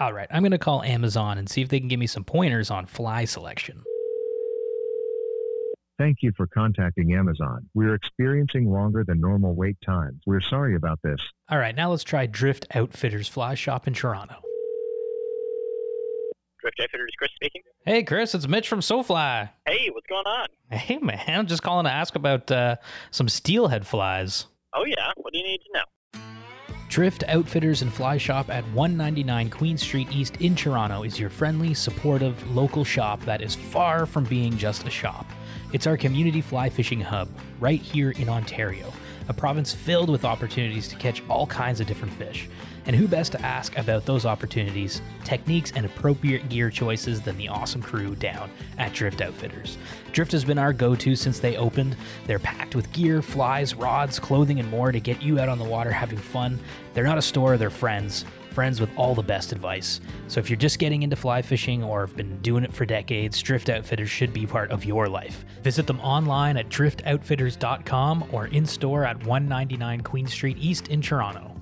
[0.00, 2.22] All right, I'm going to call Amazon and see if they can give me some
[2.22, 3.82] pointers on fly selection.
[5.98, 7.68] Thank you for contacting Amazon.
[7.74, 10.22] We're experiencing longer than normal wait times.
[10.24, 11.18] We're sorry about this.
[11.50, 14.36] All right, now let's try Drift Outfitters Fly Shop in Toronto.
[16.60, 17.62] Drift Outfitters, Chris speaking.
[17.84, 19.48] Hey, Chris, it's Mitch from SoFly.
[19.66, 20.46] Hey, what's going on?
[20.70, 22.76] Hey, man, I'm just calling to ask about uh,
[23.10, 24.46] some steelhead flies.
[24.74, 25.10] Oh, yeah.
[25.16, 25.84] What do you need to know?
[26.88, 31.74] Drift Outfitters and Fly Shop at 199 Queen Street East in Toronto is your friendly,
[31.74, 35.26] supportive, local shop that is far from being just a shop.
[35.74, 37.28] It's our community fly fishing hub,
[37.60, 38.90] right here in Ontario,
[39.28, 42.48] a province filled with opportunities to catch all kinds of different fish.
[42.88, 47.48] And who best to ask about those opportunities, techniques, and appropriate gear choices than the
[47.48, 49.76] awesome crew down at Drift Outfitters?
[50.12, 51.96] Drift has been our go to since they opened.
[52.26, 55.66] They're packed with gear, flies, rods, clothing, and more to get you out on the
[55.66, 56.58] water having fun.
[56.94, 58.24] They're not a store, they're friends.
[58.52, 60.00] Friends with all the best advice.
[60.26, 63.42] So if you're just getting into fly fishing or have been doing it for decades,
[63.42, 65.44] Drift Outfitters should be part of your life.
[65.62, 71.57] Visit them online at driftoutfitters.com or in store at 199 Queen Street East in Toronto.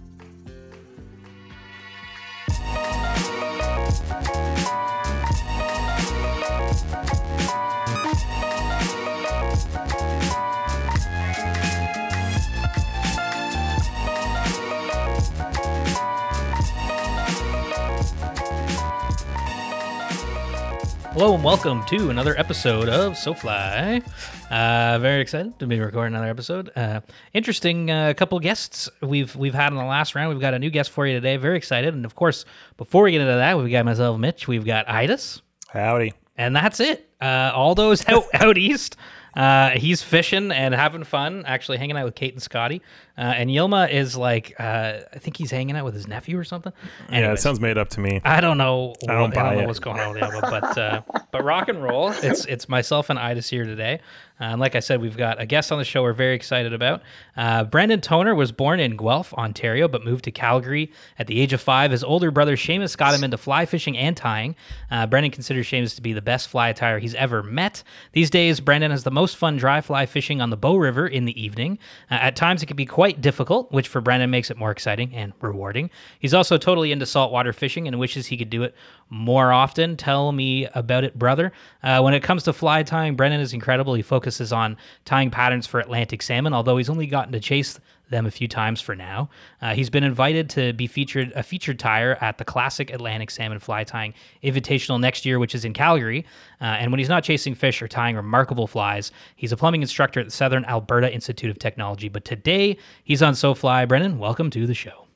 [21.16, 24.02] Hello and welcome to another episode of SoFly.
[24.50, 26.70] Uh, very excited to be recording another episode.
[26.76, 27.00] Uh,
[27.34, 30.30] interesting uh, couple guests we've we've had in the last round.
[30.30, 31.36] We've got a new guest for you today.
[31.36, 32.44] Very excited, and of course,
[32.76, 34.46] before we get into that, we've got myself, Mitch.
[34.46, 36.14] We've got Idis, Howdy.
[36.36, 37.10] and that's it.
[37.20, 38.96] Uh, Aldo's out out east.
[39.34, 42.80] Uh, he's fishing and having fun, actually hanging out with Kate and Scotty.
[43.18, 46.44] Uh, and Yilma is like, uh, I think he's hanging out with his nephew or
[46.44, 46.72] something.
[47.10, 48.20] Yeah, it sounds made up to me.
[48.24, 48.94] I don't know.
[49.08, 49.66] I don't what- buy know it.
[49.66, 51.00] what's going on with Yelma, but uh,
[51.32, 52.10] but rock and roll.
[52.10, 54.00] It's it's myself and Idis here today.
[54.38, 56.74] Uh, and like I said, we've got a guest on the show we're very excited
[56.74, 57.00] about.
[57.38, 61.54] Uh, Brendan Toner was born in Guelph, Ontario, but moved to Calgary at the age
[61.54, 61.90] of five.
[61.90, 64.54] His older brother Seamus got him into fly fishing and tying.
[64.90, 67.82] Uh, Brendan considers Seamus to be the best fly tyer he's ever met.
[68.12, 71.24] These days, Brendan has the most fun dry fly fishing on the Bow River in
[71.24, 71.78] the evening.
[72.10, 75.14] Uh, at times, it can be quite difficult, which for Brendan makes it more exciting
[75.14, 75.90] and rewarding.
[76.18, 78.74] He's also totally into saltwater fishing and wishes he could do it
[79.10, 79.96] more often.
[79.96, 81.52] Tell me about it, brother.
[81.82, 83.94] Uh, when it comes to fly tying, Brendan is incredible.
[83.94, 87.78] He focuses on tying patterns for Atlantic salmon, although he's only gotten to chase
[88.10, 89.28] them a few times for now.
[89.60, 93.58] Uh, he's been invited to be featured a featured tyer at the Classic Atlantic Salmon
[93.58, 96.24] Fly Tying Invitational next year, which is in Calgary.
[96.60, 100.20] Uh, and when he's not chasing fish or tying remarkable flies, he's a plumbing instructor
[100.20, 102.08] at the Southern Alberta Institute of Technology.
[102.08, 103.86] But today he's on SoFly.
[103.86, 105.06] Brendan, welcome to the show.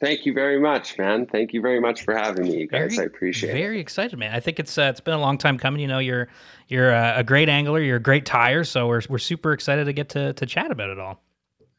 [0.00, 1.26] Thank you very much, man.
[1.26, 2.96] Thank you very much for having me, you guys.
[3.00, 3.54] I appreciate it.
[3.54, 4.32] Very excited, man.
[4.32, 5.80] I think it's uh, it's been a long time coming.
[5.80, 6.28] You know, you're
[6.68, 7.80] you're uh, a great angler.
[7.80, 8.64] You're a great tyer.
[8.64, 11.20] So we're we're super excited to get to to chat about it all.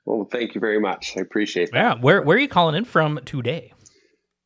[0.10, 1.14] Well, thank you very much.
[1.18, 1.78] I appreciate that.
[1.78, 2.02] Yeah.
[2.02, 3.74] Where where are you calling in from today?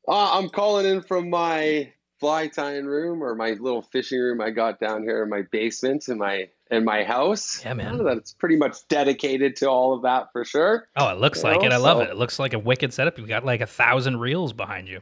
[0.08, 4.50] Uh, I'm calling in from my fly tying room or my little fishing room I
[4.50, 7.64] got down here in my basement in my in my house.
[7.64, 7.98] Yeah, man.
[7.98, 10.88] Know that it's pretty much dedicated to all of that for sure.
[10.98, 11.72] Oh, it looks You like know, it.
[11.74, 12.10] I love so- it.
[12.10, 13.18] It looks like a wicked setup.
[13.18, 15.00] You've got like a thousand reels behind you.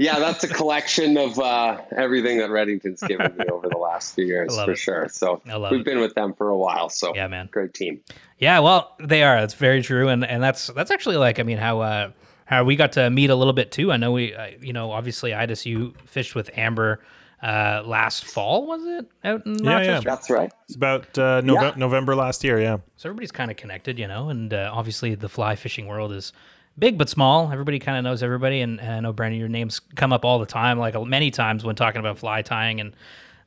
[0.00, 4.24] Yeah, that's a collection of uh, everything that Redington's given me over the last few
[4.26, 4.76] years for it.
[4.76, 5.08] sure.
[5.08, 5.84] So we've it.
[5.84, 6.88] been with them for a while.
[6.88, 7.48] So Yeah, man.
[7.52, 8.00] great team.
[8.38, 9.40] Yeah, well, they are.
[9.40, 12.10] That's very true, and and that's that's actually like I mean how uh
[12.46, 13.90] how we got to meet a little bit too.
[13.92, 17.00] I know we uh, you know obviously Idis you fished with Amber
[17.42, 20.00] uh last fall was it out in Yeah, yeah.
[20.00, 20.50] That's right.
[20.66, 21.72] It's about uh, Nove- Yeah.
[21.76, 22.60] November last year.
[22.60, 22.78] Yeah.
[22.96, 26.32] So everybody's kind of connected, you know, and uh, obviously the fly fishing world is
[26.78, 27.50] big but small.
[27.52, 30.38] Everybody kind of knows everybody, and, and I know Brendan, your names come up all
[30.38, 32.94] the time, like many times when talking about fly tying and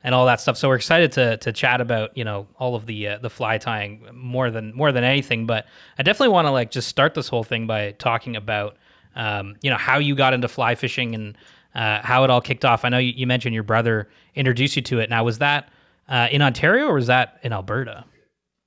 [0.04, 0.56] and all that stuff.
[0.56, 3.58] So we're excited to to chat about you know all of the uh, the fly
[3.58, 5.46] tying more than more than anything.
[5.46, 5.66] But
[5.98, 8.76] I definitely want to like just start this whole thing by talking about
[9.16, 11.36] um, you know how you got into fly fishing and
[11.74, 12.84] uh, how it all kicked off.
[12.84, 15.10] I know you, you mentioned your brother introduced you to it.
[15.10, 15.68] Now was that
[16.08, 18.04] uh, in Ontario or was that in Alberta?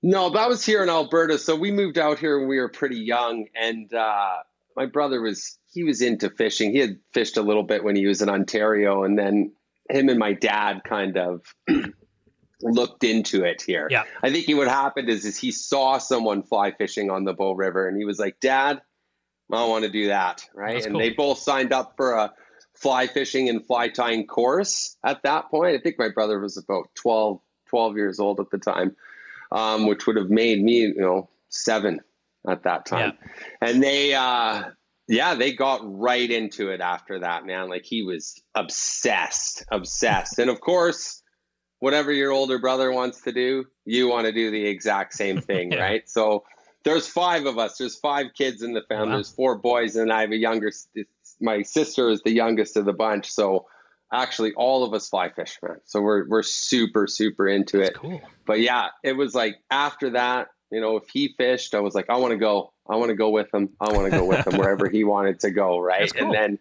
[0.04, 1.38] No, that was here in Alberta.
[1.38, 4.38] So we moved out here when we were pretty young, and uh,
[4.75, 6.71] my brother was he was into fishing.
[6.71, 9.53] He had fished a little bit when he was in Ontario, and then
[9.89, 11.41] him and my dad kind of
[12.62, 13.88] looked into it here.
[13.89, 14.03] Yeah.
[14.23, 17.88] I think what happened is is he saw someone fly fishing on the Bow River,
[17.88, 18.81] and he was like, "Dad,
[19.51, 21.01] I want to do that." Right, That's and cool.
[21.01, 22.33] they both signed up for a
[22.75, 25.75] fly fishing and fly tying course at that point.
[25.75, 27.39] I think my brother was about 12,
[27.69, 28.95] 12 years old at the time,
[29.51, 32.00] um, which would have made me, you know, seven
[32.48, 33.18] at that time.
[33.62, 34.64] And they, uh,
[35.08, 37.70] yeah, they got right into it after that, man.
[37.70, 40.40] Like he was obsessed, obsessed.
[40.40, 41.22] and of course,
[41.80, 45.72] whatever your older brother wants to do, you want to do the exact same thing,
[45.72, 45.80] Yeah.
[45.82, 46.10] right?
[46.10, 46.44] So
[46.84, 47.78] there's five of us.
[47.78, 49.10] There's five kids in the family.
[49.10, 49.16] Wow.
[49.16, 50.72] There's four boys, and I have a younger.
[51.40, 53.30] My sister is the youngest of the bunch.
[53.32, 53.68] So
[54.12, 55.78] actually, all of us fly fish, man.
[55.86, 58.22] So we're we're super super into That's it cool.
[58.48, 62.09] but yeah, it was like after that, you know, if he fished, I was like,
[62.09, 62.71] I want to go.
[62.89, 63.69] I want to go with him.
[63.79, 65.79] I want to go with him wherever he wanted to go.
[65.79, 66.12] Right.
[66.13, 66.27] Cool.
[66.27, 66.59] And then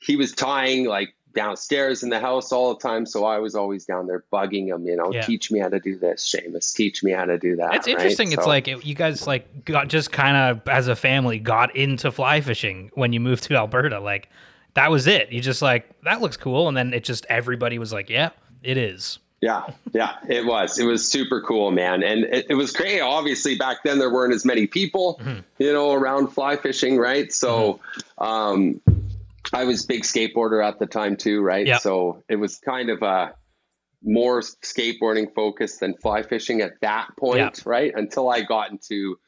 [0.00, 3.06] he was tying like downstairs in the house all the time.
[3.06, 5.22] So I was always down there bugging him, you know, Yeah.
[5.22, 7.74] teach me how to do this, Seamus, teach me how to do that.
[7.74, 7.94] It's right?
[7.96, 8.32] interesting.
[8.32, 11.74] It's So- like it- you guys like got just kind of as a family got
[11.74, 13.98] into fly fishing when you moved to Alberta.
[14.00, 14.28] Like
[14.74, 15.32] that was it.
[15.32, 18.30] You just like that looks cool, and then it just everybody was like, yeah,
[18.62, 19.18] it is.
[19.42, 20.78] Yeah, yeah, it was.
[20.78, 22.04] It was super cool, man.
[22.04, 23.00] And it, it was great.
[23.00, 25.42] Obviously, back then there weren't as many people, Mhm.
[25.58, 27.30] you know, around fly fishing, right?
[27.32, 27.80] So,
[28.18, 28.80] um,
[29.52, 31.66] I was big skateboarder at the time too, right?
[31.66, 31.78] Yeah.
[31.78, 33.34] So it was kind of a
[34.04, 37.50] more skateboarding focused than fly fishing at that point, Yeah.
[37.66, 37.92] right?
[37.94, 39.18] Until I got into,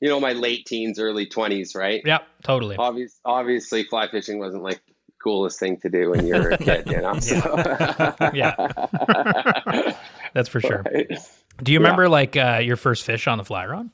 [0.00, 2.00] you know, my late teens, early twenties, right?
[2.04, 2.76] Yep, totally.
[2.76, 4.80] Obvious, obviously, fly fishing wasn't like
[5.24, 7.14] coolest thing to do when you're a kid, you know?
[8.34, 8.54] Yeah.
[10.34, 10.82] That's for sure.
[10.84, 11.08] Right?
[11.62, 11.84] Do you Yeah.
[11.84, 13.90] remember like uh, your first fish on the fly rod?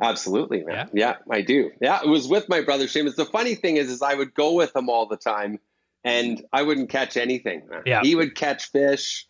[0.00, 0.90] Absolutely, man.
[0.92, 1.16] Yeah?
[1.30, 1.70] I do.
[1.80, 3.14] Yeah, it was with my brother Seamus.
[3.14, 5.60] The funny thing is, is I would go with him all the time,
[6.02, 7.62] and I wouldn't catch anything.
[7.70, 7.82] man.
[7.86, 8.00] Yeah.
[8.02, 9.28] he would catch fish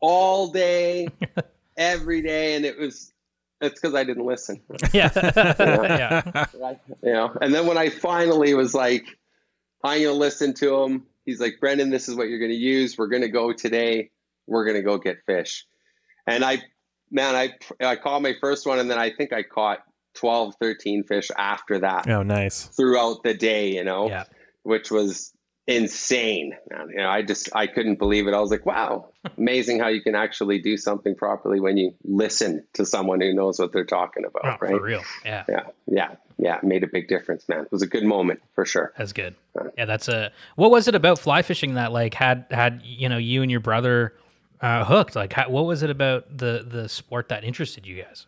[0.00, 1.08] all day,
[1.76, 3.12] every day, and it was.
[3.60, 4.60] It's because I didn't listen,
[4.92, 6.78] Yeah, yeah, right?
[7.02, 7.34] You know.
[7.40, 9.04] And then when I finally was like,
[9.84, 11.06] I'm gonna listen to him.
[11.24, 12.96] He's like, Brendan, this is what you're gonna use.
[12.98, 14.10] We're gonna go today.
[14.46, 15.66] We're gonna go get fish.
[16.26, 16.58] And I,
[17.10, 19.78] man, I I caught my first one, and then I think I caught
[20.14, 22.66] 12, 13 fish after that Oh, nice.
[22.68, 24.24] throughout the day, you know, yeah.
[24.62, 25.32] which was
[25.66, 26.52] insane.
[26.70, 28.34] Man, You know, I just I couldn't believe it.
[28.34, 32.64] I was like, wow, amazing how you can actually do something properly when you listen
[32.74, 34.80] to someone who knows what they're talking Oh, about, For right?
[34.80, 35.02] real.
[35.24, 35.44] Yeah.
[35.48, 36.14] Yeah, yeah,
[36.46, 36.60] yeah.
[36.62, 37.62] Made a big difference, man.
[37.64, 38.92] It was a good moment for sure.
[38.96, 39.34] That's good.
[39.76, 40.30] Yeah, that's a.
[40.54, 43.58] What was it about fly fishing that like had had you know you and your
[43.58, 44.14] brother
[44.60, 45.16] uh, hooked?
[45.16, 48.26] Like, how, what was it about the the sport that interested you guys?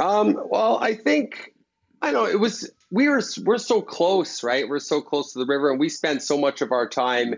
[0.00, 1.54] Um, well, I think
[2.02, 4.68] I know it was we were we're so close, right?
[4.68, 7.36] We're so close to the river, and we spent so much of our time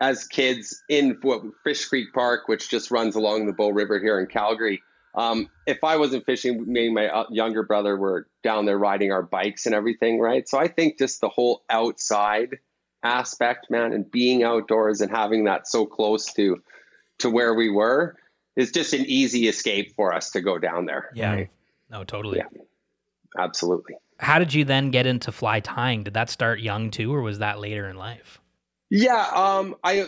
[0.00, 4.18] as kids in what Fish Creek Park, which just runs along the Bow River here
[4.18, 4.82] in Calgary.
[5.14, 9.12] Um, if I wasn't fishing, me and my uh, younger brother were down there riding
[9.12, 10.48] our bikes and everything, right?
[10.48, 12.58] So I think just the whole outside
[13.02, 16.62] aspect, man, and being outdoors and having that so close to
[17.18, 18.16] to where we were
[18.56, 21.10] is just an easy escape for us to go down there.
[21.34, 21.50] right?
[21.90, 22.38] No, totally.
[22.38, 22.62] Yeah.
[23.38, 23.94] Absolutely.
[24.18, 26.04] How did you then get into fly tying?
[26.04, 28.40] Did that start young too, or was that later in life?
[28.90, 30.06] Yeah, um, I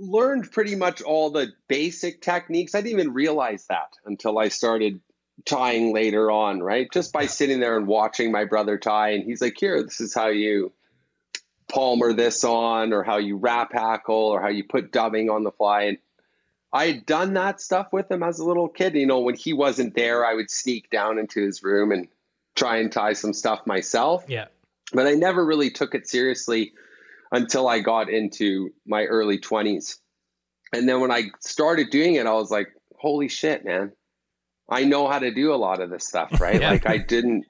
[0.00, 2.74] learned pretty much all the basic techniques.
[2.74, 5.00] I didn't even realize that until I started
[5.44, 6.90] tying later on, right?
[6.92, 10.14] Just by sitting there and watching my brother tie, and he's like, "Here, this is
[10.14, 10.72] how you
[11.68, 15.52] palmer this on, or how you wrap hackle, or how you put dubbing on the
[15.52, 15.98] fly." And
[16.72, 18.94] I had done that stuff with him as a little kid.
[18.94, 22.08] You know, when he wasn't there, I would sneak down into his room and
[22.56, 24.46] try and tie some stuff myself Yeah.
[24.92, 26.72] but I never really took it seriously
[27.32, 29.96] until I got into my early 20s.
[30.72, 32.68] And then when I started doing it, I was like,
[32.98, 33.92] holy shit, man.
[34.68, 36.60] I know how to do a lot of this stuff, right?
[36.60, 36.70] Yeah.
[36.70, 37.44] Like I didn't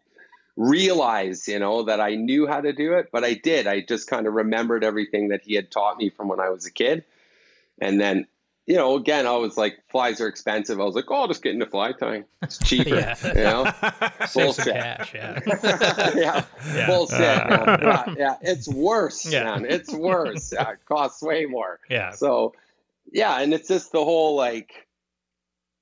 [0.56, 3.66] realize, you know, that I knew how to do it, but I did.
[3.66, 6.66] I just kind of remembered everything that he had taught me from when I was
[6.66, 7.04] a kid.
[7.80, 8.26] And then,
[8.70, 10.78] you know, again, I was like, flies are expensive.
[10.80, 12.24] I was like, oh, I'll just get into fly tying.
[12.40, 13.16] It's cheaper, Yeah.
[13.34, 13.64] you know?
[14.26, 14.74] Save some Bullshit.
[14.74, 15.12] cash.
[15.12, 15.40] Yeah.
[16.14, 16.86] yeah, Yeah.
[16.86, 17.20] bullshit.
[17.20, 17.64] Uh.
[17.66, 17.80] man.
[17.82, 19.42] Yeah, yeah, it's worse, Yeah.
[19.42, 19.66] man.
[19.68, 20.52] It's worse.
[20.52, 21.80] Yeah, it costs way more.
[21.90, 22.12] Yeah.
[22.12, 22.54] So,
[23.12, 24.70] yeah, and it's just the whole like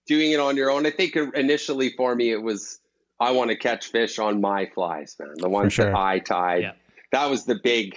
[0.07, 0.87] doing it on your own.
[0.87, 2.81] I think initially for me it was
[3.21, 5.35] I want to catch fish on my flies, man.
[5.37, 5.91] The ones sure.
[5.91, 6.63] that I tied.
[6.63, 6.73] Yeah.
[7.13, 7.97] That was the big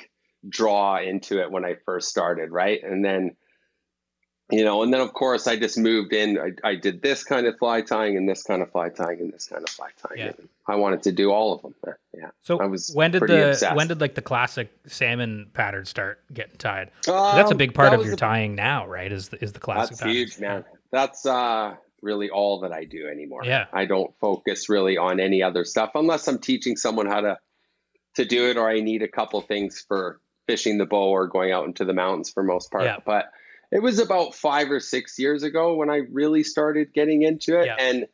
[0.50, 2.84] draw into it when I first started, right?
[2.84, 3.38] And then
[4.52, 6.38] you know, and then of course I just moved in.
[6.38, 9.32] I, I did this kind of fly tying and this kind of fly tying and
[9.34, 10.20] this kind of fly tying.
[10.20, 10.32] Yeah.
[10.68, 11.76] I wanted to do all of them.
[12.18, 12.30] Yeah.
[12.42, 13.76] So I was when did the obsessed.
[13.76, 16.92] when did like the classic salmon pattern start getting tied?
[17.06, 19.12] 'Cause that's a Um, big part of your a- tying now, right?
[19.12, 19.98] Is the, is the classic?
[19.98, 20.66] That's huge, man.
[20.92, 23.42] That's uh, really all that I do anymore.
[23.46, 23.68] Yeah.
[23.72, 27.38] I don't focus really on any other stuff unless I'm teaching someone how to
[28.16, 31.54] to do it, or I need a couple things for fishing the bow or going
[31.54, 32.84] out into the mountains for most part.
[32.84, 32.98] Yeah.
[33.06, 33.32] But
[33.72, 37.68] it was about five or six years ago when I really started getting into it,
[37.68, 37.76] Yeah.
[37.80, 38.08] and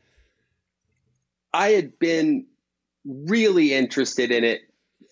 [1.53, 2.45] I had been
[3.05, 4.61] really interested in it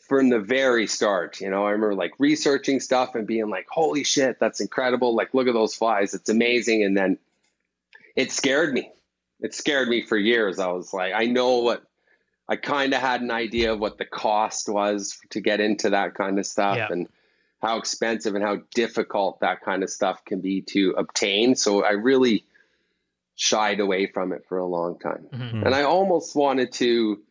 [0.07, 1.41] from the very start.
[1.41, 5.15] You know, I remember like researching stuff and being like, "Holy shit, that's incredible!
[5.15, 7.17] Like, look at those flies, it's amazing." And then
[8.15, 8.91] it scared me.
[9.41, 10.59] It scared me for years.
[10.59, 11.83] I was like, I know what.
[12.47, 16.13] I kind of had an idea of what the cost was to get into that
[16.13, 16.89] kind of stuff Yeah.
[16.91, 17.09] and
[17.61, 21.55] how expensive and how difficult that kind of stuff can be to obtain.
[21.55, 22.45] So I really
[23.35, 25.27] shied away from it for a long time.
[25.33, 25.65] Mhm.
[25.65, 27.23] And I almost wanted to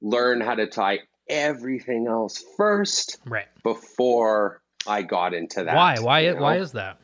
[0.00, 3.48] learn how to tie everything else first Right.
[3.62, 5.74] before I got into that.
[5.74, 5.98] Why?
[5.98, 6.20] Why?
[6.20, 6.98] you Why is that?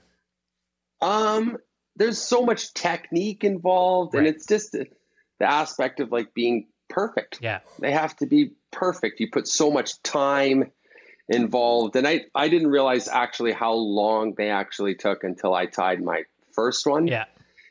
[1.01, 1.59] Um,
[1.97, 4.87] there's so much technique involved, and it's just the,
[5.39, 7.41] the aspect of like being perfect.
[7.43, 7.61] Yeah.
[7.79, 9.21] They have to be perfect.
[9.21, 10.71] You put so much time
[11.29, 16.03] involved, and I I didn't realize actually how long they actually took until I tied
[16.03, 17.07] my first one.
[17.07, 17.25] Yeah.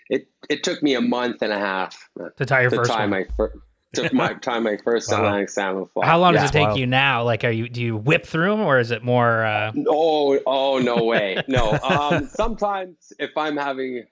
[0.10, 2.92] It it took me a month and a half uh, To tie your to first
[2.92, 3.10] tie one.
[3.12, 3.56] my first.
[3.94, 5.18] Took my time my first Wow.
[5.20, 6.06] Atlantic salmon fly.
[6.08, 6.42] How long Yeah.
[6.42, 6.80] does it take wild.
[6.80, 7.24] you now?
[7.24, 9.46] Like, are you do you whip through them, or is it more?
[9.46, 11.44] Uh, Oh, oh, no way.
[11.48, 11.78] No.
[11.84, 14.06] Um, sometimes if I'm having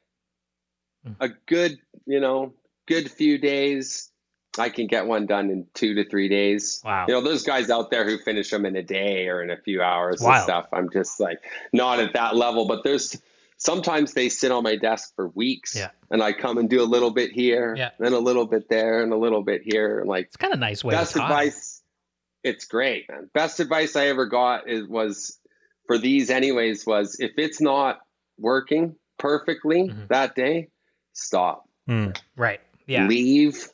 [1.20, 2.54] a good, you know,
[2.86, 4.11] good few days,
[4.60, 6.82] I can get one done in two to three days.
[6.84, 7.06] wow.
[7.08, 9.58] You know, those guys out there who finish them in a day or in a
[9.58, 10.36] few hours Wild.
[10.36, 10.68] and stuff.
[10.74, 11.40] I'm just like
[11.72, 13.16] not at that level, but there's
[13.58, 15.90] sometimes they sit on my desk for weeks Yeah.
[16.10, 17.92] and I come and do a little bit here Yeah.
[18.00, 20.00] and a little bit there and a little bit here.
[20.00, 21.78] And like It's kind of nice way best to advice
[22.44, 25.38] it's great man best advice i ever got is was
[25.86, 28.00] for these anyways was if it's not
[28.40, 30.08] working perfectly Mhm.
[30.08, 30.68] that day
[31.14, 32.20] stop Mm.
[32.36, 32.60] Right.
[32.88, 33.06] Yeah.
[33.08, 33.68] leave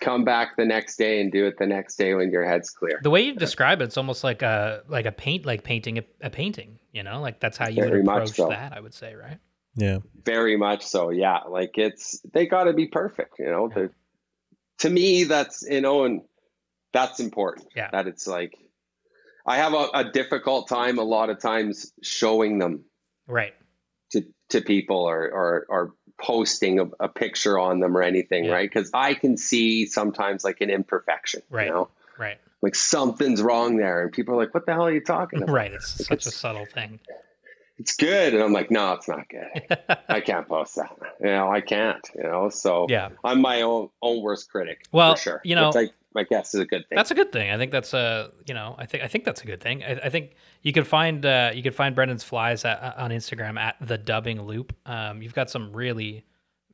[0.00, 2.98] come back the next day and do it the next day when your head's clear
[3.02, 6.02] The way you describe it, it's almost like a like a paint, like painting a,
[6.20, 6.78] a painting.
[6.92, 8.48] You know, like that's how you Very would approach so.
[8.48, 8.72] that.
[8.72, 9.38] I would say, right?
[9.76, 9.98] Yeah.
[10.24, 13.86] very much so yeah like it's they got to be perfect you know Yeah.
[14.78, 16.20] To me that's you know and
[16.92, 17.88] that's important Yeah.
[17.90, 18.54] that it's like
[19.44, 22.84] i have a, a difficult time a lot of times showing them
[23.26, 23.54] Right.
[24.12, 28.52] to to people or or, or posting a, a picture on them or anything, Yeah.
[28.52, 28.70] right?
[28.72, 31.66] Because I can see sometimes like an imperfection, Right.
[31.66, 32.38] you know, Right.
[32.62, 35.52] like something's wrong there, and people are like, "What the hell are you talking about?"
[35.52, 35.72] Right.
[35.72, 37.00] It's such a subtle thing.
[37.76, 39.76] It's good, and I'm like, "No, it's not good.
[40.08, 40.96] I can't post that.
[41.20, 42.08] You know, I can't.
[42.14, 43.08] You know, so yeah.
[43.24, 44.84] I'm my own own worst critic.
[44.92, 45.40] Well, for sure.
[45.44, 46.96] you know- Which I, I guess is a good thing.
[46.96, 47.50] That's a good thing.
[47.50, 49.82] I think that's a you know I think I think that's a good thing.
[49.82, 53.10] I, I think you could find uh, you could find Brendan's flies at, uh, on
[53.10, 54.74] Instagram at the Dubbing Loop.
[54.86, 56.24] Um, you've got some really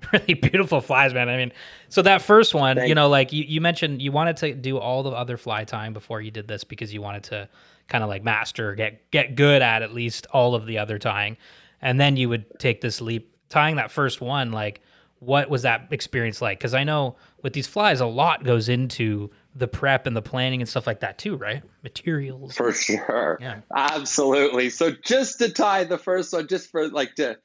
[0.13, 1.29] really beautiful flies, man.
[1.29, 1.53] I mean,
[1.89, 5.03] so that first one, you know, like you, you mentioned, you wanted to do all
[5.03, 7.49] the other fly time before you did this because you wanted to
[7.89, 11.37] kind of like master, get get good at at least all of the other tying,
[11.83, 14.53] and then you would take this leap tying that first one.
[14.53, 14.81] Like,
[15.21, 16.59] what was that experience like?
[16.59, 20.61] Because I know with these flies, a lot goes into the prep and the planning
[20.61, 21.63] and stuff like that too, right?
[21.83, 22.57] Materials.
[22.57, 23.39] for sure.
[23.41, 23.61] Yeah.
[23.77, 24.71] Absolutely.
[24.71, 27.37] So just to tie the first one, just for like to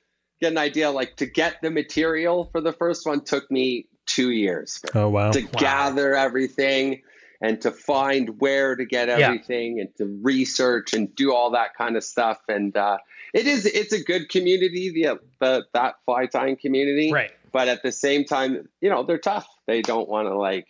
[0.41, 4.31] get an idea, like to get the material for the first one took me two
[4.31, 5.31] years Oh wow.
[5.31, 7.01] to gather everything
[7.41, 9.15] and to find where to get Yeah.
[9.27, 12.39] everything and to research and do all that kind of stuff.
[12.47, 12.97] And uh,
[13.33, 17.11] it is it's a good community, the, the that fly tying community.
[17.11, 17.31] Right.
[17.55, 19.47] But at the same time, you know, they're tough.
[19.65, 20.67] They don't want to like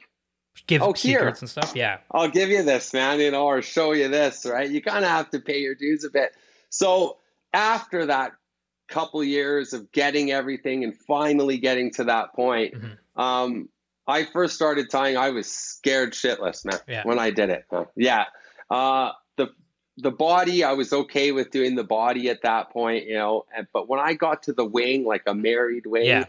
[0.68, 1.18] Give Oh, here.
[1.18, 1.74] secrets and stuff.
[1.76, 1.98] Yeah.
[2.12, 4.70] I'll give you this, man, you know, or show you this, right?
[4.70, 6.34] You kind of have to pay your dues a bit.
[6.70, 7.18] So
[7.54, 8.34] after that
[8.88, 12.98] couple years of getting everything and finally getting to that point, Mhm.
[13.20, 13.70] um,
[14.06, 15.18] I first started tying.
[15.18, 17.02] I was scared shitless, man, Yeah.
[17.04, 17.66] when I did it.
[17.72, 17.86] Huh?
[17.96, 18.26] Yeah.
[18.70, 19.48] Uh, the
[19.98, 23.46] the body, I was okay with doing the body at that point, you know.
[23.58, 26.26] And, but when I got to the wing, like a married wing, Yeah.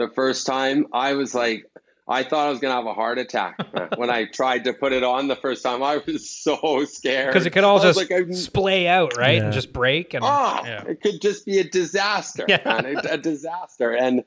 [0.00, 1.64] The first time, I was like,
[2.08, 3.56] I thought I was gonna have a heart attack
[3.96, 5.82] when I tried to put it on the first time.
[5.82, 9.36] I was so scared Because it could all just like, I'm- splay out, right?
[9.36, 9.44] Yeah.
[9.44, 10.14] And just break.
[10.14, 10.82] And Oh, yeah.
[10.88, 12.62] it could just be a disaster, Yeah.
[12.64, 13.92] man, a, a disaster.
[13.94, 14.24] And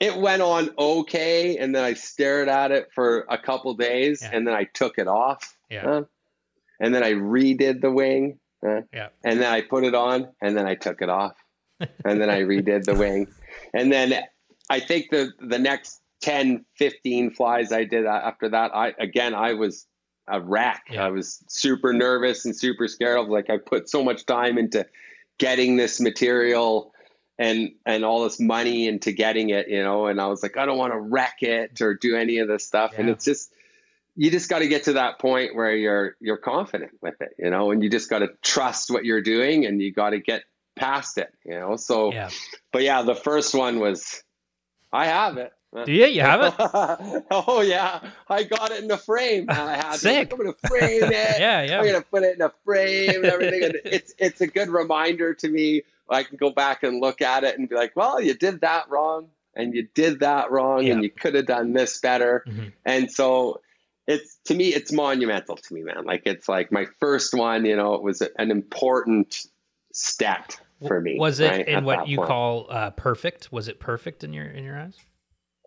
[0.00, 4.30] it went on okay, and then I stared at it for a couple days, Yeah.
[4.32, 5.56] and then I took it off.
[5.70, 5.82] Yeah.
[5.82, 6.02] huh?
[6.80, 8.38] And then I redid the wing.
[8.64, 8.82] huh?
[8.92, 9.08] Yeah.
[9.24, 11.34] And then I put it on, and then I took it off,
[12.04, 13.26] and then I redid the wing,
[13.72, 14.14] and then
[14.70, 19.54] I think the the next 10, 15 flies I did after that, I again I
[19.54, 19.86] was
[20.26, 20.84] a wreck.
[20.90, 21.06] Yeah.
[21.06, 23.18] I was super nervous and super scared.
[23.18, 24.86] Was like, I put so much time into
[25.38, 26.92] getting this material
[27.38, 30.66] and and all this money into getting it, you know, and I was like, I
[30.66, 32.92] don't want to wreck it or do any of this stuff.
[32.96, 33.52] And it's just
[34.16, 37.50] you just got to get to that point where you're you're confident with it, you
[37.50, 40.44] know, and you just got to trust what you're doing and you got to get
[40.76, 41.76] past it, you know.
[41.76, 42.30] So Yeah.
[42.72, 44.22] but yeah, the first one was
[44.94, 45.52] I have it.
[45.86, 46.06] Do you?
[46.06, 46.54] You have it?
[47.32, 47.98] oh yeah,
[48.28, 49.46] I got it in a frame.
[49.48, 50.30] And I had Sick.
[50.30, 51.40] To, I'm gonna frame it.
[51.40, 51.78] Yeah, yeah.
[51.80, 53.64] I'm gonna put it in a frame and everything.
[53.64, 55.82] And it's it's a good reminder to me.
[56.08, 58.88] I can go back and look at it and be like, well, you did that
[58.88, 60.92] wrong, and you did that wrong, Yeah.
[60.94, 62.44] and you could have done this better.
[62.46, 62.72] Mhm.
[62.84, 63.60] And so
[64.06, 66.04] it's to me, it's monumental to me, man.
[66.04, 67.64] Like it's like my first one.
[67.64, 69.44] You know, it was an important
[69.92, 70.52] step
[70.86, 71.16] for me.
[71.18, 72.28] Was it right, in what you point.
[72.28, 73.52] call uh, perfect?
[73.52, 74.96] Was it perfect in your in your eyes?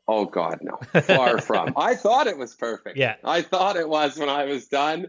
[0.08, 0.78] Oh God, no.
[1.02, 1.74] Far from.
[1.76, 2.98] I thought it was perfect.
[2.98, 3.16] Yeah.
[3.24, 5.08] I thought it was when I was done.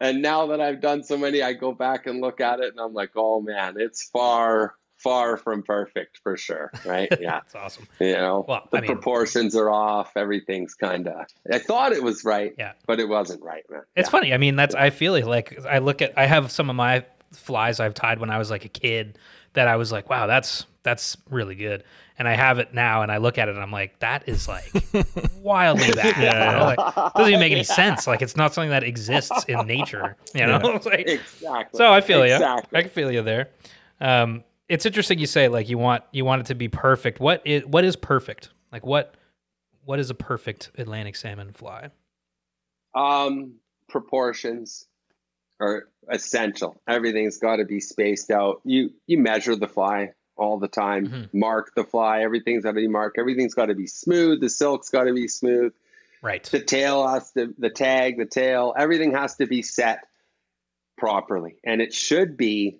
[0.00, 2.80] And now that I've done so many, I go back and look at it and
[2.80, 6.70] I'm like, oh man, it's far, far from perfect for sure.
[6.84, 7.08] Right.
[7.20, 7.30] Yeah.
[7.40, 7.86] That's awesome.
[8.00, 10.12] you know, Well, the I mean- proportions are off.
[10.16, 12.54] Everything's kind of, I thought it was right.
[12.58, 12.72] Yeah.
[12.86, 13.82] But it wasn't right, man.
[13.96, 14.10] It's Yeah.
[14.10, 14.34] funny.
[14.34, 15.26] I mean, that's I feel it.
[15.26, 18.50] Like I look at, I have some of my flies I've tied when I was
[18.50, 19.16] like a kid
[19.54, 21.82] that I was like, wow, that's that's really good.
[22.16, 24.46] And I have it now, and I look at it, and I'm like, that is
[24.46, 24.70] like
[25.40, 26.16] wildly bad.
[26.16, 26.52] Yeah.
[26.52, 26.64] You know?
[26.64, 28.06] Like, doesn't even make any sense.
[28.06, 30.16] Like it's not something that exists in nature.
[30.34, 30.60] You know.
[30.64, 30.78] Yeah.
[30.84, 31.78] Like- Exactly.
[31.78, 32.34] so I feel you.
[32.34, 32.78] Exactly.
[32.78, 33.48] I can feel you there.
[34.00, 37.20] Um, it's interesting you say like you want you want it to be perfect.
[37.20, 38.50] What is what is perfect?
[38.72, 39.14] Like what
[39.84, 41.90] what is a perfect Atlantic salmon fly?
[42.94, 43.54] Um,
[43.88, 44.86] proportions
[45.60, 46.80] are essential.
[46.88, 48.60] Everything's got to be spaced out.
[48.64, 51.06] You you measure the fly all the time.
[51.06, 51.28] Mhm.
[51.34, 52.22] Mark the fly.
[52.22, 53.18] Everything's got to be marked.
[53.18, 54.40] Everything's got to be smooth.
[54.40, 55.72] The silk's got to be smooth.
[56.22, 56.42] Right.
[56.42, 57.54] The tail has to.
[57.58, 60.00] The tag, the tail, everything has to be set
[60.96, 62.78] properly, and it should be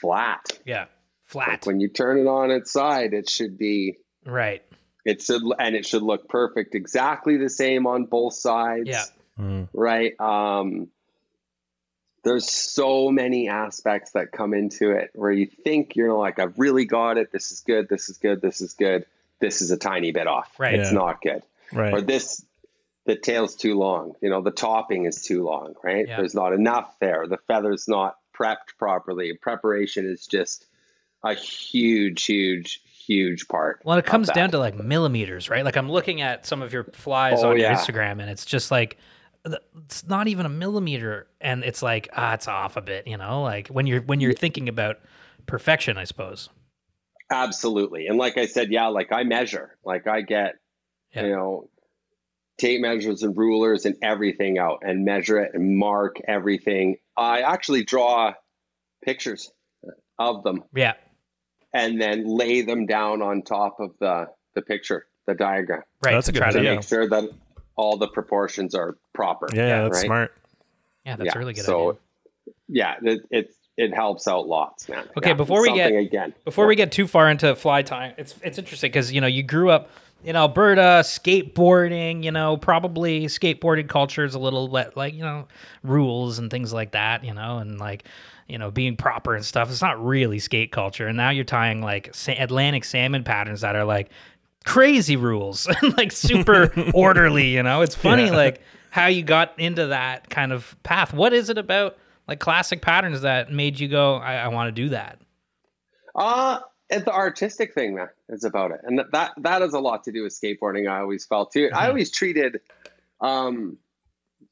[0.00, 0.46] flat.
[0.64, 0.86] Yeah.
[1.24, 1.48] Flat.
[1.48, 3.96] Like when you turn it on its side, it should be.
[4.26, 4.62] right.
[5.06, 9.04] It should and it should look perfect, exactly the same on both sides Yeah.
[9.38, 9.68] Mm.
[9.74, 10.18] right?
[10.18, 10.88] Um,
[12.24, 16.84] there's so many aspects that come into it where you think you're like, I've really
[16.84, 17.30] got it.
[17.32, 17.88] This is good.
[17.88, 18.40] This is good.
[18.40, 19.06] This is good.
[19.40, 20.52] This is a tiny bit off.
[20.58, 20.74] Right.
[20.74, 20.98] It's Yeah.
[20.98, 21.42] not good.
[21.72, 21.92] Right.
[21.92, 22.44] Or this,
[23.04, 24.14] the tail's too long.
[24.22, 26.06] You know, the topping is too long, right?
[26.08, 26.16] Yeah.
[26.16, 27.26] There's not enough there.
[27.26, 29.32] The feather's not prepped properly.
[29.40, 30.66] Preparation is just
[31.22, 33.80] a huge, huge, huge part.
[33.84, 35.64] Well, it comes down to like millimeters, right?
[35.64, 37.74] Like I'm looking at some of your flies Oh, on your yeah.
[37.76, 39.00] Instagram, and it's just like th-
[39.44, 43.42] it's not even a millimeter, and it's like ah, it's off a bit, you know.
[43.42, 44.98] Like when you're when you're thinking about
[45.46, 46.48] perfection, I suppose.
[47.30, 48.06] Absolutely.
[48.06, 50.56] And like I said, yeah, like I measure, like I get,
[51.14, 51.24] Yeah.
[51.24, 51.70] you know,
[52.58, 56.96] tape measures and rulers and everything out and measure it and mark everything.
[57.16, 58.34] I actually draw
[59.02, 59.50] pictures
[60.18, 60.94] of them Yeah.
[61.72, 66.12] and then lay them down on top of the, the picture, the diagram Right.
[66.12, 66.74] That's a to good try to to- idea.
[66.76, 67.30] make sure that
[67.76, 69.48] all the proportions are proper.
[69.52, 70.06] Yeah, Yeah, that's right.
[70.06, 70.34] smart.
[71.06, 72.00] Yeah, that's a really good so, idea.
[72.68, 75.06] yeah, it, it, it helps out lots, man.
[75.18, 78.34] Okay, Yeah, before we get- again, Before we get too far into fly tying, it's
[78.42, 79.90] it's interesting because you know you grew up
[80.24, 82.22] in Alberta, skateboarding.
[82.24, 85.48] You know, probably skateboarding culture is a little let like you know
[85.82, 87.24] rules and things like that.
[87.24, 88.04] You know, and like
[88.48, 89.70] you know being proper and stuff.
[89.70, 91.06] It's not really skate culture.
[91.08, 94.08] And now you're tying like sa- Atlantic salmon patterns that are like
[94.64, 97.48] crazy rules and like super orderly.
[97.48, 98.36] You know, it's funny Yeah.
[98.36, 101.12] like how you got into that kind of path.
[101.12, 101.96] What is it about
[102.28, 105.18] like classic patterns that made you go, I, I want to do that?
[106.14, 108.80] Uh, it's the artistic thing that is about it.
[108.84, 110.88] And that, that, that has a lot to do with skateboarding.
[110.88, 111.70] I always felt too.
[111.74, 111.88] I Mhm.
[111.88, 112.60] always treated,
[113.20, 113.78] um,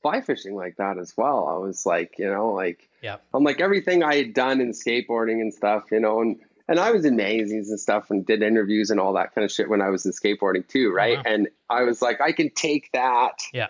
[0.03, 1.47] fly fishing like that as well.
[1.47, 3.19] I was like, you know, like, Yeah.
[3.33, 6.91] I'm like everything I had done in skateboarding and stuff, you know, and, and I
[6.91, 9.81] was in magazines and stuff and did interviews and all that kind of shit when
[9.83, 10.91] I was in skateboarding too.
[10.93, 11.17] Oh, right.
[11.19, 11.23] wow.
[11.27, 13.69] And I was like, I can take that, Yeah.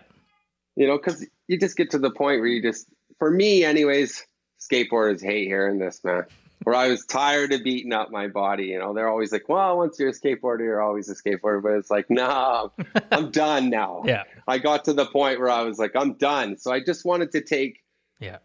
[0.77, 2.87] you know, cause you just get to the point where you just,
[3.19, 4.25] for me anyways,
[4.61, 6.25] skateboarders hate hearing this, man
[6.65, 8.67] where I was tired of beating up my body.
[8.67, 11.61] You know, they're always like, well, once you're a skateboarder, you're always a skateboarder.
[11.61, 12.71] But it's like, no,
[13.11, 14.03] I'm done now.
[14.05, 14.23] Yeah.
[14.47, 16.59] I got to the point where I was like, I'm done.
[16.59, 17.81] So I just wanted to take
[18.21, 18.39] Yeah.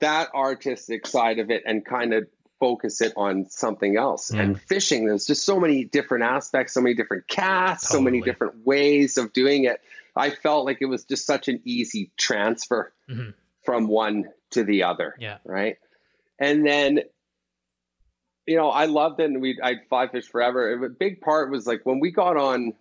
[0.00, 2.26] that artistic side of it and kind of
[2.62, 4.30] focus it on something else.
[4.30, 8.64] And fishing, there's just so many different aspects, so many different casts, so many different
[8.64, 9.80] ways of doing it.
[10.14, 13.34] I felt like it was just such an easy transfer Mhm.
[13.64, 15.38] from one to the other Yeah.
[15.44, 15.76] right?
[16.38, 17.00] And then,
[18.46, 20.84] you know, I loved it, and we I'd fly fish forever.
[20.84, 22.74] A big part was like when we got on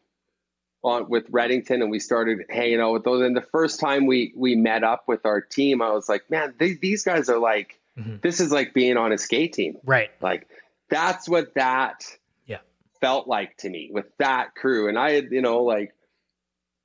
[0.84, 3.24] on with Redington and we started hanging out with those.
[3.24, 6.54] And the first time we we met up with our team, I was like, man,
[6.60, 8.22] they, these guys are like, Mhm.
[8.22, 9.78] this is like being on a skate team.
[9.84, 10.10] Right.
[10.22, 10.48] Like
[10.90, 12.04] that's what that
[12.46, 12.60] Yeah.
[13.02, 14.88] felt like to me with that crew.
[14.90, 15.94] And I had, you know, like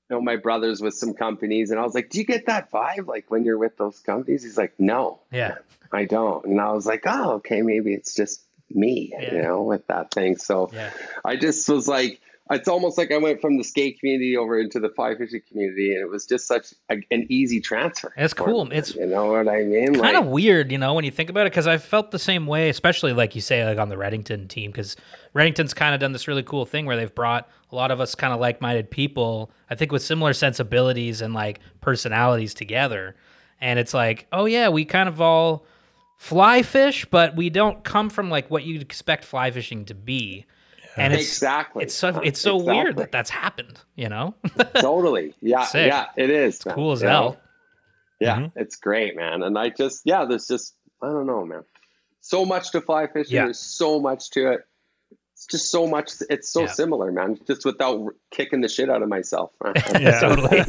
[0.08, 2.70] you know, my brothers with some companies, and I was like, Do you get that
[2.70, 4.42] vibe like when you're with those companies?
[4.44, 5.56] He's like, No, Yeah.
[5.92, 6.44] I don't.
[6.44, 9.34] And I was like, Oh, okay, maybe it's just me, Yeah.
[9.34, 10.36] you know, with that thing.
[10.36, 10.90] So Yeah.
[11.24, 14.78] I just was like, it's almost like I went from the skate community over into
[14.78, 18.12] the fly fishing community, and it was just such a, an easy transfer.
[18.16, 18.64] It's for cool.
[18.66, 19.94] me, It's you know what I mean.
[19.94, 22.18] kind Like, of weird, you know, when you think about it, because I felt the
[22.18, 24.96] same way, especially like you say, like on the Redington team, because
[25.34, 28.14] Redington's kind of done this really cool thing where they've brought a lot of us
[28.14, 33.16] kind of like-minded people, I think, with similar sensibilities and like personalities together,
[33.60, 35.66] and it's like, oh yeah, we kind of all
[36.16, 40.46] fly fish, but we don't come from like what you'd expect fly fishing to be.
[40.96, 41.84] And it's exactly.
[41.84, 44.34] it's so it's so weird that that's happened, you know.
[44.76, 45.34] totally.
[45.40, 45.88] Yeah, Sick.
[45.88, 46.58] yeah, it is.
[46.60, 47.08] Cool as know?
[47.08, 47.36] hell.
[48.20, 48.52] Yeah, Mhm.
[48.56, 49.42] it's great, man.
[49.42, 51.64] And I just, yeah, there's just, I don't know, man.
[52.22, 53.34] So much to fly fishing.
[53.36, 53.44] Yeah.
[53.44, 54.60] There's so much to it.
[55.46, 56.10] It's just so much.
[56.28, 56.66] It's so Yeah.
[56.66, 57.38] similar, man.
[57.46, 59.52] Just without r- kicking the shit out of myself.
[60.00, 60.18] Yeah.
[60.20, 60.64] totally.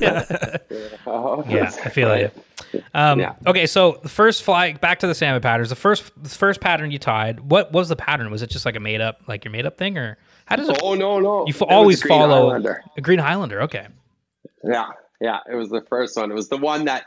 [1.07, 2.35] Oh, Yeah, I feel it.
[2.93, 3.35] Um, Yeah.
[3.47, 5.69] Okay, so the first fly back to the salmon patterns.
[5.69, 7.39] The first the first pattern you tied.
[7.39, 8.29] What was the pattern?
[8.29, 10.69] Was it just like a made up, like your made up thing, or how does
[10.69, 10.79] it?
[10.83, 11.47] Oh no, no.
[11.47, 12.83] You f- It always Green follow Highlander.
[12.95, 13.61] a Green Highlander.
[13.63, 13.87] Okay,
[14.63, 15.39] Yeah, yeah.
[15.51, 16.29] It was the first one.
[16.31, 17.05] It was the one that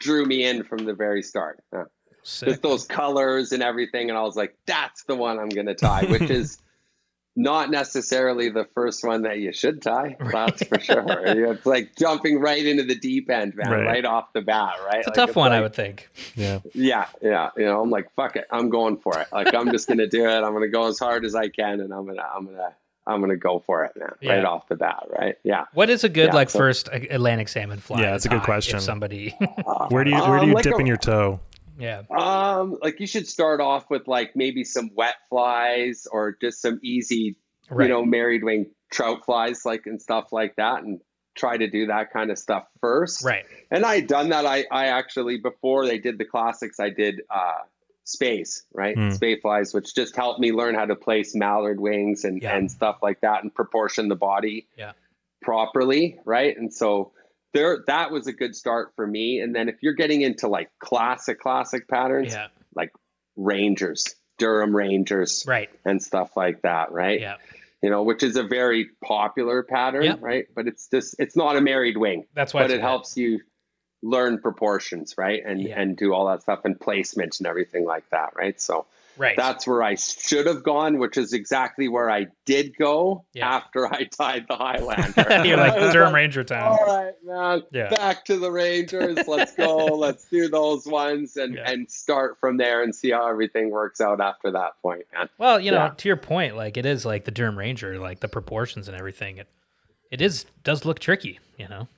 [0.00, 1.62] drew me in from the very start.
[1.74, 1.84] Yeah.
[2.22, 2.48] sick.
[2.48, 5.74] Just those colors and everything, and I was like, "That's the one I'm going to
[5.74, 6.58] tie," which is
[7.34, 10.16] not necessarily the first one that you should tie.
[10.32, 11.06] That's for sure.
[11.52, 13.86] It's like jumping right into the deep end, man, Right.
[13.86, 14.74] right, off the bat.
[14.84, 14.98] Right?
[14.98, 16.08] It's a Like, tough one, I would think.
[16.34, 16.58] Yeah.
[16.74, 17.50] Yeah, yeah.
[17.56, 19.28] You know, I'm like, fuck it, I'm going for it.
[19.32, 20.42] Like, I'm just going to do it.
[20.42, 22.74] I'm going to go as hard as I can, and I'm gonna, I'm gonna,
[23.06, 25.04] I'm gonna go for it, man, right off the bat.
[25.10, 25.36] Right?
[25.42, 25.64] Yeah.
[25.72, 28.00] What is a good Yeah, like so- first Atlantic salmon fly?
[28.02, 28.76] Yeah, that's a good question.
[28.76, 29.30] If somebody,
[29.88, 31.40] Where do you where do Um, you like dip a- in your toe?
[31.78, 36.60] Yeah, Um, like you should start off with like maybe some wet flies or just
[36.60, 37.36] some easy,
[37.70, 37.86] right.
[37.86, 41.00] you know, married wing trout flies, like and stuff like that, and
[41.34, 43.24] try to do that kind of stuff first.
[43.24, 43.46] right.
[43.70, 44.44] And I had done that.
[44.44, 47.60] I I actually before they did the classics, I did uh
[48.04, 48.96] space, right?
[48.96, 49.10] Hmm.
[49.12, 52.56] Spey flies, which just helped me learn how to place mallard wings and Yeah.
[52.56, 54.92] and stuff like that and proportion the body Yeah.
[55.40, 56.56] properly, right?
[56.56, 57.12] And so
[57.54, 59.40] there that was a good start for me.
[59.40, 62.92] And then if you're getting into like classic classic patterns, Yeah, like
[63.36, 65.70] Rangers, Durham Rangers, right.
[65.84, 67.20] and stuff like that, right?
[67.20, 67.36] Yeah,
[67.82, 70.18] You know, which is a very popular pattern, Yep.
[70.22, 70.46] right?
[70.54, 72.62] But it's just it's not a married wing, that's why.
[72.62, 72.80] but it good.
[72.82, 73.40] helps you
[74.02, 75.42] learn proportions, right?
[75.44, 75.80] And Yeah.
[75.80, 78.60] and do all that stuff and placement and everything like that, right?
[78.60, 78.86] So
[79.18, 79.36] Right.
[79.36, 83.48] that's where I should have gone, which is exactly where I did go Yeah.
[83.56, 85.44] after I tied the Highlander.
[85.46, 86.78] You're like Durham Ranger town.
[86.80, 87.62] all right, man.
[87.72, 87.90] Yeah.
[87.90, 89.18] Back to the Rangers.
[89.28, 89.84] Let's go.
[89.96, 91.70] Let's do those ones and Yeah.
[91.70, 95.28] and start from there and see how everything works out after that point, man.
[95.38, 98.28] Well, you know, to your point, like it is like the Durham Ranger, like the
[98.28, 99.38] proportions and everything.
[99.38, 99.48] It
[100.10, 101.88] it is does look tricky, you know.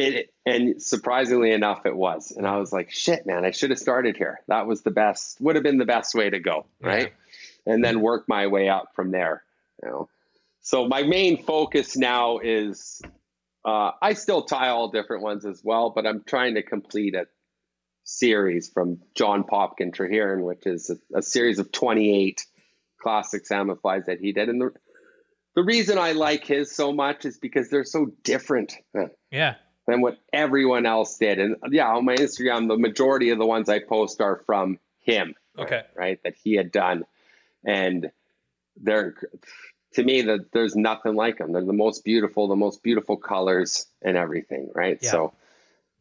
[0.00, 2.32] It and surprisingly enough, it was.
[2.32, 4.40] And I was like, shit, man, I should have started here.
[4.48, 5.40] That was the best.
[5.40, 7.12] Would have been the best way to go, right?
[7.66, 9.42] And then work my way up from there.
[9.82, 10.08] You know.
[10.62, 13.02] So my main focus now is
[13.64, 17.26] uh, I still tie all different ones as well, but I'm trying to complete a
[18.04, 22.44] series from John Popkin Traherne, which is a, a series of 28
[23.00, 24.48] classic salmon flies that he did.
[24.48, 24.70] And the,
[25.54, 28.74] the reason I like his so much is because they're so different
[29.30, 29.54] Yeah.
[29.86, 31.38] Than what everyone else did.
[31.38, 35.34] And yeah, on my Instagram, the majority of the ones I post are from him.
[35.58, 35.82] Okay.
[35.94, 36.22] Right.
[36.22, 37.04] That he had done.
[37.64, 38.10] And
[38.76, 39.14] they're,
[39.94, 41.52] to me, that there's nothing like them.
[41.52, 44.70] They're the most beautiful, the most beautiful colors and everything.
[44.74, 44.98] Right.
[45.02, 45.10] Yeah.
[45.10, 45.32] So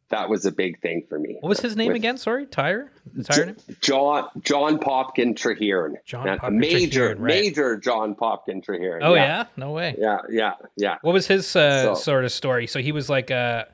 [0.09, 1.37] that was a big thing for me.
[1.39, 2.17] What was his name With again?
[2.17, 2.91] Sorry, Tyre.
[3.23, 3.55] Tyre name?
[3.81, 5.95] John, John Popkin Traherne.
[6.05, 7.41] John Not- Popkin major, Traherne, right.
[7.41, 8.99] major John Popkin Traherne.
[9.01, 9.45] Oh yeah.
[9.57, 9.95] no way.
[9.97, 10.19] Yeah.
[10.29, 10.53] Yeah.
[10.75, 10.97] Yeah.
[11.01, 12.67] What was his uh, So- sort of story?
[12.67, 13.65] So he was like, uh,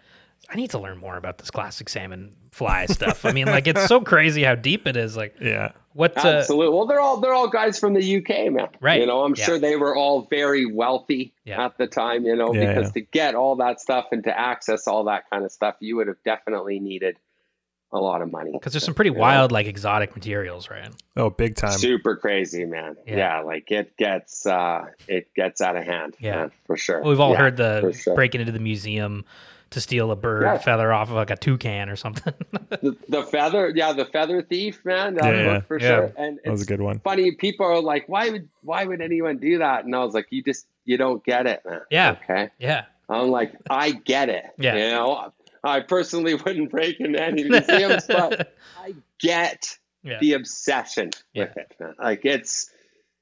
[0.50, 3.26] I need to learn more about this classic salmon fly stuff.
[3.26, 5.18] I mean, like it's so crazy how deep it is.
[5.18, 5.72] Like, Yeah.
[5.96, 6.16] What?
[6.18, 6.76] Uh, Absolutely.
[6.76, 8.68] Well, they're all they're all guys from the UK, man.
[8.80, 9.00] Right.
[9.02, 9.46] You know, I'm Yeah.
[9.46, 11.66] sure they were all very wealthy Yeah.
[11.66, 12.26] at the time.
[12.26, 13.02] You know, Yeah, because yeah.
[13.02, 16.08] to get all that stuff and to access all that kind of stuff, you would
[16.08, 17.18] have definitely needed
[17.92, 18.52] a lot of money.
[18.52, 19.20] because there's some pretty Yeah.
[19.20, 20.90] wild, like exotic materials, right?
[21.16, 21.72] Oh, big time.
[21.72, 22.98] Super crazy, man.
[23.08, 23.16] Yeah.
[23.18, 23.40] Yeah.
[23.42, 26.16] like it gets uh it gets out of hand.
[26.20, 26.36] Yeah.
[26.36, 27.00] man, for sure.
[27.02, 28.16] Well, we've all Yeah, heard the sure.
[28.16, 29.24] breaking into the museum
[29.72, 30.58] to steal a bird Yeah.
[30.58, 32.34] feather off of like a toucan or something.
[32.70, 35.16] the, the feather, yeah, the feather thief, man.
[35.16, 35.88] That Yeah, was for yeah.
[35.88, 36.14] sure.
[36.18, 37.00] And That was a good one.
[37.00, 37.32] funny.
[37.32, 40.44] People are like, "Why would why would anyone do that?" And I was like, "You
[40.44, 42.12] just you don't get it, man." Yeah.
[42.24, 42.50] Okay.
[42.60, 42.86] yeah.
[43.10, 44.46] I'm like, I get it.
[44.58, 44.76] Yeah.
[44.76, 50.18] You know, I personally wouldn't break into any museums, but I get Yeah.
[50.20, 51.76] the obsession with it.
[51.80, 51.96] man.
[52.00, 52.72] Like it's,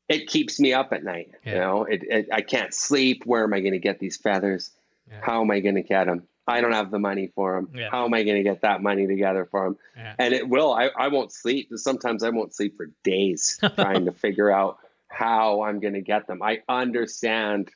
[0.10, 1.32] it keeps me up at night.
[1.46, 3.26] You know, it, it, I can't sleep.
[3.26, 4.72] Where am I going to get these feathers?
[5.10, 5.20] Yeah.
[5.22, 6.24] How am I going to get them?
[6.48, 7.70] I don't have the money for them.
[7.74, 7.90] Yeah.
[7.90, 9.78] How am I going to get that money together for them?
[9.96, 10.16] Yeah.
[10.20, 10.74] And it will.
[10.74, 11.70] I, I won't sleep.
[11.76, 16.28] Sometimes I won't sleep for days trying to figure out how I'm going to get
[16.28, 16.42] them.
[16.42, 17.70] I understand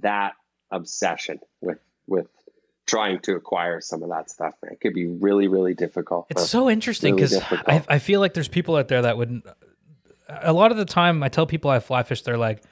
[0.00, 0.34] that
[0.70, 2.28] obsession with with
[2.86, 4.54] trying to acquire some of that stuff.
[4.62, 6.26] It could be really, really difficult.
[6.30, 7.68] It's so interesting because difficult.
[7.68, 9.46] I, I feel like there's people out there that wouldn't.
[10.28, 12.62] A lot of the time, I tell people I fly fish, they're like,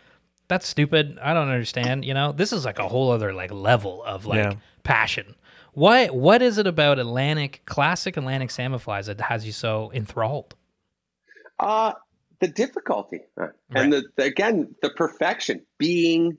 [0.48, 1.18] "That's stupid.
[1.22, 4.38] I don't understand." You know, this is like a whole other like level of like
[4.44, 4.52] Yeah.
[4.82, 5.34] passion.
[5.72, 10.54] What what is it about Atlantic classic Atlantic salmon flies that has you so enthralled?
[11.58, 11.92] Uh
[12.40, 16.36] the difficulty uh, and the, the again the perfection being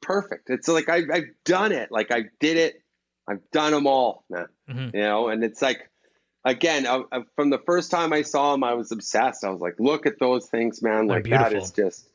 [0.00, 0.48] perfect.
[0.50, 1.90] It's like I, I've done it.
[1.90, 2.82] Like I did it.
[3.28, 4.46] I've done them all, man.
[4.70, 4.94] Mhm.
[4.94, 5.90] You know, and it's like
[6.44, 9.44] again I, I- from the first time I saw them, I was obsessed.
[9.44, 11.06] I was like, look at those things, man.
[11.08, 11.64] They're Like that beautiful.
[11.64, 12.08] is just.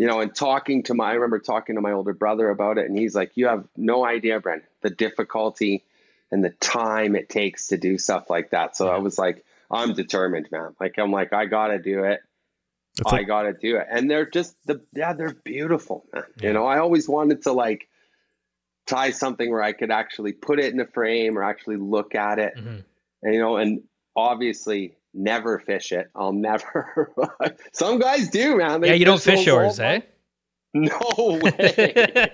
[0.00, 2.86] You know, and talking to my, I remember talking to my older brother about it,
[2.88, 5.84] and he's like, "You have no idea, Brent, the difficulty
[6.32, 9.92] and the time it takes to do stuff like that." So I was like, "I'm
[9.92, 10.74] determined, man.
[10.80, 12.20] Like I'm like, I gotta do it.
[12.98, 13.88] It's I like, gotta do it.
[13.90, 16.06] And they're just the yeah, they're beautiful.
[16.14, 16.24] man.
[16.40, 16.46] Yeah.
[16.46, 17.86] You know, I always wanted to like
[18.86, 22.38] tie something where I could actually put it in a frame or actually look at
[22.38, 22.54] it.
[22.56, 22.84] Mhm.
[23.22, 23.82] And you know, and
[24.16, 26.10] obviously never fish it.
[26.14, 27.12] I'll never
[27.72, 28.80] some guys do, man.
[28.80, 30.00] They yeah, you don't fish yours, eh?
[30.72, 30.98] No
[31.42, 32.28] way.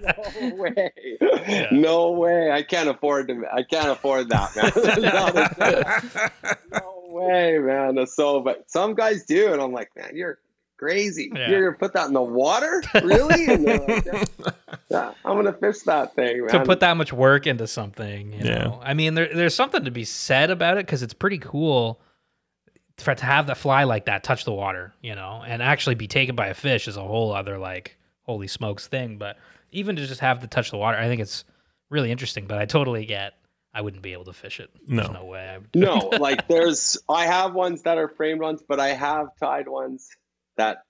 [0.00, 1.68] No way.
[1.72, 2.52] No way.
[2.52, 4.72] I can't afford to I can't afford that, man.
[6.70, 8.06] no, no way, man.
[8.06, 10.38] So but some guys do, and I'm like, man, you're
[10.76, 11.30] crazy.
[11.34, 11.50] Yeah.
[11.50, 12.82] You're gonna put that in the water?
[13.02, 13.46] Really?
[13.46, 14.24] And like, yeah,
[14.90, 16.48] yeah, I'm gonna fish that thing, man.
[16.50, 18.32] to put that much work into something.
[18.32, 18.58] You Yeah.
[18.64, 18.80] know?
[18.82, 22.00] I mean, there, there's something to be said about it because it's pretty cool
[22.98, 26.06] for to have the fly like that touch the water, you know, and actually be
[26.06, 29.18] taken by a fish is a whole other like holy smokes thing.
[29.18, 29.36] But
[29.72, 31.44] even to just have to touch the water, I think it's
[31.90, 32.46] really interesting.
[32.46, 33.34] But I totally get.
[33.76, 34.70] I wouldn't be able to fish it.
[34.86, 35.14] There's No.
[35.14, 35.48] no way.
[35.48, 35.68] I would.
[35.74, 40.08] no, like there's I have ones that are framed ones, but I have tied ones
[40.56, 40.84] that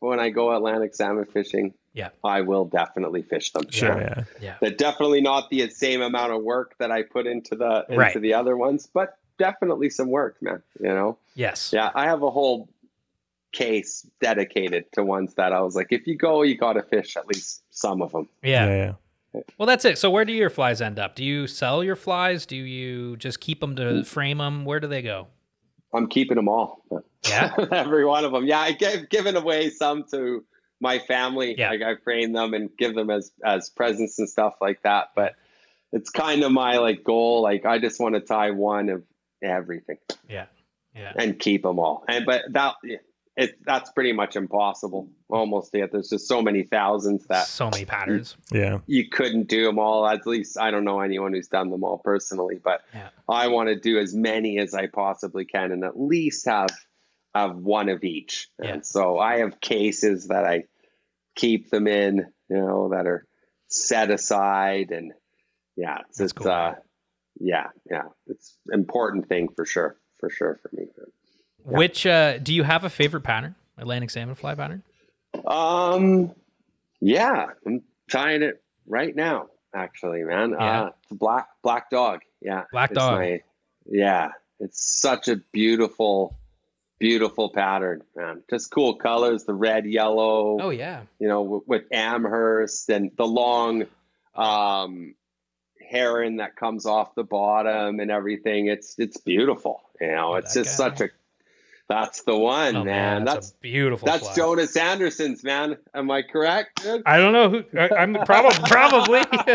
[0.00, 2.10] when I go Atlantic salmon fishing, Yeah.
[2.24, 3.68] I will definitely fish them.
[3.70, 4.24] sure, Yeah.
[4.40, 4.56] yeah.
[4.60, 8.20] They're definitely not the same amount of work that I put into the into Right.
[8.20, 10.62] the other ones, but definitely some work, man.
[10.80, 11.18] You know?
[11.34, 11.72] Yes.
[11.72, 12.68] Yeah, I have a whole
[13.52, 17.16] case dedicated to ones that I was like, if you go, you got to fish
[17.16, 18.28] at least some of them.
[18.42, 18.66] Yeah.
[18.66, 18.76] yeah,
[19.34, 19.40] yeah.
[19.56, 19.98] Well, that's it.
[19.98, 21.14] So where do your flies end up?
[21.14, 22.44] Do you sell your flies?
[22.46, 24.64] Do you just keep them to frame them?
[24.64, 25.28] Where do they go?
[25.94, 26.82] I'm keeping them all.
[27.28, 27.52] Yeah.
[27.72, 28.46] Every one of them.
[28.46, 30.44] Yeah, I gave given away some to
[30.80, 31.56] my family.
[31.58, 31.70] Yeah.
[31.70, 35.08] Like I frame them and give them as as presents and stuff like that.
[35.16, 35.34] But
[35.92, 37.42] it's kind of my like goal.
[37.42, 39.02] Like I just want to tie one of
[39.42, 39.98] everything
[40.28, 40.46] Yeah.
[40.94, 41.12] Yeah.
[41.16, 42.04] and keep them all.
[42.08, 42.76] And but that
[43.38, 45.08] it that's pretty much impossible.
[45.30, 45.92] Almost yet.
[45.92, 48.36] There's just so many thousands that So many patterns.
[48.50, 48.78] Yeah.
[48.86, 50.06] you couldn't do them all.
[50.06, 53.10] At least I don't know anyone who's done them all personally, but Yeah.
[53.28, 56.70] I want to do as many as I possibly can and at least have
[57.34, 58.48] have one of each.
[58.60, 58.72] Yeah.
[58.74, 60.64] And so I have cases that I
[61.36, 63.24] keep them in, you know, that are
[63.68, 65.12] set aside and
[65.76, 66.74] yeah, it's, it's cool, uh
[67.38, 70.86] yeah, yeah, it's important thing for sure, for sure for me.
[71.76, 73.54] Which uh, do you have a favorite pattern?
[73.76, 74.82] Atlantic salmon fly pattern?
[75.46, 76.32] Um,
[77.00, 79.48] yeah, I'm tying it right now.
[79.74, 80.82] Actually, man, Yeah.
[80.84, 82.20] uh, it's black black dog.
[82.40, 83.20] Yeah, Black dog.
[83.20, 83.42] my-
[83.86, 86.36] yeah, it's such a beautiful,
[86.98, 88.42] beautiful pattern, man.
[88.48, 90.58] Just cool colors, the red, yellow.
[90.60, 91.02] Oh yeah.
[91.18, 93.84] You know, with, with Amherst and the long,
[94.34, 95.14] um,
[95.90, 98.66] heron that comes off the bottom and everything.
[98.68, 99.82] It's it's beautiful.
[100.00, 100.88] You know, Oh, it's just guy.
[100.88, 101.08] such a.
[101.88, 103.24] That's the one, Oh man.
[103.24, 104.04] that's, That's a beautiful.
[104.06, 104.34] that's fly.
[104.36, 105.78] Jonas Anderson's, man.
[105.94, 106.82] Am I correct?
[106.82, 107.02] dude?
[107.06, 107.64] I don't know who.
[107.78, 109.20] I, I'm probably probably.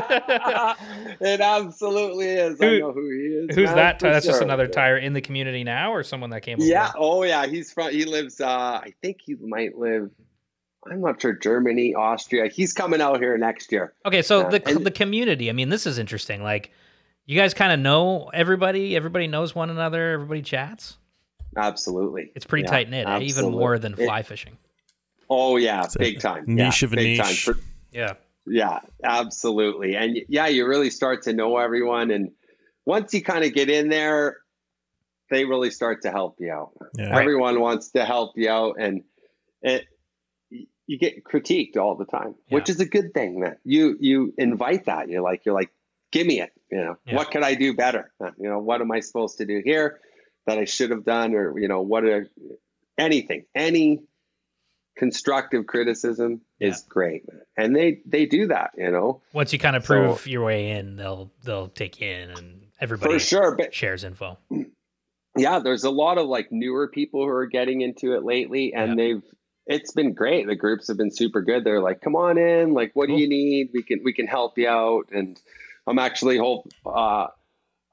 [1.22, 2.60] it absolutely is.
[2.62, 3.18] I know who he
[3.50, 3.56] is.
[3.56, 4.00] Who's man, that?
[4.00, 6.58] That's just another tyer in the community now, or someone that came.
[6.60, 6.88] Yeah.
[6.96, 6.98] over?
[6.98, 7.46] Oh, yeah.
[7.46, 7.92] He's from.
[7.92, 8.42] He lives.
[8.42, 8.48] Uh,
[8.84, 10.10] I think he might live.
[10.90, 11.34] I'm not sure.
[11.34, 12.48] Germany, Austria.
[12.48, 13.94] He's coming out here next year.
[14.06, 15.50] Okay, so the and- the community.
[15.50, 16.44] I mean, this is interesting.
[16.44, 16.72] Like,
[17.26, 18.96] you guys kind of know everybody.
[18.96, 20.14] Everybody knows one another.
[20.14, 20.98] Everybody chats.
[21.58, 22.32] Absolutely.
[22.36, 23.20] It's pretty Yeah, tight knit, eh?
[23.22, 24.58] even more than It- fly fishing.
[25.30, 26.44] oh yeah, It's big time.
[26.48, 27.28] niche yeah, of a big time.
[27.28, 27.44] niche.
[27.44, 27.58] For-
[27.92, 28.14] Yeah.
[28.46, 29.96] Yeah, absolutely.
[29.96, 32.12] And yeah, you really start to know everyone.
[32.12, 32.32] And
[32.86, 34.38] once you kind of get in there,
[35.30, 36.72] they really start to help you out.
[36.98, 37.18] Yeah.
[37.18, 38.76] Everyone wants to help you out.
[38.80, 39.04] And
[39.62, 39.86] it,
[40.50, 44.86] you get critiqued all the time, which is a good thing, that You, you invite
[44.86, 45.08] that.
[45.08, 45.72] You're like, you're like,
[46.12, 46.52] give me it.
[46.70, 47.16] You know, Yeah.
[47.16, 48.12] what could I do better?
[48.20, 50.02] Uh, You know, what am I supposed to do here
[50.48, 51.34] that I should have done?
[51.36, 52.04] Or, you know, what
[52.98, 54.02] anything, any
[54.96, 57.24] constructive criticism is great.
[57.58, 60.72] And they, they do that, you know, Once you kind of So- prove your way
[60.72, 63.56] in, they'll they'll take you in, and everybody for sure.
[63.56, 64.38] But shares info.
[65.38, 68.92] yeah, there's a lot of like newer people who are getting into it lately, and
[68.92, 68.96] Yeah.
[68.96, 69.24] they've
[69.66, 70.46] it's been great.
[70.46, 71.64] The groups have been super good.
[71.64, 72.74] They're like, "Come on in.
[72.74, 73.16] Like, what Cool.
[73.16, 73.70] do you need?
[73.74, 75.40] We can we can help you out." And
[75.88, 77.28] I'm actually hope uh,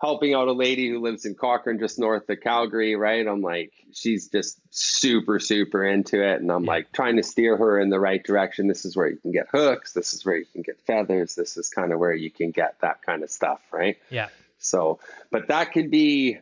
[0.01, 2.97] helping out a lady who lives in Cochrane, just north of Calgary.
[2.97, 3.27] Right?
[3.27, 6.71] I'm like, she's just super super into it, and I'm Yeah.
[6.71, 8.67] like trying to steer her in the right direction.
[8.67, 9.93] This is where you can get hooks.
[9.93, 11.35] This is where you can get feathers.
[11.35, 13.61] This is kind of where you can get that kind of stuff.
[13.73, 13.99] Right?
[14.11, 14.29] Yeah.
[14.59, 16.39] So, but that can be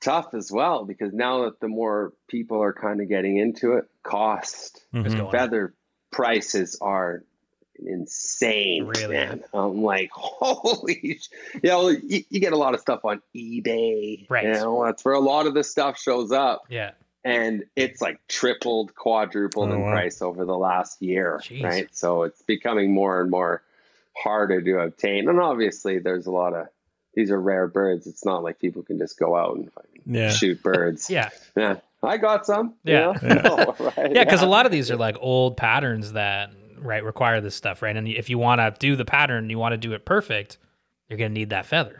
[0.00, 3.84] tough as well because now that the more people are kind of getting into it,
[4.02, 5.30] cost, What's Mhm.
[5.30, 5.74] feather
[6.10, 7.22] prices are
[7.78, 8.84] insane.
[8.86, 9.14] Really?
[9.14, 9.44] man.
[9.54, 11.28] I'm like, holy, sh-.
[11.62, 14.26] you know, you, you get a lot of stuff on eBay.
[14.30, 14.44] Right.
[14.44, 16.64] You know, that's where a lot of this stuff shows up.
[16.68, 16.92] Yeah.
[17.24, 19.92] And it's like tripled, quadrupled Oh, in wow.
[19.92, 21.40] price over the last year.
[21.44, 21.62] Jeez.
[21.62, 21.88] Right.
[21.94, 23.62] So it's becoming more and more
[24.16, 25.28] harder to obtain.
[25.28, 26.66] And obviously, there's a lot of
[27.14, 28.06] these are rare birds.
[28.06, 30.30] It's not like people can just go out and fucking Yeah.
[30.30, 31.08] shoot birds.
[31.10, 31.28] Yeah.
[31.56, 31.76] Yeah.
[32.02, 32.74] I got some.
[32.82, 33.12] you Yeah.
[33.22, 33.76] know?
[33.96, 34.12] right?
[34.12, 36.50] Yeah, because a lot of these are like old patterns that
[36.82, 37.96] right require this stuff, right?
[37.96, 40.58] And if you want to do the pattern, you want to do it perfect,
[41.08, 41.98] you're gonna need that feather.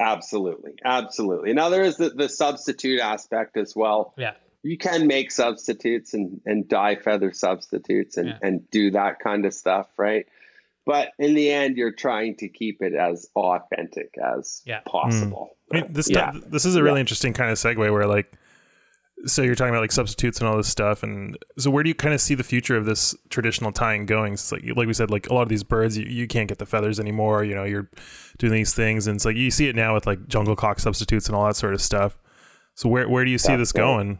[0.00, 0.72] Absolutely.
[0.84, 1.52] Absolutely.
[1.52, 4.14] Now, there is the, the substitute aspect as well.
[4.16, 4.32] Yeah.
[4.64, 8.38] You can make substitutes and, and dye feather substitutes and, Yeah.
[8.42, 10.26] and do that kind of stuff, right?
[10.84, 14.80] But in the end, you're trying to keep it as authentic as Yeah.
[14.86, 15.56] possible.
[15.72, 15.76] Mm.
[15.76, 16.32] I mean, this Yeah.
[16.34, 17.00] this is a really Yeah.
[17.02, 18.32] interesting kind of segue where like,
[19.26, 21.94] so you're talking about like substitutes and all this stuff, and so where do you
[21.94, 24.34] kind of see the future of this traditional tying going?
[24.34, 26.58] It's like like we said, like a lot of these birds, you, you can't get
[26.58, 27.44] the feathers anymore.
[27.44, 27.88] You know, you're
[28.38, 31.26] doing these things, and it's like you see it now with like jungle cock substitutes
[31.28, 32.18] and all that sort of stuff.
[32.74, 34.18] So where where do you see That's this going?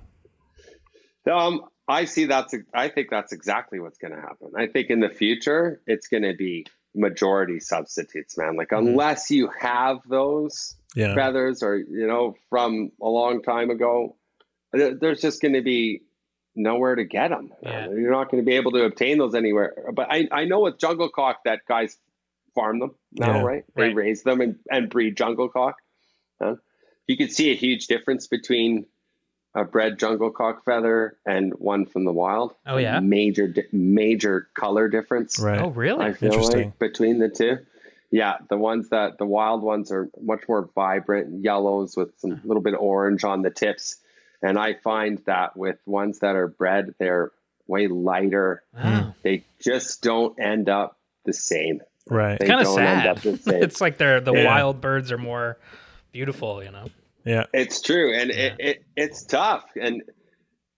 [1.30, 4.50] Um, I see that's I think that's exactly what's going to happen.
[4.56, 8.56] I think in the future it's going to be majority substitutes, man.
[8.56, 8.98] Like Mm-hmm.
[8.98, 14.16] unless you have those Yeah, feathers or you know from a long time ago,
[14.72, 16.02] there's just going to be
[16.54, 17.50] nowhere to get them.
[17.62, 17.88] Yeah.
[17.90, 19.74] You're not going to be able to obtain those anywhere.
[19.94, 21.96] But I I know with jungle cock that guys
[22.54, 23.42] farm them now, Yeah.
[23.42, 23.64] right?
[23.74, 23.94] They Right.
[23.94, 25.76] raise them and, and breed jungle cock.
[26.40, 26.56] Huh?
[27.06, 28.86] You can see a huge difference between
[29.54, 32.54] a bred jungle cock feather and one from the wild.
[32.66, 33.00] Oh, yeah?
[33.00, 35.38] major major color difference.
[35.40, 35.60] right.
[35.60, 36.04] Oh, really?
[36.04, 36.64] I feel Interesting.
[36.64, 37.58] like between the two.
[38.10, 42.40] Yeah, the ones that the wild ones are much more vibrant yellows with some uh-huh.
[42.44, 43.96] little bit of orange on the tips.
[44.42, 47.30] And I find that with ones that are bred, they're
[47.66, 48.62] way lighter.
[48.76, 49.14] Oh.
[49.22, 51.80] They just don't end up the same.
[52.10, 52.38] right.
[52.40, 53.08] They Kind of don't end sad.
[53.08, 53.62] up the same.
[53.62, 54.44] it's like they're the Yeah.
[54.46, 55.58] wild birds are more
[56.10, 56.86] beautiful, you know.
[57.24, 58.66] Yeah, It's true, and it, Yeah.
[58.70, 59.64] it it's tough.
[59.80, 60.02] And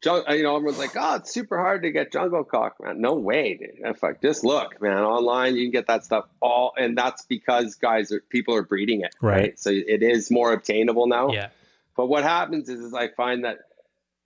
[0.04, 3.54] you know, everyone's like, "Oh, it's super hard to get jungle cock, man." No way,
[3.54, 3.78] dude.
[3.88, 7.76] If I just look, man, online you can get that stuff all, and that's because
[7.76, 9.36] guys are people are breeding it, Right.
[9.38, 9.58] right?
[9.58, 11.32] So it is more obtainable now.
[11.32, 11.48] Yeah.
[11.96, 13.58] But what happens is, is I find that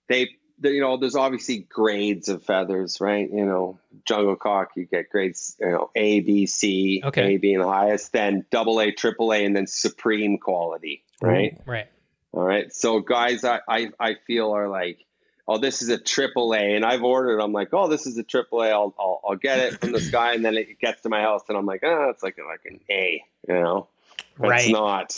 [0.07, 3.29] they, they, you know, there's obviously grades of feathers, right?
[3.31, 7.35] You know, jungle cock, you get grades, you know, A, B, C, Okay.
[7.35, 11.57] A being the highest, then double A, triple A, and then supreme quality, right?
[11.65, 11.87] Right.
[12.33, 12.73] All right.
[12.73, 15.05] So guys, I, I, I feel are like,
[15.47, 17.39] oh, this is a triple A, and I've ordered.
[17.39, 18.69] I'm like, oh, this is a triple A.
[18.69, 21.43] I'll, I'll, I'll get it from this guy, and then it gets to my house,
[21.49, 23.87] and I'm like, oh, it's like like an A, you know?
[24.35, 24.71] It's Right.
[24.71, 25.17] not.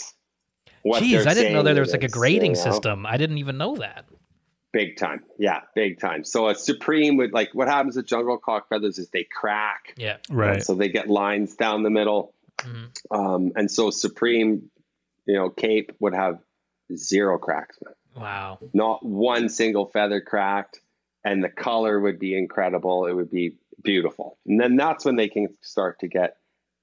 [0.82, 2.56] What Jeez, they're I didn't know that there it was like a is, grading you
[2.64, 2.70] know?
[2.70, 3.06] system.
[3.06, 4.04] I didn't even know that.
[4.72, 5.22] Big time.
[5.38, 6.24] Yeah, big time.
[6.24, 9.94] So a supreme would like what happens with jungle cock feathers is they crack.
[9.96, 10.16] Yeah.
[10.30, 10.62] right.
[10.62, 12.34] So they get lines down the middle.
[12.58, 12.88] Mhm.
[13.10, 14.70] Um, and so supreme,
[15.26, 16.38] you know, cape would have
[16.96, 17.78] zero cracks.
[18.16, 18.58] Wow.
[18.74, 20.80] not one single feather cracked
[21.24, 25.28] and the color would be incredible it would be beautiful and then that's when they
[25.28, 26.36] can start to get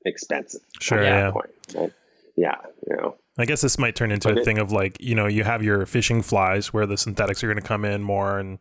[0.05, 0.97] expensive Sure.
[0.97, 1.09] at Yeah.
[1.09, 1.31] that Yeah.
[1.31, 1.93] point right?
[2.35, 2.55] yeah
[2.87, 5.43] you know I guess this might turn into a thing of like, you know, you
[5.43, 8.59] have your fishing flies where the synthetics are going to come in more and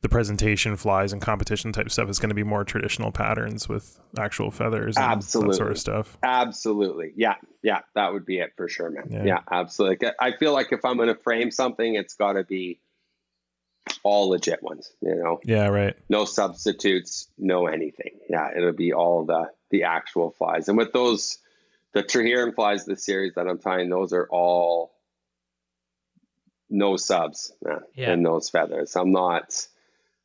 [0.00, 3.98] the presentation flies and competition type stuff is going to be more traditional patterns with
[4.16, 6.16] actual feathers and that sort of stuff.
[6.22, 9.24] absolutely yeah yeah that would be it for sure man Yeah.
[9.24, 12.78] yeah, absolutely i feel like if i'm going to frame something it's got to be
[14.04, 15.96] all legit ones you know Yeah, right.
[16.08, 18.12] no substitutes, no anything.
[18.30, 20.68] Yeah, it'll be all the the actual flies.
[20.68, 21.38] And with those,
[21.94, 24.92] the Traherne flies, the series that I'm tying, those are all
[26.70, 28.12] no subs man, Yeah.
[28.12, 28.94] in those feathers.
[28.96, 29.66] I'm not.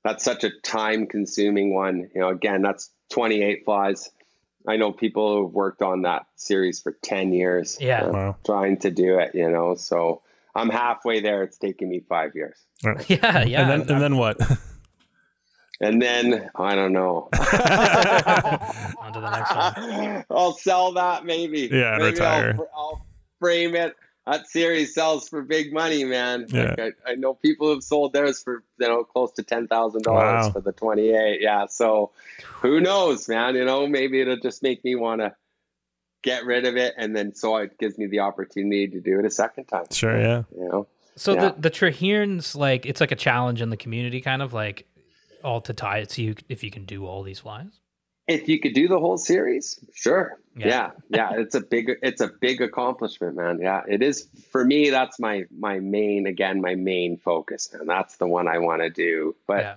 [0.04, 2.10] That's such a time consuming one.
[2.14, 4.10] You know, again, that's 28 flies.
[4.68, 7.78] I know people who've worked on that series for 10 years.
[7.80, 8.04] Yeah.
[8.06, 8.36] uh, Wow.
[8.46, 9.34] trying to do it.
[9.36, 10.22] You know, so
[10.56, 11.44] I'm halfway there.
[11.44, 12.58] It's taking me five years.
[13.08, 13.44] Yeah.
[13.46, 13.62] Yeah.
[13.62, 14.38] and then and then what?
[15.82, 17.28] And then I don't know.
[19.16, 20.26] On to the next one.
[20.38, 21.70] I'll sell that maybe.
[21.72, 22.56] Yeah, and maybe retire.
[22.58, 23.06] I'll, I'll
[23.40, 23.96] frame it.
[24.26, 26.46] that series sells for big money, man.
[26.50, 26.76] Yeah.
[26.78, 30.04] Like I, I know people have sold theirs for you know close to ten thousand
[30.04, 31.42] dollars for the twenty eight.
[31.42, 32.12] Yeah, so
[32.62, 33.56] who knows, man?
[33.56, 35.36] You know, maybe it'll just make me want to
[36.24, 39.26] get rid of it, and then so it gives me the opportunity to do it
[39.26, 39.86] a second time.
[39.92, 40.44] Sure, yeah.
[40.58, 40.88] You know,
[41.18, 41.50] So Yeah.
[41.50, 44.88] the the Trahernes, like it's like a challenge in the community, kind of like
[45.44, 46.12] all to tie it.
[46.12, 47.82] See you if you can do all these flies.
[48.28, 50.40] If you could do the whole series, sure.
[50.56, 50.68] Yeah.
[50.68, 50.92] Yeah.
[51.10, 53.60] yeah, It's a big, it's a big accomplishment, man.
[53.62, 54.90] Yeah, it is for me.
[54.90, 58.90] That's my my main, again, my main focus, and that's the one I want to
[58.90, 59.36] do.
[59.48, 59.76] But yeah.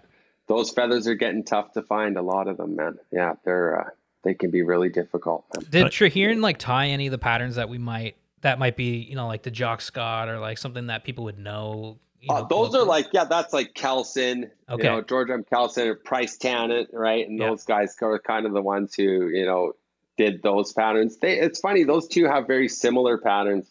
[0.48, 2.16] those feathers are getting tough to find.
[2.16, 2.98] A lot of them, man.
[3.10, 3.90] Yeah, they're uh,
[4.22, 5.46] they can be really difficult.
[5.54, 5.66] Man.
[5.70, 9.16] Did Uh, like tie any of the patterns that we might that might be you
[9.16, 11.98] know like the Jock Scott or like something that people would know?
[12.28, 14.82] You Uh, those are like, yeah, that's like Kelson, Okay.
[14.82, 15.44] you know, George M.
[15.44, 17.26] Kelson or Pryce-Tannatt, right?
[17.28, 17.50] And Yeah.
[17.50, 19.72] those guys are kind of the ones who, you know,
[20.16, 21.18] did those patterns.
[21.18, 23.70] They, it's funny, those two have very similar patterns.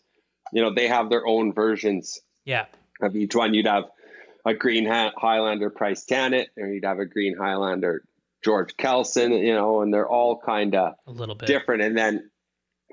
[0.54, 2.66] You know, they have their own versions yeah
[3.02, 3.54] of each one.
[3.54, 3.86] You'd have
[4.46, 8.04] a green Highlander Pryce-Tannatt, or you'd have a green Highlander
[8.44, 11.82] George Kelson, you know, and they're all kind of a little bit different.
[11.82, 12.30] And then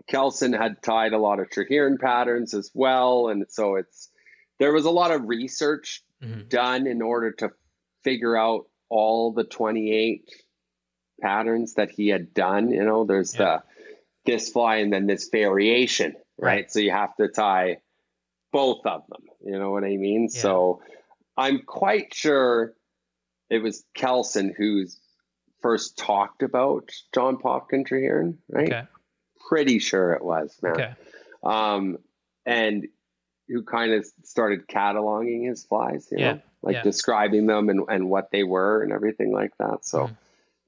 [0.08, 3.28] Kelson had tied a lot of Traherne patterns as well.
[3.28, 4.08] And so it's,
[4.62, 6.48] there was a lot of research Mhm.
[6.48, 7.50] done in order to
[8.04, 10.30] figure out all the 28
[11.20, 12.70] patterns that he had done.
[12.70, 13.38] You know, there's Yeah.
[13.58, 13.62] the
[14.24, 16.46] this fly and then this variation, right?
[16.62, 16.70] Right.
[16.70, 17.80] So you have to tie
[18.52, 19.24] both of them.
[19.44, 20.28] You know what I mean?
[20.32, 20.40] Yeah.
[20.42, 20.80] So
[21.36, 22.76] I'm quite sure
[23.50, 25.00] it was Kelson who's
[25.60, 28.72] first talked about John Popkin Traherne, right?
[28.72, 28.86] Okay.
[29.48, 30.94] Pretty sure it was, man Okay.
[31.42, 31.98] um,
[32.46, 32.86] and
[33.52, 36.82] who kind of started cataloging his flies, you Yeah, know, like yeah.
[36.82, 39.84] describing them and, and what they were and everything like that.
[39.84, 40.16] So, Mhm.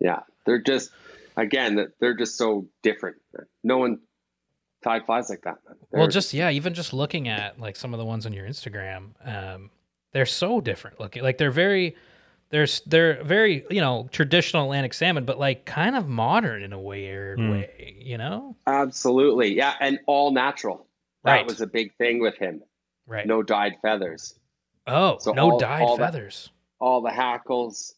[0.00, 0.90] yeah, they're just,
[1.36, 3.16] again, they're just so different.
[3.62, 4.00] No one
[4.82, 5.58] tied flies like that.
[5.90, 8.46] Well, They're- just yeah, even just looking at like some of the ones on your
[8.46, 9.70] Instagram, um,
[10.12, 11.22] they're so different looking.
[11.22, 11.96] Like they're very,
[12.50, 16.78] they're they're very you know traditional Atlantic salmon, but like kind of modern in a
[16.80, 17.50] weird Hmm.
[17.50, 17.96] way.
[17.98, 20.86] You know, absolutely, yeah, and all natural.
[21.24, 21.46] That Right.
[21.46, 22.62] was a big thing with him.
[23.06, 23.26] Right?
[23.26, 24.38] No dyed feathers.
[24.86, 26.50] oh, so no all- dyed all feathers.
[26.80, 27.94] All the hackles,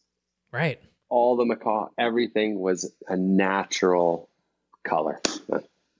[0.51, 0.79] Right.
[1.09, 4.29] all the macaw, everything was a natural
[4.83, 5.19] color.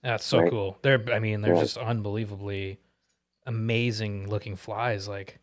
[0.03, 0.49] That's so Right.
[0.51, 0.77] cool.
[0.83, 1.61] They're I mean they're Yeah.
[1.61, 2.79] just unbelievably
[3.45, 5.07] amazing looking flies.
[5.07, 5.39] Like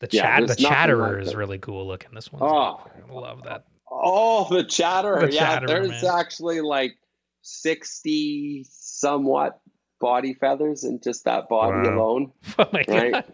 [0.00, 2.10] the Yeah, chat, the chatterer like is really cool looking.
[2.14, 2.80] This one, Oh.
[3.08, 3.64] I love that.
[3.90, 5.26] Oh, the chatterer.
[5.26, 6.18] The yeah, chatterer, there's man.
[6.18, 6.96] actually like
[7.42, 9.60] 60 somewhat
[10.02, 11.94] body feathers and just that body Wow.
[11.96, 12.94] alone, Oh my god!
[13.14, 13.24] right?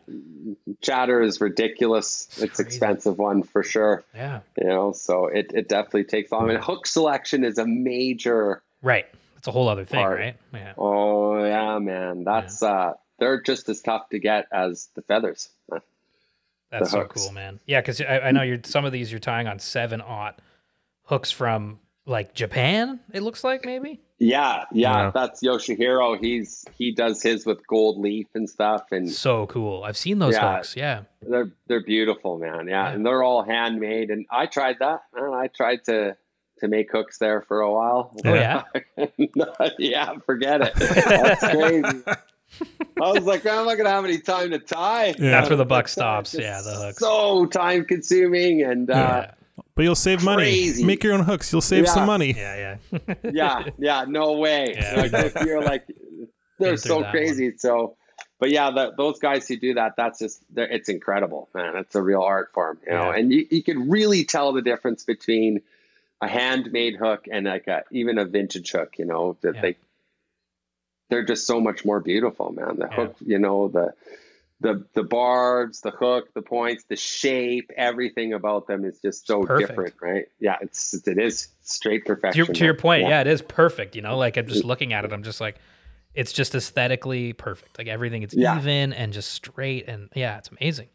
[0.82, 2.28] Chatter is ridiculous.
[2.32, 6.48] It's It's, expensive one for sure, Yeah, you know, so it, it definitely takes on.
[6.50, 9.06] And hook selection is a major, right.
[9.38, 10.18] It's a whole other thing, Part.
[10.18, 10.36] right?
[10.54, 10.72] Yeah.
[10.78, 12.22] oh yeah, man.
[12.24, 15.48] That's, uh, they're just as tough to get as the feathers.
[16.70, 17.22] That's so hooks.
[17.24, 17.58] cool, man.
[17.66, 20.38] Yeah, because I, I know you're some of these you're tying on seven aught
[21.04, 23.00] hooks from like Japan.
[23.12, 24.00] It looks like maybe.
[24.20, 25.10] Yeah, yeah, Yeah.
[25.14, 26.18] that's Yoshihiro.
[26.20, 28.82] He's, he does his with gold leaf and stuff.
[28.90, 29.84] And So cool.
[29.84, 30.56] I've seen those Yeah.
[30.56, 30.74] hooks.
[30.76, 31.02] Yeah.
[31.22, 32.66] They're they're beautiful, man.
[32.66, 32.94] Yeah, Yeah.
[32.94, 34.10] and they're all handmade.
[34.10, 35.02] And I tried that.
[35.16, 36.16] I tried to
[36.60, 38.12] to make hooks there for a while.
[38.24, 38.64] Oh yeah.
[39.78, 40.74] yeah, forget it.
[40.74, 42.02] That's crazy.
[43.00, 45.14] I was like, I'm not gonna have any time to tie.
[45.18, 45.30] Yeah.
[45.30, 46.34] That's where the buck stops.
[46.34, 46.98] Yeah, the hooks.
[46.98, 49.28] So time consuming and uh.
[49.78, 50.72] But you'll save money.
[50.82, 51.52] Make your own hooks.
[51.52, 52.32] You'll save some money.
[52.36, 53.14] Yeah, yeah.
[53.32, 54.74] yeah, yeah, no way.
[54.74, 55.08] Yeah.
[55.12, 55.86] Like you're like,
[56.58, 57.56] they're so that crazy.
[57.58, 57.94] So,
[58.40, 61.76] but yeah, the, those guys who do that, that's just, it's incredible, man.
[61.76, 63.10] It's a real art form, you know.
[63.12, 63.18] Yeah.
[63.18, 65.60] And you, you can really tell the difference between
[66.20, 69.36] a handmade hook and like a even a vintage hook, you know.
[69.42, 69.60] That Yeah.
[69.60, 69.76] they,
[71.08, 72.80] they're just so much more beautiful, man.
[72.80, 72.96] The Yeah.
[72.96, 73.94] hook, you know, the.
[74.60, 79.44] The, the barbs, the hook, the points, the shape, everything about them is just so
[79.44, 79.68] perfect.
[79.68, 80.24] different, right?
[80.40, 82.44] Yeah, it's it is straight to perfection.
[82.44, 83.20] your, to your point, yeah.
[83.20, 83.94] it is perfect.
[83.94, 84.66] You know, like I'm just mm.
[84.66, 85.58] looking at it, I'm just like,
[86.12, 87.78] it's just aesthetically perfect.
[87.78, 88.58] Like everything, it's Yeah.
[88.58, 90.88] even and just straight, and yeah, it's amazing.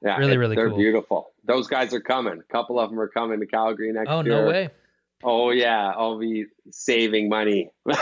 [0.00, 0.78] Yeah, Really, it- really they're cool.
[0.78, 1.32] beautiful.
[1.44, 2.38] Those guys are coming.
[2.38, 4.42] A couple of them are coming to Calgary next Oh year.
[4.42, 4.70] no way!
[5.24, 7.70] Oh yeah, I'll be saving money.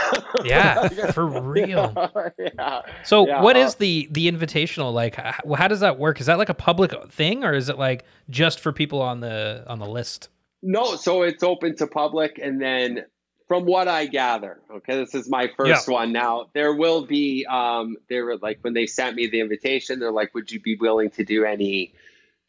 [0.43, 1.93] Yeah, for real.
[2.39, 2.81] yeah.
[3.03, 5.15] So, Yeah, what uh, is the the invitational like?
[5.15, 6.19] How, how does that work?
[6.19, 9.63] Is that like a public thing, or is it like just for people on the
[9.67, 10.29] on the list?
[10.63, 13.05] No, so it's open to public, and then
[13.47, 16.13] from what I gather, okay, this is my first one.
[16.13, 20.11] Now there will be, um, they were like when they sent me the invitation, they're
[20.11, 21.93] like, "Would you be willing to do any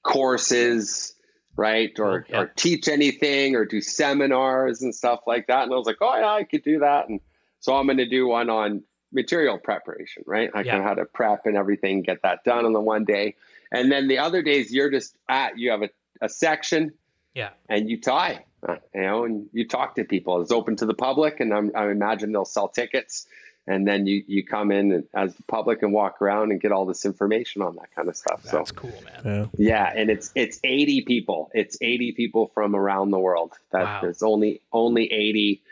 [0.05, 1.12] courses?"
[1.57, 2.41] Right, or, Oh, yeah.
[2.41, 5.65] or teach anything, or do seminars and stuff like that.
[5.65, 7.09] And I was like, oh yeah, I could do that.
[7.09, 7.21] And
[7.61, 8.83] so I'm going to do one on
[9.13, 10.53] material preparation, right?
[10.55, 10.83] Like Yeah.
[10.83, 13.37] how to prep and everything, get that done on the one day.
[13.71, 15.91] And then the other days you're just at, you have a,
[16.23, 16.93] a section
[17.35, 17.51] Yeah.
[17.69, 20.41] and you tie, uh, you know, and you talk to people.
[20.41, 23.27] It's open to the public, and I'm, I imagine they'll sell tickets.
[23.67, 26.85] And then you you come in as the public and walk around and get all
[26.85, 28.45] this information on that kind of stuff.
[28.45, 28.93] So That's cool,
[29.25, 29.51] man.
[29.57, 29.87] Yeah.
[29.87, 31.49] yeah, and it's it's 80 people.
[31.55, 33.53] It's 80 people from around the world.
[33.71, 33.99] That Wow.
[34.03, 35.63] there's only only 80,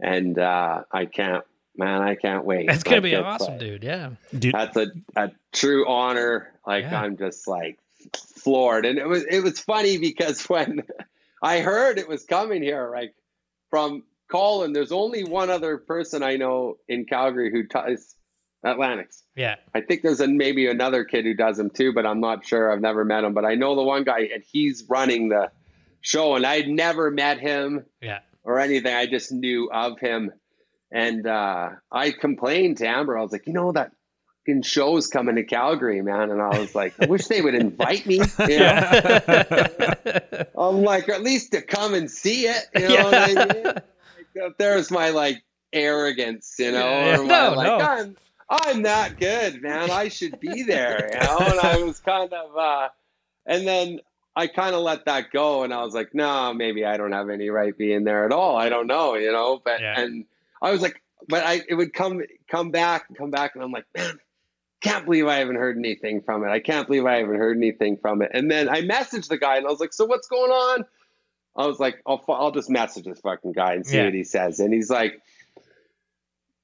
[0.00, 1.44] and uh, I can't,
[1.76, 2.66] man, I can't wait.
[2.66, 3.84] That's gonna Like, be it's, awesome, uh, dude.
[3.84, 4.10] Yeah.
[4.38, 6.50] Do you, that's a, a true honor.
[6.66, 6.98] Like Yeah.
[7.02, 7.78] I'm just like
[8.14, 10.82] floored, and it was it was funny because when
[11.42, 13.14] I heard it was coming here, like
[13.68, 14.02] from
[14.34, 18.16] Colin, there's only one other person I know in Calgary who ties
[18.66, 19.22] Atlantics.
[19.36, 19.54] Yeah.
[19.74, 22.72] I think there's a, maybe another kid who does them too, but I'm not sure.
[22.72, 25.52] I've never met him, but I know the one guy, and he's running the
[26.00, 28.20] show, and I'd never met him Yeah.
[28.42, 28.92] or anything.
[28.92, 30.32] I just knew of him.
[30.90, 33.16] And uh, I complained to Amber.
[33.16, 33.92] I was like, you know, that
[34.46, 36.30] fucking show's coming to Calgary, man.
[36.32, 38.20] And I was like, I wish they would invite me.
[38.48, 39.20] You know?
[40.58, 42.64] I'm like, at least to come and see it.
[42.74, 43.74] You know what I mean?
[44.58, 47.78] There's my like arrogance, you know, Yeah, or my, no, like, no.
[47.78, 48.16] I'm,
[48.48, 49.90] I'm that good, man.
[49.90, 51.38] I should be there, you know?
[51.38, 52.88] And I was kind of, uh,
[53.46, 54.00] and then
[54.36, 57.30] I kind of let that go and I was like, no, maybe I don't have
[57.30, 58.56] any right being there at all.
[58.56, 60.00] I don't know, you know, but, Yeah.
[60.00, 60.24] and
[60.60, 63.54] I was like, but I, it would come, come back, come back.
[63.54, 64.18] And I'm like, man,
[64.82, 66.48] can't believe I haven't heard anything from it.
[66.50, 68.30] I can't believe I haven't heard anything from it.
[68.34, 70.84] And then I messaged the guy and I was like, so what's going on?
[71.56, 74.04] I was like, I'll, I'll just message this fucking guy and see Yeah.
[74.06, 74.58] what he says.
[74.60, 75.20] And he's like,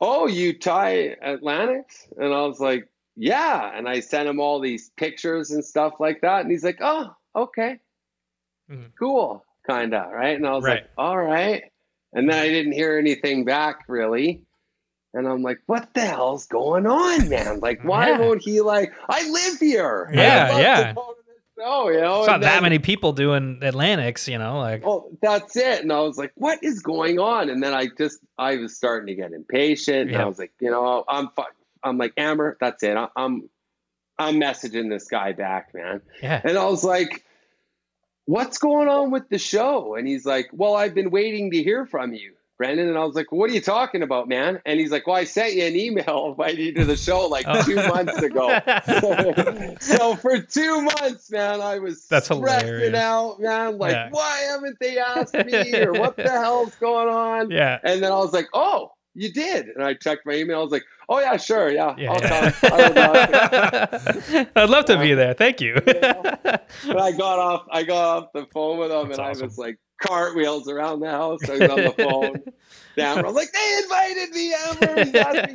[0.01, 2.09] oh, you tie Atlantics?
[2.16, 3.70] And I was like, yeah.
[3.76, 6.41] And I sent him all these pictures and stuff like that.
[6.43, 7.78] And he's like, oh, okay,
[8.70, 8.93] Mhm.
[8.99, 10.36] cool, kind of, right?
[10.36, 10.82] And I was Right.
[10.82, 11.64] like, all right.
[12.12, 14.43] And then I didn't hear anything back really.
[15.12, 17.59] And I'm like, what the hell's going on, man?
[17.61, 18.18] Like, why Yeah.
[18.20, 18.93] won't he like?
[19.09, 20.09] I live here.
[20.12, 20.95] Yeah, yeah.
[21.61, 22.19] Go to you know.
[22.21, 25.83] It's not that many people doing Atlantics, you know, like Oh, that's it.
[25.83, 27.51] And I was like, what is going on?
[27.51, 30.03] And then I just, I was starting to get impatient.
[30.03, 30.23] And Yeah.
[30.23, 31.43] I was like, you know, I'm, fu-
[31.83, 32.97] I'm like, Amber, that's it.
[32.97, 33.49] I, I'm,
[34.19, 36.01] I'm messaging this guy back, man.
[36.23, 36.41] yeah.
[36.45, 37.25] And I was like,
[38.27, 39.95] what's going on with the show?
[39.97, 42.89] And he's like, well, I've been waiting to hear from you, Brendan.
[42.89, 44.61] And I was like, what are you talking about, man?
[44.67, 47.47] And he's like, well, I sent you an email inviting you to the show like
[47.49, 47.63] Oh.
[47.63, 48.49] two months ago.
[49.81, 52.95] so for two months, man, I was That's stressing hilarious.
[52.95, 53.79] out, man.
[53.79, 54.09] Like, Yeah.
[54.11, 55.75] why haven't they asked me?
[55.81, 57.51] Or what the hell's going on?
[57.61, 57.79] yeah.
[57.83, 59.69] And then I was like, oh, you did.
[59.69, 60.61] And I checked my email.
[60.61, 61.71] I was like, oh, yeah, sure.
[61.71, 63.87] Yeah, Yeah, I'll yeah.
[63.95, 64.47] I.
[64.63, 65.33] I'd love to be there.
[65.35, 65.81] Thank you.
[65.85, 67.67] But I got off.
[67.73, 69.43] I got off the phone with him, That's and awesome.
[69.43, 71.41] I was like cartwheels around the house.
[71.49, 72.43] I was on the phone.
[72.99, 74.55] Amber, I was like, they invited me.
[74.67, 75.51] Amber, He asked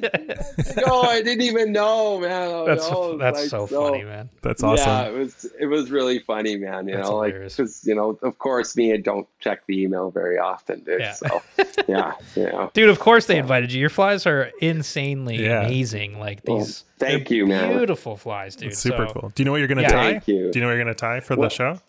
[0.74, 0.86] me two.
[0.88, 2.50] I didn't even know, man.
[2.52, 3.18] I that's know.
[3.18, 4.30] That's like, so funny, man.
[4.42, 4.88] that's awesome.
[4.88, 6.88] Yeah, it was it was really funny, man.
[6.88, 10.10] You That's know, like because you know, of course, me I don't check the email
[10.10, 11.02] very often, dude.
[11.02, 11.14] Yeah.
[11.14, 11.42] So
[11.88, 12.72] yeah, you know.
[12.74, 13.80] Dude, of course they invited you.
[13.82, 15.66] Your flies are insanely Yeah.
[15.66, 16.20] amazing.
[16.20, 17.78] Like Well, these thank you, man.
[17.78, 18.70] Beautiful flies, dude.
[18.70, 19.30] It's super So- cool.
[19.36, 19.90] Do you know what you're gonna Yeah.
[19.90, 20.12] tie?
[20.14, 20.52] Thank you.
[20.52, 21.80] Do you know what you're gonna tie for Well- the show,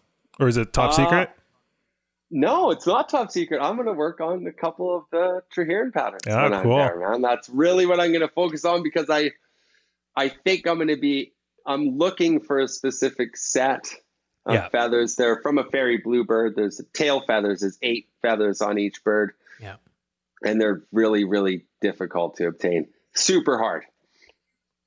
[0.40, 1.30] or is it top Uh, secret?
[2.30, 3.60] No, it's not top secret.
[3.60, 6.76] I'm going to work on a couple of the Traherne patterns Yeah, when I'm cool.
[6.76, 7.22] there, man.
[7.22, 9.30] That's really what I'm going to focus on because I,
[10.16, 11.32] I think I'm going to be.
[11.64, 13.86] I'm looking for a specific set
[14.44, 14.68] of Yeah.
[14.70, 15.14] feathers.
[15.16, 16.54] They're from a fairy bluebird.
[16.56, 17.60] There's tail feathers.
[17.60, 19.32] There's eight feathers on each bird.
[19.60, 19.76] Yeah.
[20.44, 22.88] and they're really, really difficult to obtain.
[23.14, 23.84] Super hard.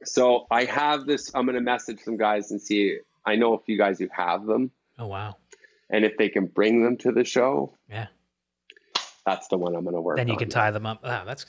[0.05, 1.31] So I have this.
[1.33, 2.99] I'm going to message some guys and see.
[3.25, 5.35] I know a few guys who have them Oh wow.
[5.89, 8.07] And if they can bring them to the show, Yeah.
[9.25, 10.15] that's the one I'm going to work.
[10.15, 10.17] On.
[10.17, 10.39] Then you on.
[10.39, 10.99] can tie them up.
[11.03, 11.45] Ah, that's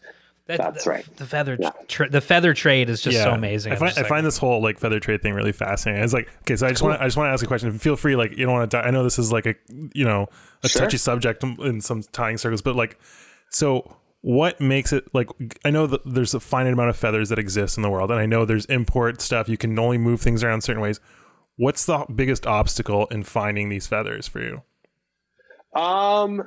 [0.46, 1.16] that, That's the, right.
[1.16, 1.70] The feather Yeah.
[1.86, 3.72] tra- the feather trade is just so amazing.
[3.72, 6.02] I find, just I like- find this whole like feather trade thing really fascinating.
[6.02, 6.90] It's like okay, so I just Cool.
[6.90, 7.70] want I just want to ask a question.
[7.78, 8.78] Feel free, like you don't want to.
[8.78, 9.54] I know this is like a
[9.94, 10.26] you know
[10.64, 10.80] a Sure.
[10.82, 12.98] touchy subject in some tying circles, but like
[13.50, 13.96] so.
[14.22, 15.28] What makes it like?
[15.64, 18.20] I know that there's a finite amount of feathers that exist in the world, and
[18.20, 19.48] I know there's import stuff.
[19.48, 21.00] You can only move things around certain ways.
[21.60, 24.62] What's the biggest obstacle in finding these feathers for you?
[25.78, 26.42] Um.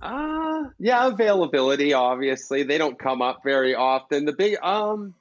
[0.00, 1.92] Uh, yeah, availability.
[1.92, 4.24] Obviously, they don't come up very often.
[4.24, 5.14] The big um,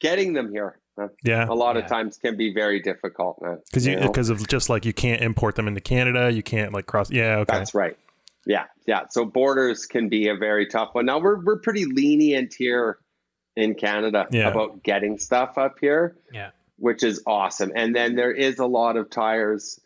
[0.00, 1.82] getting them here uh, Yeah, a lot Yeah.
[1.82, 3.40] of times can be very difficult.
[3.42, 3.60] Man.
[3.70, 6.32] because you because of just like you can't import them into Canada.
[6.32, 7.10] You can't like cross.
[7.10, 7.58] Yeah, okay.
[7.58, 7.96] That's right.
[8.46, 9.02] Yeah, yeah.
[9.10, 11.04] So borders can be a very tough one.
[11.04, 12.98] Now we're we're pretty lenient here
[13.54, 14.48] in Canada Yeah.
[14.48, 16.16] about getting stuff up here.
[16.32, 16.50] Yeah.
[16.78, 17.72] Which is awesome.
[17.74, 19.80] And then there is a lot of tyers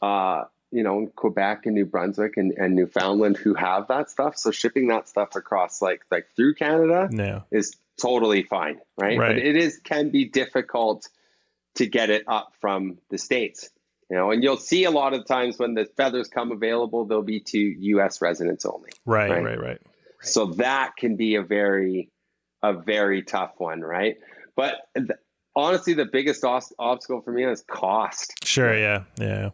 [0.00, 4.38] uh, you know, in Quebec and New Brunswick and, and Newfoundland who have that stuff.
[4.38, 7.40] So shipping that stuff across like like through Canada Yeah.
[7.50, 9.18] is totally fine, right?
[9.18, 9.34] Right.
[9.34, 11.08] But it is can be difficult
[11.74, 13.68] to get it up from the states.
[14.08, 17.22] You know, and you'll see a lot of times when the feathers come available, they'll
[17.22, 18.20] be to U.S.
[18.20, 18.90] residents only.
[19.06, 19.44] Right, Right.
[19.44, 19.78] right, right.
[20.22, 22.10] So that can be a very,
[22.62, 24.16] a very tough one, right?
[24.56, 25.10] But th-
[25.56, 28.32] honestly, the biggest os- obstacle for me is cost.
[28.44, 29.04] Sure, yeah.
[29.18, 29.50] Yeah.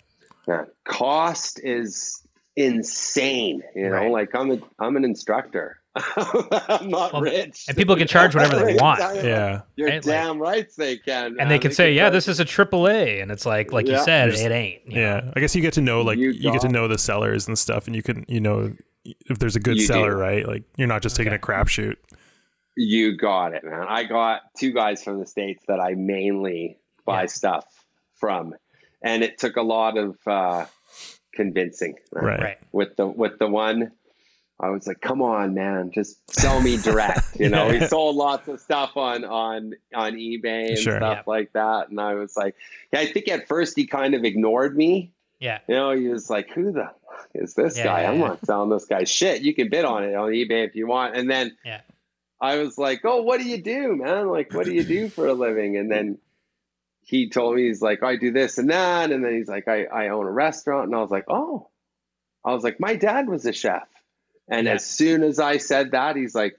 [0.49, 0.65] Yeah.
[0.85, 2.23] Cost is
[2.57, 3.63] insane.
[3.75, 4.11] You know, Right.
[4.11, 5.79] like I'm a, I'm an instructor.
[6.17, 7.65] I'm not Well, rich.
[7.69, 9.01] and people can charge whatever they want.
[9.17, 9.63] Yeah.
[9.77, 11.37] You're Right, like- damn right they can.
[11.41, 11.61] and they man.
[11.61, 14.29] can say, "Yeah, charge- this is a triple A," and it's like, like you said,
[14.31, 14.83] it ain't.
[14.87, 15.01] you know?
[15.01, 15.31] Yeah.
[15.35, 17.59] I guess you get to know like You you, get to know the sellers and
[17.59, 18.73] stuff and you can you know
[19.05, 20.17] if there's a good You seller, do.
[20.19, 20.47] right?
[20.47, 21.41] Like you're not just taking Okay.
[21.43, 21.97] a crapshoot.
[22.77, 23.87] You got it, man.
[23.89, 27.27] I got two guys from the states that I mainly buy Yeah.
[27.27, 27.65] stuff
[28.15, 28.55] from,
[29.03, 30.67] and it took a lot of uh,
[31.35, 31.95] convincing.
[32.13, 32.41] Right.
[32.41, 32.59] Right.
[32.73, 33.93] With the with the one,
[34.61, 37.81] I was like, "Come on, man, just sell me direct." You know, Yeah.
[37.81, 40.97] he sold lots of stuff on on on eBay and Sure.
[40.97, 41.31] stuff Yeah.
[41.33, 42.57] like that, and I was like,
[42.93, 45.13] "Yeah." I think at first he kind of ignored me.
[45.41, 45.59] Yeah.
[45.69, 46.91] You know, he was like, "Who the
[47.35, 48.03] is this Yeah, guy?
[48.03, 48.27] yeah, I'm yeah.
[48.29, 49.43] not selling this guy shit.
[49.43, 51.81] You can bid on it on eBay if you want." And then Yeah.
[52.41, 54.29] I was like, "Oh, what do you do, man?
[54.29, 56.19] Like, what do you do for a living?" And then
[57.03, 59.85] he told me he's like, "I do this and that," and then he's like, "I
[59.85, 61.69] I own a restaurant," and I was like, "Oh,"
[62.45, 63.89] I was like, "My dad was a chef,"
[64.49, 64.75] and Yeah.
[64.75, 66.59] as soon as I said that, he's like,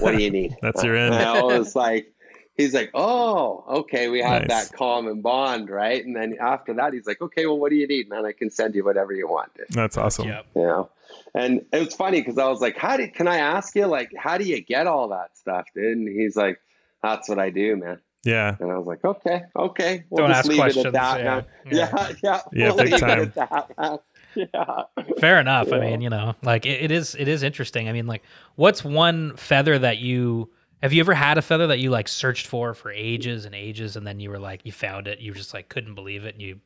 [0.00, 1.24] "What do you need?" That's your And end.
[1.24, 2.12] I was like,
[2.56, 4.68] he's like, oh, okay, we have Nice.
[4.68, 6.04] that common bond, right?
[6.04, 8.26] And then after that, he's like, okay, well, what do you need, man?
[8.26, 10.28] I can send you whatever you want, That's awesome.
[10.28, 10.46] Yep.
[10.54, 10.90] you know.
[11.34, 14.12] And it was funny because I was like, how do can I ask you, like,
[14.16, 15.96] how do you get all that stuff, dude?
[15.98, 16.60] And he's like,
[17.02, 17.98] that's what I do, man.
[18.22, 18.54] Yeah.
[18.60, 20.84] And I was like, okay, okay, we'll Don't just ask leave questions.
[20.84, 21.24] it at that, yeah.
[21.24, 21.44] man.
[21.70, 21.72] Yeah.
[21.72, 23.18] Yeah, yeah, Yeah, we'll big leave time.
[23.20, 23.98] it at that, man.
[24.36, 24.82] Yeah.
[25.18, 25.72] Fair enough.
[25.72, 27.88] I mean, you know, like it, it is it is interesting.
[27.88, 28.22] I mean, like
[28.54, 30.48] what's one feather that you
[30.82, 33.96] have you ever had a feather that you like searched for for ages and ages
[33.96, 36.42] and then you were like you found it, you just like couldn't believe it and
[36.42, 36.60] you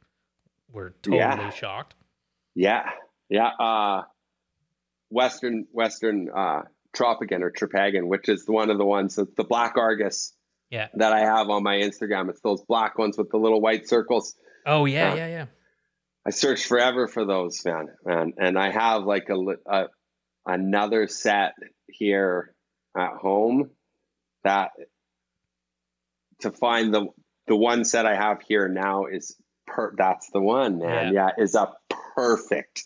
[0.72, 1.50] were totally Yeah.
[1.50, 1.94] shocked.
[2.54, 2.88] Yeah,
[3.28, 3.48] yeah.
[3.48, 4.02] Uh,
[5.10, 6.62] Western Western uh,
[6.96, 10.32] Tropican or Tropagan, which is one of the ones that the black Argus
[10.70, 10.88] Yeah.
[10.94, 12.30] that I have on my Instagram.
[12.30, 14.34] It's those black ones with the little white circles.
[14.66, 15.46] Oh yeah, Uh, yeah, yeah.
[16.26, 19.36] I searched forever for those, man, man, and I have like a,
[19.66, 19.88] a
[20.46, 21.52] another set
[21.88, 22.54] here
[22.96, 23.70] at home
[24.44, 24.70] that
[26.40, 27.06] to find the
[27.46, 29.36] the one set I have here now is
[29.66, 31.12] per that's the one, man.
[31.12, 31.72] Yeah, is a
[32.14, 32.84] perfect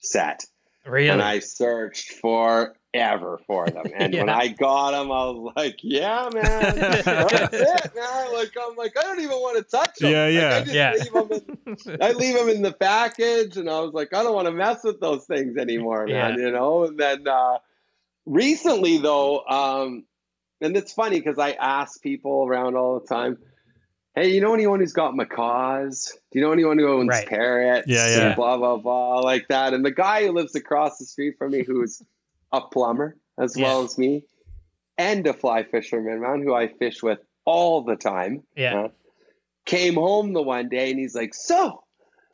[0.00, 0.44] set.
[0.84, 1.08] Really?
[1.10, 3.84] And I searched forever for them.
[3.94, 6.76] And when I got them, I was like, yeah, man.
[6.80, 7.06] That's
[7.52, 8.32] it, man.
[8.34, 10.10] Like, I'm like, I don't even want to touch them.
[10.10, 10.64] Yeah, Like, yeah.
[10.66, 10.92] I Yeah.
[10.98, 13.56] leave them in, I leave them in the package.
[13.56, 16.36] And I was like, I don't want to mess with those things anymore, man.
[16.40, 16.84] You know?
[16.86, 17.58] And then uh,
[18.26, 20.04] recently, though, um,
[20.64, 23.38] and it's funny because I ask people around all the time,
[24.14, 26.16] hey, you know anyone who's got macaws?
[26.30, 27.26] Do you know anyone who owns Right.
[27.26, 27.86] parrots?
[27.88, 28.34] Yeah, and yeah.
[28.34, 29.72] blah, blah, blah, like that.
[29.74, 32.02] And the guy who lives across the street from me, who's
[32.52, 33.64] a plumber as Yeah.
[33.64, 34.24] well as me,
[34.98, 38.88] and a fly fisherman, man, who I fish with all the time, yeah.
[39.64, 41.82] came home the one day and he's like, so,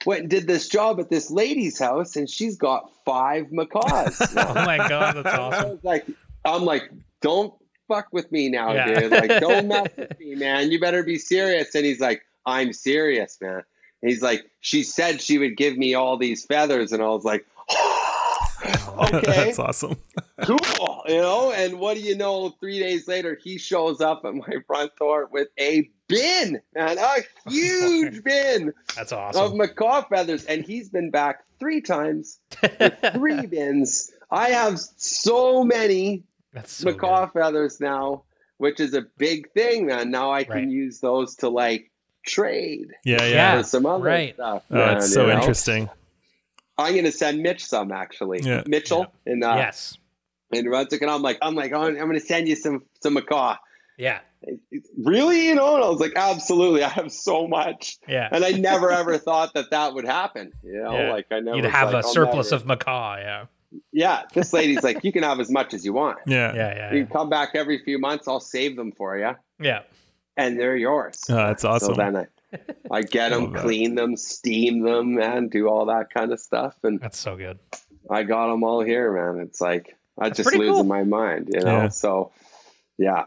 [0.07, 4.21] went and did this job at this lady's house and she's got five macaws.
[4.37, 5.71] Oh my god, that's I awesome.
[5.71, 6.07] was like,
[6.45, 7.53] I'm like, don't
[7.89, 9.01] fuck with me now, Yeah.
[9.01, 9.11] dude.
[9.13, 10.71] Like, don't mess with me, man.
[10.71, 11.75] You better be serious.
[11.75, 13.63] And he's like, I'm serious, man.
[14.03, 17.25] And he's like, she said she would give me all these feathers, and I was
[17.25, 17.45] like,
[18.65, 19.97] okay, That's awesome.
[20.43, 21.53] cool, you know.
[21.53, 22.51] And what do you know?
[22.61, 27.51] Three days later, he shows up at my front door with a bin, man, a
[27.51, 33.47] huge bin That's awesome of macaw feathers, and he's been back three times with three
[33.47, 34.11] bins.
[34.31, 36.23] I have so many
[36.53, 37.41] That's so macaw good.
[37.41, 38.23] feathers now,
[38.59, 40.11] which is a big thing, man.
[40.11, 40.69] Now I can Right.
[40.69, 41.91] use those to like
[42.27, 43.29] trade Yeah, yeah.
[43.29, 44.35] Yeah, for some other right.
[44.35, 44.63] stuff.
[44.71, 45.39] Oh, man, it's so you know?
[45.39, 45.89] interesting.
[46.79, 48.41] I'm gonna send Mitch some actually.
[48.43, 48.63] Yeah.
[48.67, 49.99] Mitchell and uh, yes.
[50.53, 53.57] and Brunswick, and I'm like, I'm like, oh, I'm gonna send you some some macaw.
[53.97, 54.21] Yeah.
[55.03, 55.75] Really, you know?
[55.75, 56.85] And I was like, absolutely.
[56.85, 58.29] I have so much, Yeah.
[58.31, 60.53] and I never ever thought that that would happen.
[60.63, 61.13] You know, Yeah.
[61.13, 61.57] like I never.
[61.57, 63.45] You'd have like, a I'll surplus never- of macaw, yeah.
[63.93, 66.19] Yeah, this lady's like, you can have as much as you want.
[66.27, 66.55] Yeah.
[66.55, 66.93] Yeah, yeah.
[66.93, 67.05] You Yeah.
[67.07, 68.27] come back every few months.
[68.29, 69.83] I'll save them for you, yeah.
[70.37, 71.23] and they're yours.
[71.29, 71.95] Oh, that's awesome.
[71.95, 72.27] So then I,
[72.91, 76.77] I get them, Love clean them, steam them, and do all that kind of stuff.
[76.83, 77.59] And That's so good.
[78.11, 79.43] I got them all here, man.
[79.45, 80.85] It's like I That's just pretty losing cool.
[80.85, 81.83] my mind, you know.
[81.83, 81.89] Yeah.
[81.89, 82.33] So,
[82.97, 83.25] yeah,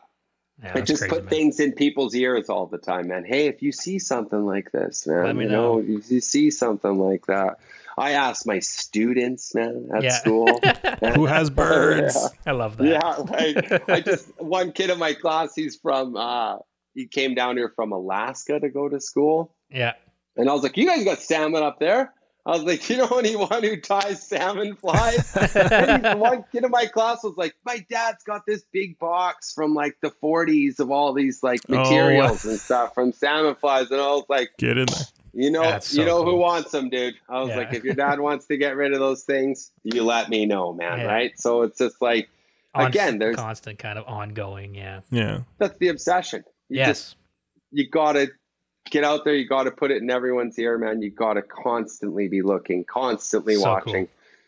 [0.64, 1.30] Yeah, I just crazy, put man.
[1.30, 3.26] things in people's ears all the time, man.
[3.26, 5.80] Hey, if you see something like this, man, Let me you know.
[5.80, 7.60] know, if you see something like that,
[7.98, 10.10] I asked my students, man, at Yeah.
[10.12, 10.60] school.
[11.16, 12.18] Who has birds?
[12.46, 12.86] I love that.
[12.88, 16.58] Yeah, like I just one kid in my class, he's from uh
[16.94, 19.56] he came down here from Alaska to go to school.
[19.70, 19.94] Yeah.
[20.36, 22.14] And I was like, You guys got salmon up there?
[22.44, 25.32] I was like, you know anyone who ties salmon flies?
[25.36, 29.74] and one kid in my class was like, My dad's got this big box from
[29.76, 31.78] like the forties of all these like Oh.
[31.78, 33.92] materials and stuff from salmon flies.
[33.92, 35.06] And I was like, Get in there.
[35.34, 37.15] You know, That's you so know who wants them, dude.
[37.29, 37.57] I was Yeah.
[37.57, 40.73] like, if your dad wants to get rid of those things, you let me know,
[40.73, 40.99] man.
[40.99, 41.05] Yeah.
[41.05, 41.32] Right?
[41.39, 42.29] So it's just like
[42.73, 44.75] On- Again, there's- constant kind of ongoing.
[44.75, 45.01] Yeah.
[45.09, 45.41] Yeah.
[45.57, 46.43] that's the obsession.
[46.69, 46.88] You yes.
[46.88, 47.15] just
[47.71, 48.29] you gotta
[48.89, 51.01] get out there, you gotta put it in everyone's ear, man.
[51.01, 54.07] You gotta constantly be looking, constantly So watching.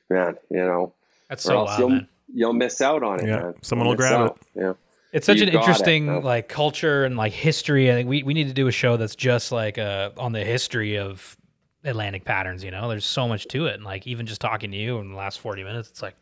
[0.10, 0.94] Man, you know.
[1.30, 2.08] That's or so else wild, you'll man.
[2.34, 3.54] you'll miss out on it, Yeah, man.
[3.62, 4.40] someone You'll will grab out.
[4.56, 4.74] Yeah.
[5.14, 7.92] It's such You an got it, interesting like culture and like history.
[7.92, 10.44] I think we, we need to do a show that's just like uh, on the
[10.44, 11.38] history of
[11.84, 12.64] Atlantic patterns.
[12.64, 15.12] You know, there's so much to it, and like even just talking to you in
[15.12, 16.16] the last 40 minutes, it's like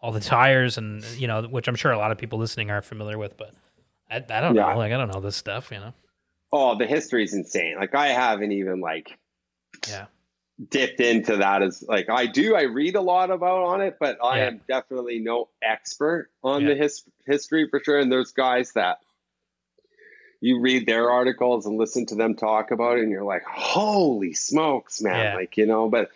[0.00, 2.80] all the tyers and you know, which I'm sure a lot of people listening are
[2.82, 3.52] familiar with, but
[4.10, 4.72] I, I don't Yeah.
[4.72, 5.70] know, like I don't know this stuff.
[5.72, 5.92] You know,
[6.52, 7.76] Oh, the history is insane.
[7.80, 9.18] Like I haven't even like
[9.88, 10.06] yeah,
[10.70, 12.54] dipped into that as like I do.
[12.56, 14.46] I read a lot about on it, but I Yeah.
[14.46, 16.68] am definitely no expert on Yeah.
[16.68, 17.98] the his, history for sure.
[17.98, 18.98] And there's guys that
[20.40, 24.34] you read their articles and listen to them talk about it, and you're like, holy
[24.34, 25.24] smokes, man!
[25.24, 25.34] Yeah.
[25.34, 26.10] Like you know, but.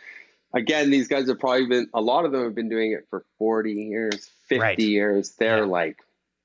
[0.52, 1.88] Again, these guys have probably been.
[1.94, 4.78] A lot of them have been doing it for forty years, fifty Right.
[4.80, 5.30] years.
[5.38, 5.96] They're like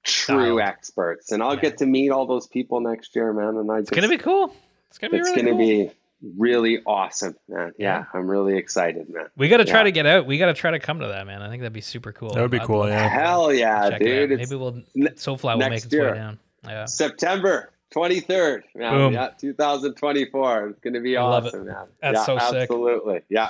[0.04, 3.58] true experts, and I'll get to meet all those people next year, man.
[3.58, 4.54] And I it's just, gonna be cool.
[4.90, 5.88] It's gonna be it's really gonna cool.
[5.88, 5.92] be
[6.38, 7.72] really awesome, man.
[7.78, 8.06] Yeah, Yeah.
[8.14, 9.26] I'm really excited, man.
[9.38, 9.84] We got to try Yeah.
[9.84, 10.26] to get out.
[10.26, 11.42] We got to try to come to that, man.
[11.42, 12.32] I think that'd be super cool.
[12.34, 13.08] That would be I'd cool, love to yeah.
[13.08, 14.40] Hell yeah, check it dude!
[14.40, 16.12] Maybe we'll ne- SoFly will make next its year.
[16.12, 16.40] way down.
[16.66, 16.86] Yeah.
[16.86, 18.94] September 23rd, man.
[18.94, 19.14] Boom.
[19.14, 20.68] Yeah, 2024.
[20.70, 21.76] It's gonna be I awesome, man.
[22.02, 22.62] That's yeah, so sick.
[22.64, 23.50] Absolutely, yeah.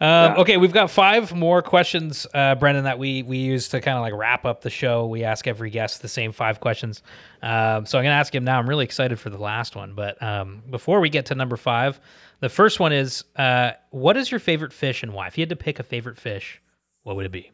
[0.00, 0.34] Um, Yeah.
[0.38, 4.02] Okay, we've got five more questions, uh, Brendan, that we we use to kind of
[4.02, 5.06] like wrap up the show.
[5.06, 7.02] We ask every guest the same five questions.
[7.42, 8.58] Um, so I'm going to ask him now.
[8.58, 12.00] I'm really excited for the last one, but um, before we get to number five,
[12.40, 15.26] the first one is, uh, what is your favorite fish and why?
[15.26, 16.60] If you had to pick a favorite fish,
[17.02, 17.50] what would it be?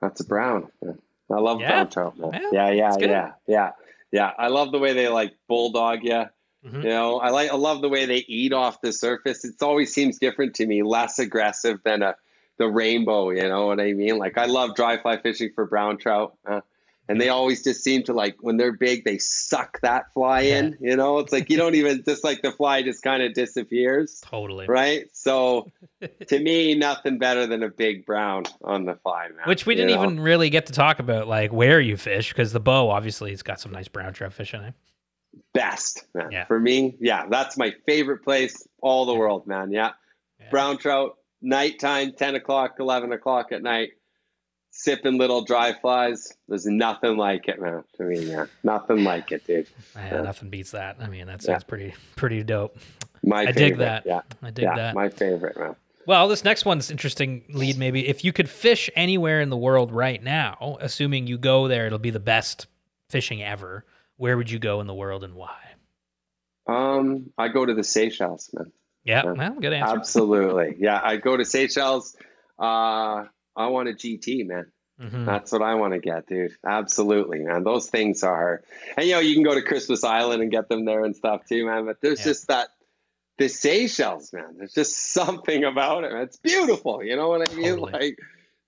[0.00, 0.68] That's a brown.
[0.82, 0.92] Yeah.
[1.30, 1.68] I love Yeah?
[1.68, 2.18] brown trout.
[2.18, 2.32] Man.
[2.52, 3.70] Yeah, Yeah, yeah, yeah, yeah,
[4.10, 4.30] yeah.
[4.38, 6.24] I love the way they like bulldog you.
[6.72, 6.84] Mhm.
[6.84, 9.44] You know, I like I love the way they eat off the surface.
[9.44, 12.14] It always seems different to me, less aggressive than a
[12.58, 13.30] the rainbow.
[13.30, 14.18] You know what I mean?
[14.18, 16.60] Like I love dry fly fishing for brown trout, uh,
[17.08, 20.76] and they always just seem to like when they're big, they suck that fly in.
[20.80, 24.20] You know, it's like you don't even just like the fly just kind of disappears,
[24.24, 24.66] Totally.
[24.66, 25.06] right?
[25.12, 25.70] So
[26.28, 29.46] to me, nothing better than a big brown on the fly, man.
[29.46, 30.02] Which we didn't know?
[30.02, 33.42] even really get to talk about, like where you fish, because the bow obviously it's
[33.42, 34.74] got some nice brown trout fish in it.
[35.54, 36.30] Best, man.
[36.30, 36.44] Yeah.
[36.46, 39.18] For me, yeah, that's my favorite place all the Yeah.
[39.18, 39.70] world, man.
[39.70, 39.90] Yeah.
[40.40, 40.50] Yeah.
[40.50, 43.90] Brown trout, nighttime, 10 o'clock, 11 o'clock at night,
[44.70, 46.32] sipping little dry flies.
[46.48, 47.82] There's nothing like it, man.
[47.96, 48.46] To me, yeah.
[48.62, 49.66] Nothing like it, dude.
[49.96, 50.96] Yeah, nothing beats that.
[51.00, 52.78] I mean, that sounds pretty pretty dope.
[53.24, 53.54] My I favorite.
[53.68, 54.06] dig that.
[54.06, 54.20] Yeah.
[54.42, 54.94] I dig that.
[54.94, 55.74] My favorite, man.
[56.06, 58.08] Well, this next one's interesting lead maybe.
[58.08, 61.98] If you could fish anywhere in the world right now, assuming you go there, it'll
[61.98, 62.66] be the best
[63.10, 63.84] fishing ever.
[64.18, 65.56] Where would you go in the world and why?
[66.66, 68.72] Um, I go to the Seychelles, man.
[69.04, 69.32] Yeah, Yeah.
[69.32, 69.96] well, good answer.
[69.96, 70.76] Absolutely.
[70.80, 71.00] yeah.
[71.02, 72.14] I go to Seychelles.
[72.58, 73.24] Uh,
[73.56, 74.66] I want a GT, man.
[75.00, 75.24] Mhm.
[75.24, 76.56] That's what I want to get, dude.
[76.66, 77.62] Absolutely, man.
[77.62, 78.62] Those things are,
[78.96, 81.46] and you know, you can go to Christmas Island and get them there and stuff
[81.48, 81.86] too, man.
[81.86, 82.24] But there's Yeah.
[82.26, 82.68] just that,
[83.38, 84.56] the Seychelles, man.
[84.58, 86.12] There's just something about it.
[86.12, 86.22] Man.
[86.22, 87.04] It's beautiful.
[87.04, 87.64] You know what I mean?
[87.76, 87.92] Totally.
[87.92, 88.18] Like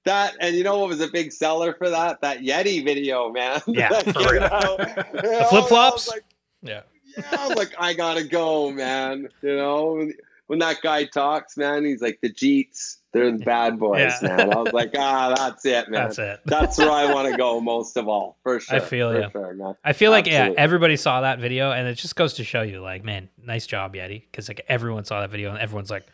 [0.04, 0.34] that.
[0.40, 2.20] And you know what was a big seller for that?
[2.20, 3.60] That Yeti video, man.
[3.66, 4.44] Yeah, That for real.
[4.44, 4.78] out.
[5.12, 6.08] The flip flops?
[6.08, 6.24] Like,
[6.62, 6.82] Yeah.
[7.16, 9.28] yeah, I was like, I gotta go, man.
[9.42, 10.14] You know, when,
[10.46, 12.96] when that guy talks, man, he's like the Jeets.
[13.12, 14.28] They're the bad boys, Yeah.
[14.36, 14.52] man.
[14.52, 16.02] I was like, ah, that's it, man.
[16.02, 16.40] That's it.
[16.46, 18.76] That's where I want to go most of all, for sure.
[18.76, 19.28] I feel for ya.
[19.30, 19.74] sure, man.
[19.84, 22.80] I feel like yeah, everybody saw that video, and it just goes to show you,
[22.80, 26.04] like, man, nice job, Yeti, because like everyone saw that video, and everyone's like,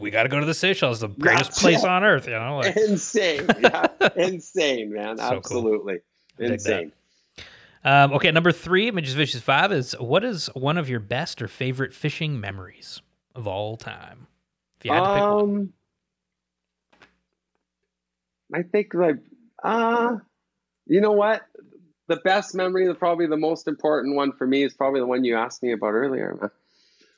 [0.00, 2.58] we got to go to the Seychelles, the greatest That's place on earth, you know?
[2.58, 3.86] Like, Insane, yeah,
[4.16, 5.18] insane, man.
[5.18, 5.22] So.
[5.22, 6.00] Absolutely,
[6.38, 6.52] that.
[6.52, 6.92] insane.
[7.84, 11.48] um, okay, number three, Mitch's Fishies Five is what is one of your best or
[11.48, 13.02] favorite fishing memories
[13.34, 14.26] of all time?
[14.78, 15.40] If you had to pick one.
[15.40, 15.72] Um,
[18.52, 19.16] I think like,
[19.62, 20.16] uh,
[20.86, 21.42] you know what?
[22.08, 25.24] The best memory, the probably the most important one for me is probably the one
[25.24, 26.36] you asked me about earlier.
[26.40, 26.50] Man.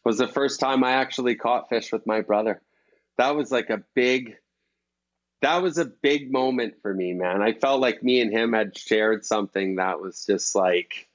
[0.05, 2.63] Was the first time I actually caught fish with my brother.
[3.19, 4.37] That was like a big.
[5.43, 7.43] That was a big moment for me, man.
[7.43, 11.09] I felt like me and him had shared something that was just like,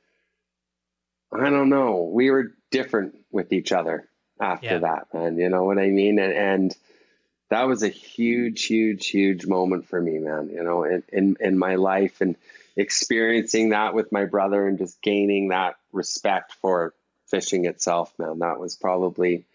[1.32, 2.10] I don't know.
[2.14, 4.08] We were different with each other
[4.40, 4.78] after Yeah.
[4.80, 5.38] that, man.
[5.38, 6.20] You know what I mean?
[6.20, 6.76] And, and
[7.50, 10.50] that was a huge, huge, huge moment for me, man.
[10.50, 12.36] You know, in in, in my life and
[12.76, 16.94] experiencing that with my brother and just gaining that respect for
[17.28, 18.40] fishing itself, man.
[18.40, 19.46] That was probably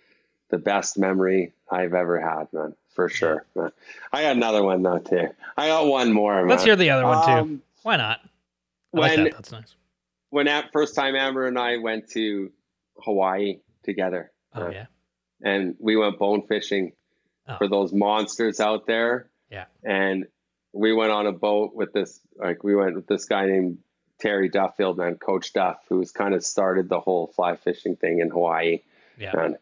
[0.50, 3.44] the best memory I've ever had, man, for sure.
[3.54, 3.72] Man.
[4.12, 5.28] I got another one though too.
[5.56, 6.36] I got one more.
[6.36, 6.48] Man.
[6.48, 7.32] Let's hear the other one too.
[7.32, 8.20] Um, Why not?
[8.94, 9.32] I like when that.
[9.34, 9.74] That's nice.
[10.30, 12.50] when at first time Amber and I went to
[13.02, 14.86] Hawaii together, Oh uh, yeah.
[15.42, 16.92] and we went bone fishing
[17.48, 17.56] Oh.
[17.58, 19.28] for those monsters out there.
[19.52, 19.66] Yeah.
[19.84, 20.26] And
[20.72, 23.78] we went on a boat with this, like we went with this guy named
[24.18, 28.30] Terry Duffield, man, Coach Duff, who's kind of started the whole fly fishing thing in
[28.30, 28.80] Hawaii.
[29.16, 29.32] Yeah.
[29.36, 29.56] man.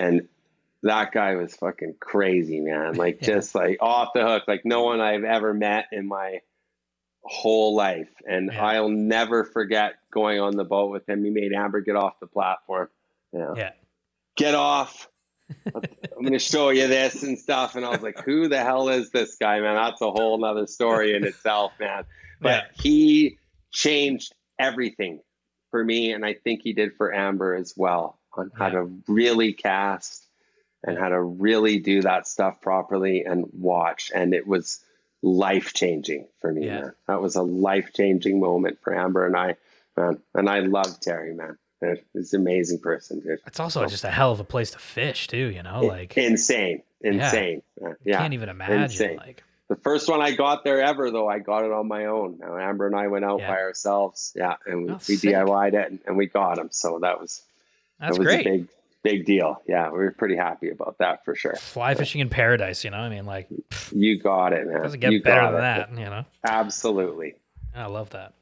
[0.00, 0.28] And
[0.82, 2.94] that guy was fucking crazy, man.
[2.94, 3.26] Like Yeah.
[3.34, 6.40] just like off the hook, like no one I've ever met in my
[7.22, 8.08] whole life.
[8.26, 8.64] And Yeah.
[8.64, 11.22] I'll never forget going on the boat with him.
[11.22, 12.88] He made Amber get off the platform.
[13.32, 13.52] Yeah.
[13.56, 13.72] Yeah.
[14.36, 15.08] Get off.
[15.74, 15.82] I'm
[16.22, 17.74] going to show you this and stuff.
[17.74, 19.74] And I was like, who the hell is this guy, man?
[19.74, 22.04] That's a whole nother story in itself, man.
[22.40, 23.36] But he
[23.72, 25.20] changed everything
[25.72, 26.12] for me.
[26.12, 28.72] And I think he did for Amber as well on how Yeah.
[28.72, 30.24] to really cast
[30.84, 34.10] and how to really do that stuff properly and watch.
[34.14, 34.80] And it was
[35.22, 36.80] life changing for me, Yeah.
[36.80, 36.92] man.
[37.06, 39.56] That was a life changing moment for Amber and I,
[39.96, 40.22] man.
[40.34, 41.58] And I love Terry, man.
[42.12, 43.38] He's an amazing person, dude.
[43.46, 45.36] It's also just a hell of a place to fish too.
[45.50, 47.62] You know, like insane, insane.
[47.80, 48.18] You yeah.
[48.18, 48.82] can't even imagine.
[48.82, 49.16] insane.
[49.16, 52.38] Like The first one I got there ever, though, I got it on my own.
[52.38, 53.48] Now Amber and I went out Yeah.
[53.48, 55.30] by ourselves, yeah, and we, Oh, we sick.
[55.30, 56.68] DIY'd it and, and we got them.
[56.70, 57.40] So that was
[58.00, 58.46] that's that was great.
[58.46, 58.68] a big
[59.02, 59.62] big deal.
[59.66, 61.54] Yeah, we were pretty happy about that for sure.
[61.56, 62.84] Fly fishing in paradise.
[62.84, 63.48] You know, I mean, like
[63.92, 64.82] You got it, man.
[64.82, 65.90] doesn't get you better than that.
[65.92, 66.24] You know.
[66.46, 67.34] Absolutely.
[67.74, 68.34] I love that.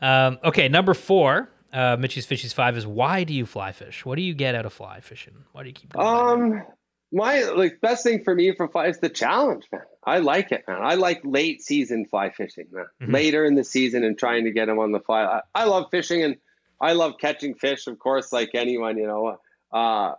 [0.00, 4.04] Um, okay, number four, uh, Mitchie's Fishies Five is why do you fly fish?
[4.06, 5.34] What do you get out of fly fishing?
[5.52, 6.52] Why do you keep going?
[6.52, 6.62] Um,
[7.10, 9.82] my like best thing for me for fly is the challenge, man.
[10.04, 10.78] I like it, man.
[10.82, 12.84] I like late season fly fishing, man.
[13.02, 13.12] Mhm.
[13.12, 15.22] Later in the season and trying to get them on the fly.
[15.24, 16.36] I, I love fishing and
[16.80, 19.38] I love catching fish, of course, like anyone, you know.
[19.72, 20.14] Uh,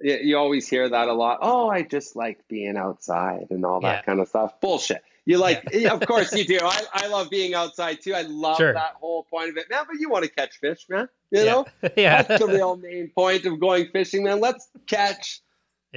[0.00, 1.38] you, you always hear that a lot.
[1.42, 4.02] Oh, I just like being outside and all that Yeah.
[4.02, 4.60] kind of stuff.
[4.60, 5.02] Bullshit.
[5.26, 6.58] You like, yeah, of course you do.
[6.62, 8.14] I, I love being outside too.
[8.14, 8.72] I love Sure.
[8.72, 9.84] that whole point of it, man.
[9.86, 11.08] But you want to catch fish, man.
[11.30, 11.44] You yeah.
[11.52, 11.66] know,
[11.96, 12.22] yeah.
[12.22, 14.40] that's the real main point of going fishing, man.
[14.40, 15.40] Let's catch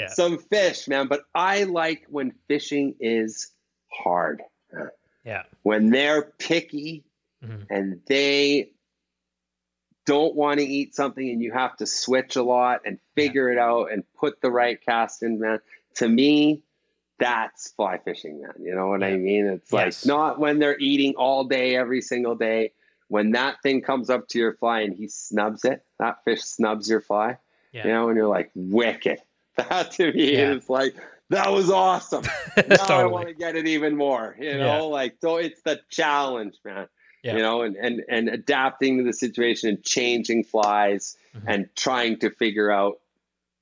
[0.10, 1.08] some fish, man.
[1.08, 3.52] But I like when fishing is
[3.92, 4.42] hard,
[5.24, 5.44] yeah.
[5.64, 7.04] when they're picky
[7.44, 7.66] Mhm.
[7.70, 8.72] and they
[10.06, 13.58] don't want to eat something and you have to switch a lot and figure it
[13.58, 15.60] out and put the right cast in, man.
[15.96, 16.62] To me,
[17.20, 18.54] that's fly fishing, man.
[18.60, 19.46] You know what I mean?
[19.46, 20.06] It's Yes.
[20.06, 22.72] like not when they're eating all day, every single day.
[23.08, 26.90] When that thing comes up to your fly and he snubs it, that fish snubs
[26.90, 27.38] your fly,
[27.72, 27.86] Yeah.
[27.88, 29.20] you know, and you're like, wicked.
[29.56, 30.54] That to me Yeah.
[30.54, 30.96] is like,
[31.30, 32.24] that was awesome.
[32.68, 34.82] Now I want to get it even more, you know, Yeah.
[34.82, 36.88] like, so it's the challenge, man.
[37.24, 37.36] Yeah.
[37.38, 41.44] You know, and, and, and adapting to the situation and changing flies Mhm.
[41.48, 43.00] and trying to figure out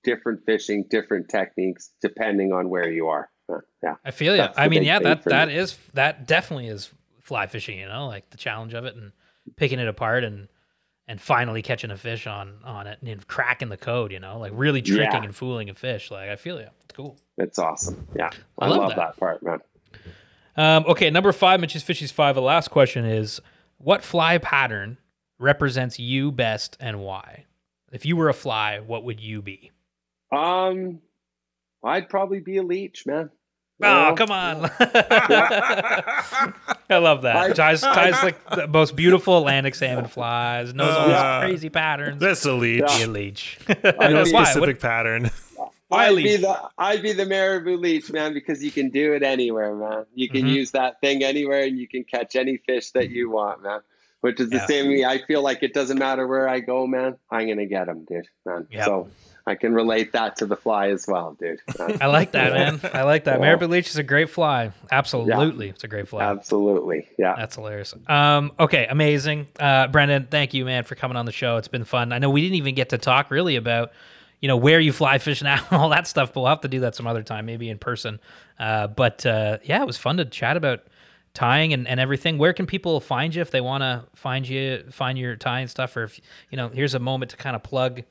[0.03, 3.30] different fishing, different techniques, depending on where you are.
[3.84, 3.95] Yeah.
[4.05, 4.47] I feel you.
[4.57, 5.55] I mean, yeah, that that me.
[5.55, 6.89] is that definitely is
[7.22, 7.78] fly fishing.
[7.78, 9.12] You know, like the challenge of it and
[9.57, 10.47] picking it apart and
[11.07, 14.12] and finally catching a fish on on it and cracking the code.
[14.14, 15.24] You know, like really tricking Yeah.
[15.24, 16.09] and fooling a fish.
[16.12, 16.68] Like I feel you.
[16.86, 17.18] It's cool.
[17.38, 18.07] It's awesome.
[18.16, 18.30] Yeah.
[18.59, 18.95] I I, love love, that.
[18.97, 19.18] that.
[19.18, 19.59] part, man.
[20.55, 22.36] Um, okay, number five, Mitch's Fishies five.
[22.36, 23.39] The last question is,
[23.84, 24.98] what fly pattern
[25.40, 27.46] represents you best and why?
[27.92, 29.72] If you were a fly, what would you be?
[30.32, 31.00] Um,
[31.84, 33.30] I'd probably be a leech, man.
[33.84, 34.16] Oh, know?
[34.16, 34.70] come on!
[34.80, 36.54] I
[36.98, 37.36] love that.
[37.36, 40.74] I- Ties, ties like the most beautiful Atlantic salmon flies.
[40.74, 41.40] Knows all Yeah.
[41.42, 42.20] these crazy patterns.
[42.22, 42.86] That's a leech.
[42.98, 43.58] Be a leech.
[43.68, 45.32] I know a specific What- pattern.
[45.92, 49.76] I'd be the I'd be the marabou leech, man, because you can do it anywhere,
[49.76, 50.06] man.
[50.16, 50.54] You can Mhm.
[50.54, 53.80] use that thing anywhere, and you can catch any fish that you want, man.
[54.22, 54.66] Which is the Yeah.
[54.68, 55.06] same.
[55.06, 57.18] I feel like it doesn't matter where I go, man.
[57.32, 58.68] I'm gonna get them, dude, man.
[58.72, 58.86] Yep.
[58.86, 59.08] So
[59.48, 61.60] I can relate that to the fly as well, dude.
[62.00, 62.80] I like that, man.
[62.94, 63.39] I like that.
[63.39, 63.46] Yeah.
[63.46, 64.70] Marabou leech is a great fly.
[64.92, 66.22] Absolutely, it's a great fly.
[66.22, 67.34] Absolutely, yeah.
[67.36, 67.96] That's hilarious.
[68.08, 69.48] Um, okay, amazing.
[69.60, 71.58] Uh, Brendan, thank you, man, for coming on the show.
[71.58, 72.12] It's been fun.
[72.14, 73.92] I know we didn't even get to talk really about,
[74.42, 76.68] you know, where you fly fish now and all that stuff, but we'll have to
[76.68, 78.20] do that some other time, maybe in person.
[78.60, 80.82] Uh, but uh, yeah, it was fun to chat about
[81.34, 82.38] tying and, and everything.
[82.38, 85.96] Where can people find you if they want to find you, find your tying stuff,
[85.96, 86.20] or if
[86.50, 88.04] you know, here's a moment to kind of plug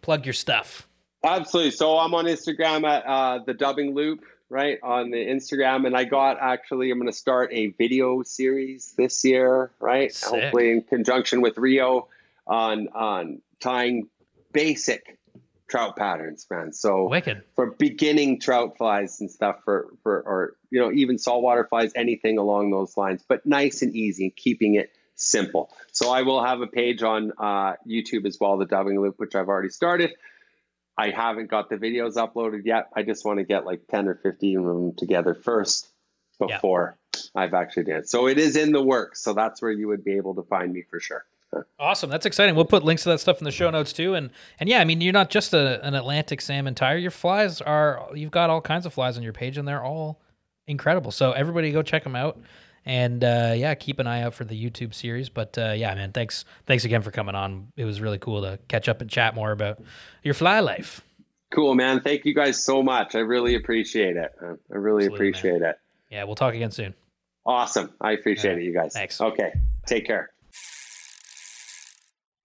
[0.00, 0.88] plug your stuff.
[1.24, 1.70] Absolutely.
[1.70, 6.04] So I'm on Instagram at uh, the Dubbing Loop, right on the Instagram, and I
[6.04, 10.12] got actually I'm going to start a video series this year, right?
[10.12, 10.28] Sick.
[10.28, 12.08] Hopefully in conjunction with Rio
[12.46, 14.08] on on tying
[14.52, 15.18] basic
[15.72, 16.70] trout patterns, man.
[16.72, 17.42] So Wicked.
[17.56, 22.36] for beginning trout flies and stuff for for or you know even saltwater flies, anything
[22.38, 25.70] along those lines, but nice and easy, and keeping it simple.
[25.90, 29.34] So I will have a page on uh, YouTube as well, the dubbing loop, which
[29.34, 30.10] I've already started.
[30.98, 32.88] I haven't got the videos uploaded yet.
[32.94, 35.88] I just want to get like 10 or 15 of them together first
[36.38, 36.56] Yeah.
[36.56, 36.98] before
[37.34, 38.10] I've actually done it.
[38.10, 39.22] So it is in the works.
[39.24, 41.24] So that's where you would be able to find me for sure.
[41.78, 42.08] Awesome.
[42.08, 42.54] That's exciting.
[42.54, 44.14] We'll put links to that stuff in the show notes too.
[44.14, 44.30] And
[44.60, 47.00] and yeah, I mean, you're not just a, an Atlantic salmon tyer.
[47.00, 50.20] Your flies are you've got all kinds of flies on your page, and they're all
[50.66, 51.10] incredible.
[51.10, 52.38] So everybody go check them out.
[52.84, 55.28] And uh, yeah, keep an eye out for the YouTube series.
[55.28, 57.68] But uh, yeah, man, thanks thanks again for coming on.
[57.76, 59.80] It was really cool to catch up and chat more about
[60.22, 61.00] your fly life.
[61.52, 62.00] Cool, man.
[62.00, 63.14] Thank you guys so much.
[63.14, 64.32] I really appreciate it.
[64.42, 65.14] I really Absolutely, man.
[65.14, 65.76] appreciate it.
[66.10, 66.94] Yeah, we'll talk again soon.
[67.44, 67.92] Awesome.
[68.00, 68.58] I appreciate Yeah.
[68.58, 68.94] it, you guys.
[68.94, 69.20] Thanks.
[69.20, 69.52] Okay.
[69.86, 70.30] Take care.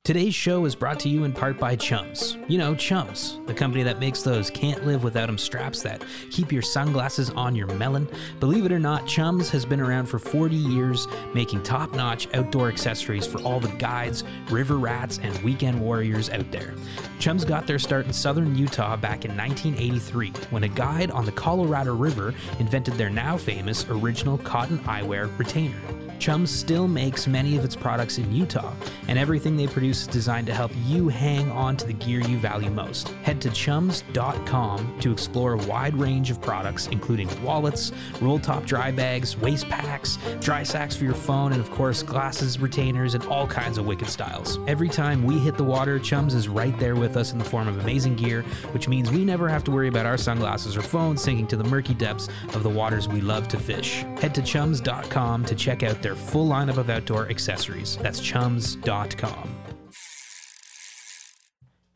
[0.07, 2.37] Today's show is brought to you in part by Chums.
[2.47, 6.01] You know, Chums, the company that makes those can't live without 'em straps that
[6.31, 8.07] keep your sunglasses on your melon.
[8.39, 12.69] Believe it or not, Chums has been around for 40 years, making top notch outdoor
[12.69, 16.73] accessories for all the guides, river rats, and weekend warriors out there.
[17.19, 21.33] Chums got their start in southern Utah back in 1983 when a guide on the
[21.33, 25.75] Colorado River invented their now famous original cotton eyewear retainer.
[26.19, 28.73] Chums still makes many of its products in Utah,
[29.07, 32.37] and everything they produce is designed to help you hang on to the gear you
[32.37, 33.09] value most.
[33.23, 37.91] Head to chums.com to explore a wide range of products, including wallets,
[38.21, 42.59] roll top dry bags, waist packs, dry sacks for your phone, and of course, glasses,
[42.59, 44.59] retainers, and all kinds of wicked styles.
[44.67, 47.67] Every time we hit the water, Chums is right there with us in the form
[47.67, 51.21] of amazing gear, which means we never have to worry about our sunglasses or phones
[51.21, 54.03] sinking to the murky depths of the waters we love to fish.
[54.19, 57.97] Head to chums.com to check out their full lineup of outdoor accessories.
[57.97, 59.66] That's chums.com.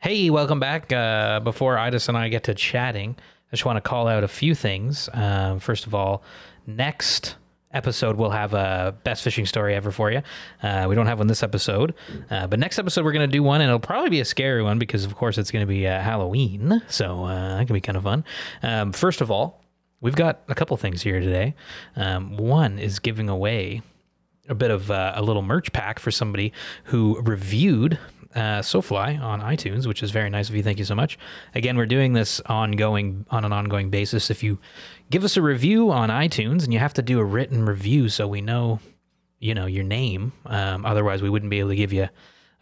[0.02, 0.92] Hey, welcome back.
[0.92, 4.28] Uh, before Idis and I get to chatting, I just want to call out a
[4.28, 5.08] few things.
[5.14, 6.24] Um, first of all,
[6.66, 7.36] next
[7.72, 10.24] episode we'll have a best fishing story ever for you.
[10.64, 11.94] Uh, we don't have one this episode,
[12.32, 14.64] uh, but next episode we're going to do one, and it'll probably be a scary
[14.64, 16.82] one because, of course, it's going to be uh, Halloween.
[16.88, 18.24] So uh, that can be kind of fun.
[18.64, 19.62] Um, first of all,
[20.00, 21.54] we've got a couple things here today.
[21.96, 23.84] Um, one is giving away
[24.50, 26.54] a bit of uh, a little merch pack for somebody
[26.86, 28.00] who reviewed
[28.36, 30.64] uh, SoFly on iTunes, which is very nice of you.
[30.64, 31.18] Thank you so much.
[31.56, 34.30] Again, we're doing this ongoing on an ongoing basis.
[34.30, 34.60] If you
[35.10, 38.28] give us a review on iTunes, and you have to do a written review so
[38.28, 38.80] we know,
[39.40, 40.34] you know, your name.
[40.46, 42.10] Um, otherwise, we wouldn't be able to give you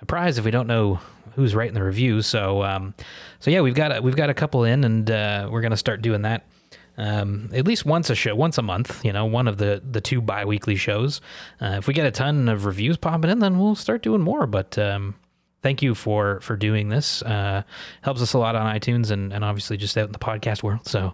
[0.02, 1.00] a prize if we don't know
[1.36, 2.22] who's writing the review.
[2.22, 2.94] So, um,
[3.40, 6.02] so yeah, we've got a, we've got a couple in, and uh, we're gonna start
[6.02, 6.46] doing that
[7.00, 9.04] um, at least once a show, once a month.
[9.06, 11.22] You know, one of the the two bi-weekly shows.
[11.62, 14.46] Uh, if we get a ton of reviews popping in, then we'll start doing more.
[14.46, 15.16] But um,
[15.62, 17.22] thank you for for doing this.
[17.22, 17.64] Uh,
[18.02, 20.86] helps us a lot on iTunes and and obviously just out in the podcast world.
[20.88, 21.14] So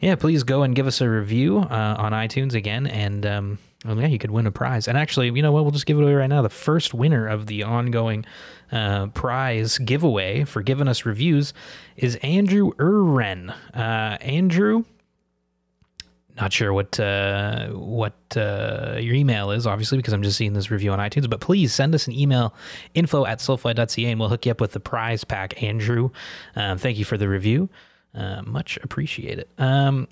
[0.00, 4.00] yeah, please go and give us a review uh, on iTunes again, and um, well,
[4.00, 4.88] yeah, you could win a prize.
[4.88, 5.64] And actually, you know what?
[5.64, 6.42] We'll just give it away right now.
[6.42, 8.24] The first winner of the ongoing
[8.72, 11.54] uh, prize giveaway for giving us reviews
[11.96, 13.54] is Andrew Urren.
[13.74, 14.84] Uh, Andrew,
[16.36, 20.70] not sure what uh, what uh, your email is, obviously, because I'm just seeing this
[20.70, 21.28] review on iTunes.
[21.28, 22.54] But please send us an email,
[22.94, 26.10] info at sofly.ca, and we'll hook you up with the prize pack, Andrew.
[26.54, 27.68] Um, thank you for the review.
[28.14, 29.48] Uh, much appreciated.
[29.58, 30.08] Um,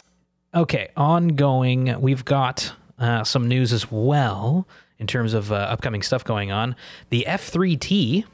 [0.55, 4.67] okay, ongoing, we've got uh, some news as well
[4.99, 6.77] in terms of uh, upcoming stuff going on.
[7.11, 8.25] The F3T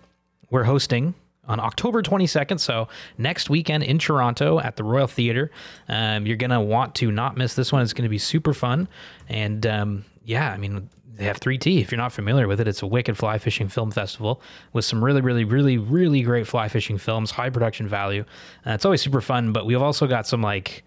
[0.50, 1.14] we're hosting
[1.50, 2.60] on October 22nd.
[2.60, 2.88] So
[3.18, 5.50] next weekend in Toronto at the Royal Theatre.
[5.88, 7.82] Um, you're going to want to not miss this one.
[7.82, 8.88] It's going to be super fun.
[9.28, 11.80] And um, yeah, I mean, they F3T.
[11.80, 14.40] If you're not familiar with it, it's a wicked fly fishing film festival
[14.72, 18.24] with some really, really, really, really great fly fishing films, high production value.
[18.64, 20.84] Uh, it's always super fun, but we've also got some like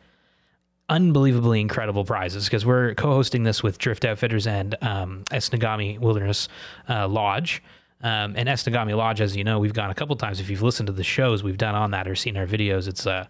[0.90, 6.48] unbelievably incredible prizes because we're co-hosting this with Drift Outfitters and um, Esnagami Wilderness
[6.88, 7.62] uh, Lodge.
[8.04, 10.40] Um, and Esnagami Lodge, as you know, we've gone a couple times.
[10.40, 13.06] If you've listened to the shows we've done on that or seen our videos, it's
[13.06, 13.30] a,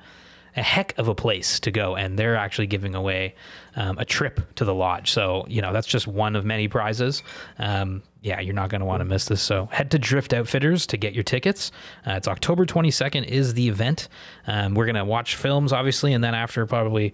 [0.55, 1.95] a heck of a place to go.
[1.95, 3.35] And they're actually giving away
[3.75, 5.11] um, a trip to the lodge.
[5.11, 7.21] So, you know, that's just one of many prizes.
[7.59, 9.41] Um, yeah, you're not going to want to miss this.
[9.41, 11.71] So head to Drift Outfitters to get your tickets.
[12.07, 14.07] Uh, it's October 22nd is the event.
[14.47, 17.13] Um, we're going to watch films, obviously, and then after probably,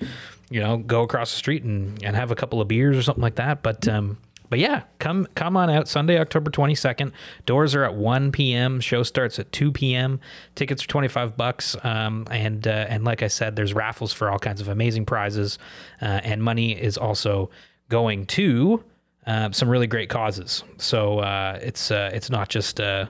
[0.49, 3.23] you know, go across the street and, and have a couple of beers or something
[3.23, 3.63] like that.
[3.63, 4.17] But, um,
[4.49, 7.11] but yeah, come come on out Sunday, October 22nd.
[7.45, 8.79] Doors are at 1 p.m.
[8.79, 10.19] Show starts at 2 p.m.
[10.55, 11.75] Tickets are 25 bucks.
[11.83, 15.59] Um, and uh, and like I said, there's raffles for all kinds of amazing prizes,
[16.01, 17.49] uh, and money is also
[17.89, 18.83] going to
[19.27, 20.63] uh, some really great causes.
[20.77, 23.05] So uh, it's uh, it's not just uh,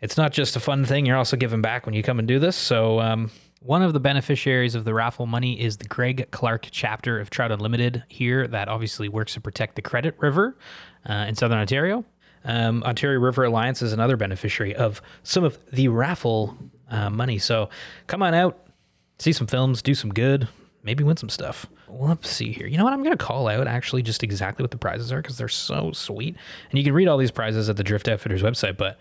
[0.00, 1.06] it's not just a fun thing.
[1.06, 2.56] You're also giving back when you come and do this.
[2.56, 3.30] So, um,
[3.60, 7.50] one of the beneficiaries of the raffle money is the Greg Clark chapter of Trout
[7.50, 10.56] Unlimited here, that obviously works to protect the Credit River
[11.08, 12.04] uh, in Southern Ontario.
[12.44, 16.56] Um, Ontario River Alliance is another beneficiary of some of the raffle
[16.88, 17.38] uh, money.
[17.38, 17.68] So,
[18.06, 18.68] come on out,
[19.18, 20.46] see some films, do some good,
[20.84, 21.66] maybe win some stuff.
[21.88, 22.66] Let's see here.
[22.66, 22.92] You know what?
[22.92, 25.90] I'm going to call out actually just exactly what the prizes are because they're so
[25.92, 26.36] sweet.
[26.70, 28.76] And you can read all these prizes at the Drift Outfitters website.
[28.76, 28.98] But,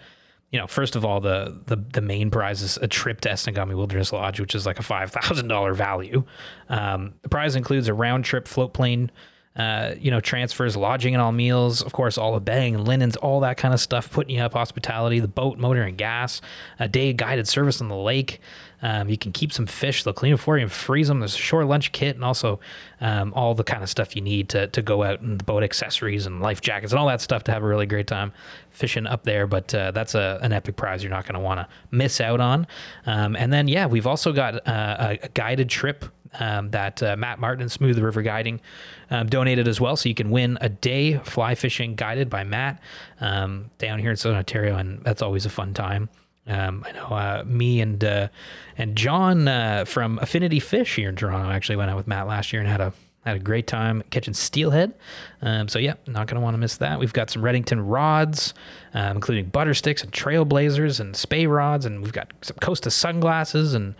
[0.52, 3.76] you know, first of all, the the, the main prize is a trip to Esnagami
[3.76, 6.24] Wilderness Lodge, which is like a $5,000 value.
[6.70, 9.12] Um, the prize includes a round trip float plane.
[9.58, 13.16] Uh, you know, transfers, lodging and all meals, of course, all the bedding and linens,
[13.18, 16.42] all that kind of stuff, putting you up, hospitality, the boat, motor, and gas,
[16.80, 18.40] a day guided service on the lake,
[18.82, 20.04] um, you can keep some fish.
[20.04, 21.20] They'll clean them for you and freeze them.
[21.20, 22.60] There's a shore lunch kit and also
[23.02, 25.64] um, all the kind of stuff you need to, to go out and the boat
[25.64, 28.32] accessories and life jackets and all that stuff to have a really great time
[28.70, 29.48] fishing up there.
[29.48, 32.40] But uh, that's a, an epic prize you're not going to want to miss out
[32.40, 32.68] on.
[33.06, 36.06] Um, and then, yeah, we've also got uh, a guided trip
[36.40, 38.62] um, that uh, Matt Martin and Smooth River Guiding
[39.10, 39.96] um, donated as well.
[39.96, 42.82] So you can win a day fly fishing guided by Matt
[43.22, 44.78] um, down here in Southern Ontario.
[44.78, 46.10] And that's always a fun time.
[46.48, 48.30] Um, I know uh, me and uh,
[48.78, 52.54] and John uh, from Affinity Fish here in Toronto actually went out with Matt last
[52.54, 52.94] year and had a
[53.26, 54.94] had a great time catching steelhead.
[55.42, 57.00] Um, so yeah, not gonna want to miss that.
[57.00, 58.54] We've got some Redington rods,
[58.94, 63.74] um, including butter sticks and trailblazers and Spey rods, and we've got some Costa sunglasses
[63.74, 63.94] and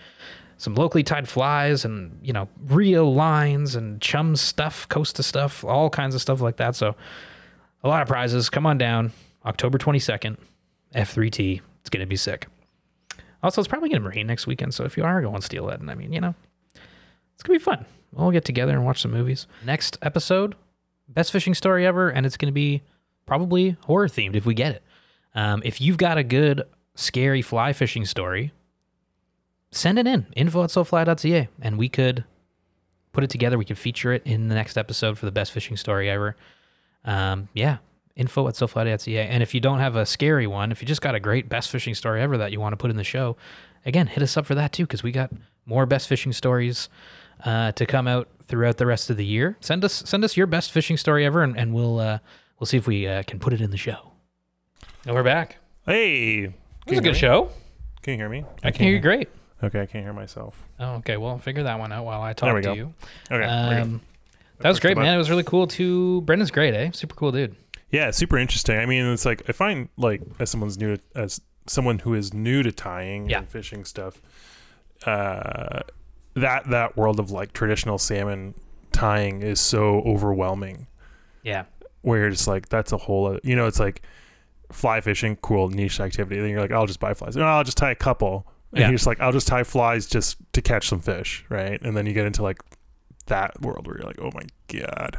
[0.58, 5.90] some locally tied flies and you know Rio lines and chum stuff, Costa stuff, all
[5.90, 6.76] kinds of stuff like that.
[6.76, 6.96] So
[7.84, 8.50] a lot of prizes.
[8.50, 9.12] Come on down,
[9.46, 10.38] October twenty second,
[10.96, 11.62] F3T.
[11.82, 12.48] It's to be sick.
[13.44, 14.74] Also, it's probably to rain next weekend.
[14.74, 16.34] So if you are going steelhead, I mean, you know,
[17.34, 17.86] it's to be fun.
[18.12, 19.48] We'll all get together and watch some movies.
[19.64, 20.56] Next episode,
[21.08, 22.10] best fishing story ever.
[22.10, 22.82] And it's to be
[23.26, 24.84] probably horror themed if we get it.
[25.36, 26.64] Um, if you've got a good,
[26.96, 28.52] scary fly fishing story,
[29.72, 32.24] send it in info at sofly.ca and we could
[33.12, 33.58] put it together.
[33.58, 36.36] We could feature it in the next episode for the best fishing story ever.
[37.04, 37.78] Um, yeah,
[38.16, 39.28] info at sofly.ca.
[39.28, 41.70] And if you don't have a scary one, if you just got a great best
[41.72, 43.38] fishing story ever that you want to put in the show,
[43.86, 45.32] again, hit us up for that too, because we got
[45.66, 46.90] more best fishing stories
[47.44, 49.58] uh, to come out throughout the rest of the year.
[49.62, 52.20] Send us send us your best fishing story ever, and, and we'll uh,
[52.60, 54.12] we'll see if we uh, can put it in the show.
[55.06, 55.58] And we're back.
[55.86, 56.54] Hey, It
[56.88, 57.50] was a good show.
[58.02, 58.44] Can you hear me?
[58.64, 59.30] I can hear you great.
[59.64, 60.64] Okay, I can't hear myself.
[60.80, 61.18] Oh, okay.
[61.18, 62.74] Well, figure that one out while I talk to go.
[62.74, 62.94] you.
[63.32, 63.44] Okay.
[63.44, 64.02] Um,
[64.60, 65.14] that was great, man.
[65.14, 66.22] It was really cool too.
[66.22, 66.92] Brendan's great, eh?
[66.94, 67.56] Super cool dude.
[67.90, 68.78] Yeah, super interesting.
[68.78, 72.34] I mean, it's like I find like as someone's new to, as someone who is
[72.34, 73.40] new to tying Yeah.
[73.40, 74.22] and fishing stuff,
[75.06, 75.82] uh,
[76.36, 78.54] that that world of like traditional salmon
[78.92, 80.88] tying is so overwhelming.
[81.44, 81.66] Yeah.
[82.02, 84.02] Where you're just like that's a whole, other, you know, it's like
[84.72, 86.40] fly fishing, cool niche activity.
[86.42, 87.36] Then you're like, I'll just buy flies.
[87.36, 88.46] No, I'll just tie a couple.
[88.74, 88.88] And Yeah.
[88.88, 91.82] you're just like, I'll just tie flies just to catch some fish, right?
[91.82, 92.60] And then you get into like
[93.28, 95.18] that world where you're like, oh my god.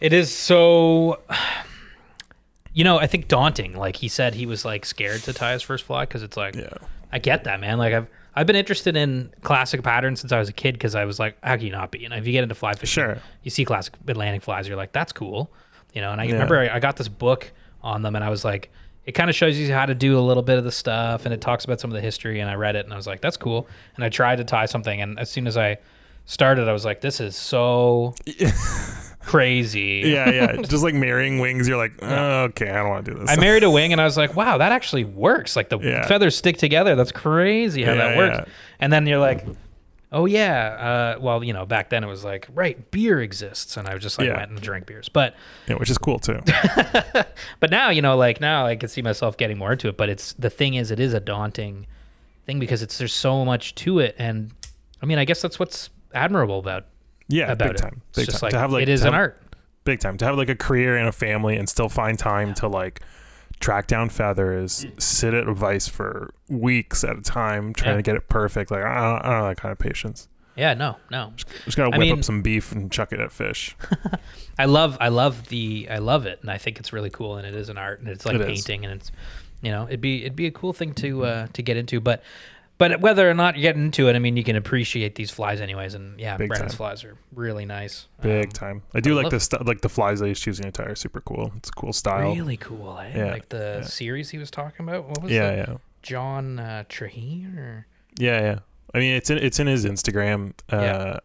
[0.00, 1.20] It is so,
[2.72, 3.76] you know, I think daunting.
[3.76, 6.54] Like he said, he was like scared to tie his first fly because it's like,
[6.54, 6.68] Yeah.
[7.12, 7.78] I get that, man.
[7.78, 11.06] Like I've I've been interested in classic patterns since I was a kid because I
[11.06, 12.04] was like, how can you not be?
[12.04, 13.18] And if you get into fly fishing, Sure.
[13.42, 15.50] you see classic Atlantic flies, you're like, that's cool,
[15.94, 16.12] you know.
[16.12, 16.32] And I Yeah.
[16.34, 17.50] remember I, I got this book
[17.82, 18.70] on them, and I was like,
[19.06, 21.32] it kind of shows you how to do a little bit of the stuff, and
[21.32, 22.40] it talks about some of the history.
[22.40, 23.68] And I read it, and I was like, that's cool.
[23.94, 25.78] And I tried to tie something, and as soon as I
[26.24, 28.14] started, I was like, this is so
[29.20, 30.02] crazy.
[30.06, 30.56] Yeah, yeah.
[30.62, 33.30] just like marrying wings, you're like, "Oh, okay, I don't want to do this.
[33.30, 35.56] I married a wing and I was like, wow, that actually works.
[35.56, 36.06] Like the Yeah.
[36.06, 36.94] feathers stick together.
[36.94, 38.36] That's crazy how Yeah, that works.
[38.48, 38.54] yeah.
[38.80, 39.44] And then you're like,
[40.12, 41.14] oh yeah.
[41.16, 44.02] Uh, well, you know, back then it was like, right, beer exists, and I was
[44.02, 44.36] just like Yeah.
[44.38, 45.08] went and drank beers.
[45.08, 45.34] But
[45.68, 46.40] yeah, which is cool too.
[47.60, 49.96] but now you know, like now I can see myself getting more into it.
[49.96, 51.86] But it's the thing is, it is a daunting
[52.46, 54.52] thing because it's there's so much to it, and
[55.02, 56.86] I mean, I guess that's what's admirable about
[57.28, 57.82] Yeah, about big it.
[57.82, 58.02] time.
[58.10, 58.46] It's Big just time.
[58.48, 59.42] like, to have like it is to an have- art.
[59.84, 60.16] Big time.
[60.18, 63.02] To have like a career and a family and still find time to like
[63.60, 67.96] track down feathers, sit at a vice for weeks at a time trying Yeah.
[67.96, 68.70] to get it perfect.
[68.70, 70.28] Like I don't, I don't have that kind of patience.
[70.56, 71.32] Yeah, no, no.
[71.64, 73.76] Just gotta I whip mean- up some beef and chuck it at fish.
[74.58, 77.46] I love I love the I love it and I think it's really cool and
[77.46, 78.46] it is an art and it's like It is.
[78.46, 79.12] painting and it's
[79.60, 82.22] you know it'd be it'd be a cool thing to uh, to get into but
[82.78, 85.60] but whether or not you get into it I mean you can appreciate these flies
[85.60, 86.76] anyways and yeah Big Brendan's time.
[86.76, 88.82] flies are really nice Big Um, time.
[88.94, 90.94] I do I like the st- like the flies that he's choosing to tie are
[90.94, 91.52] super cool.
[91.56, 92.34] It's a cool style.
[92.34, 93.12] really cool eh?
[93.16, 93.86] Yeah, like the yeah.
[93.86, 95.76] series he was talking about what was Yeah, it yeah.
[96.02, 97.86] John uh, Traherne or
[98.18, 98.58] Yeah, yeah.
[98.94, 100.52] I mean, it's in it's in his Instagram.
[100.72, 101.18] Uh, Yeah.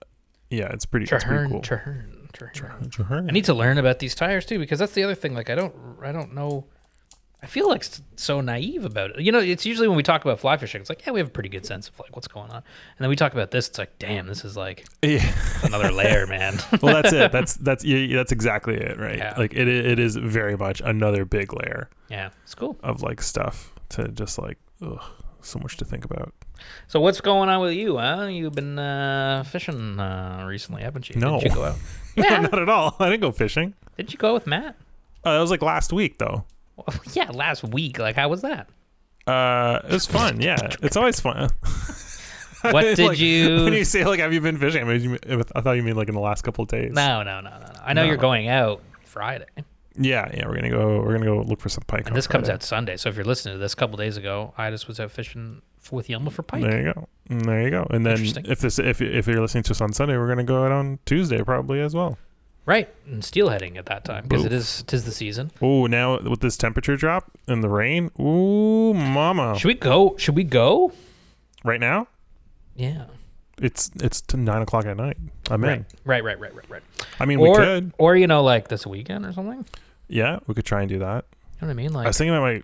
[0.49, 0.69] yeah.
[0.73, 1.03] it's pretty.
[1.03, 1.61] It's pretty Traherne cool.
[1.61, 5.33] Traherne Traherne I need to learn about these tyers too because that's the other thing
[5.33, 6.65] like I don't I don't know
[7.43, 7.83] I feel like
[8.17, 9.19] so naive about it.
[9.21, 11.27] You know, it's usually when we talk about fly fishing, it's like, yeah, we have
[11.27, 12.57] a pretty good sense of like what's going on.
[12.57, 12.63] And
[12.99, 15.25] then we talk about this, it's like, damn, this is like Yeah.
[15.63, 16.59] another layer, man.
[16.83, 17.31] well, that's it.
[17.31, 19.17] That's that's yeah, that's exactly it, right?
[19.17, 19.33] Yeah.
[19.37, 22.77] Like it it is very much another big layer yeah, it's cool.
[22.83, 25.01] of like stuff to just like ugh,
[25.41, 26.33] so much to think about.
[26.87, 27.97] So what's going on with you?
[27.97, 28.27] Huh?
[28.29, 31.15] You've been uh, fishing uh, recently, haven't you?
[31.19, 31.39] No.
[31.39, 31.75] Didn't you go out?
[32.15, 32.41] Yeah.
[32.41, 32.95] Not at all.
[32.99, 33.73] I didn't go fishing.
[33.97, 34.75] Didn't you go with Matt?
[35.23, 36.43] Uh, that was like last week though.
[37.13, 37.99] Yeah, last week.
[37.99, 38.69] Like, how was that?
[39.27, 40.41] Uh, it was fun.
[40.41, 41.49] Yeah, it's always fun.
[42.63, 44.83] What did Like, you- When you say like, have you been fishing?
[44.83, 46.91] I, mean, you- I thought you mean like in the last couple of days.
[46.93, 47.71] No, no, no, no, no.
[47.83, 48.07] I know No.
[48.07, 49.45] you're going out Friday,
[49.97, 50.47] Yeah, yeah.
[50.47, 50.99] We're gonna go.
[51.01, 52.05] We're gonna go look for some pike.
[52.07, 52.97] and this comes out Sunday.
[52.97, 56.07] So if you're listening to this, a couple days ago, Idis was out fishing with
[56.07, 56.61] Yelma for pike.
[56.61, 57.07] There you go.
[57.29, 57.87] There you go.
[57.89, 60.63] And then if this if if you're listening to us on Sunday, we're gonna go
[60.63, 62.17] out on Tuesday probably as well.
[62.65, 65.51] Right, and steelheading at that time because it is tis the season.
[65.61, 69.57] Oh, now with this temperature drop and the rain, ooh, mama!
[69.57, 70.15] Should we go?
[70.17, 70.91] Should we go?
[71.63, 72.07] Right now,
[72.75, 73.05] Yeah.
[73.59, 75.17] it's it's to nine o'clock at night.
[75.49, 75.77] I'm Right.
[75.79, 75.85] in.
[76.05, 76.23] Right.
[76.23, 76.39] Right.
[76.39, 76.53] Right.
[76.55, 76.69] Right.
[76.69, 76.81] Right.
[77.19, 77.93] I mean, or, we could.
[77.97, 79.65] or you know, like this weekend or something.
[80.07, 81.25] Yeah, we could try and do that.
[81.59, 81.93] You know what I mean?
[81.93, 82.63] Like, I was thinking I might.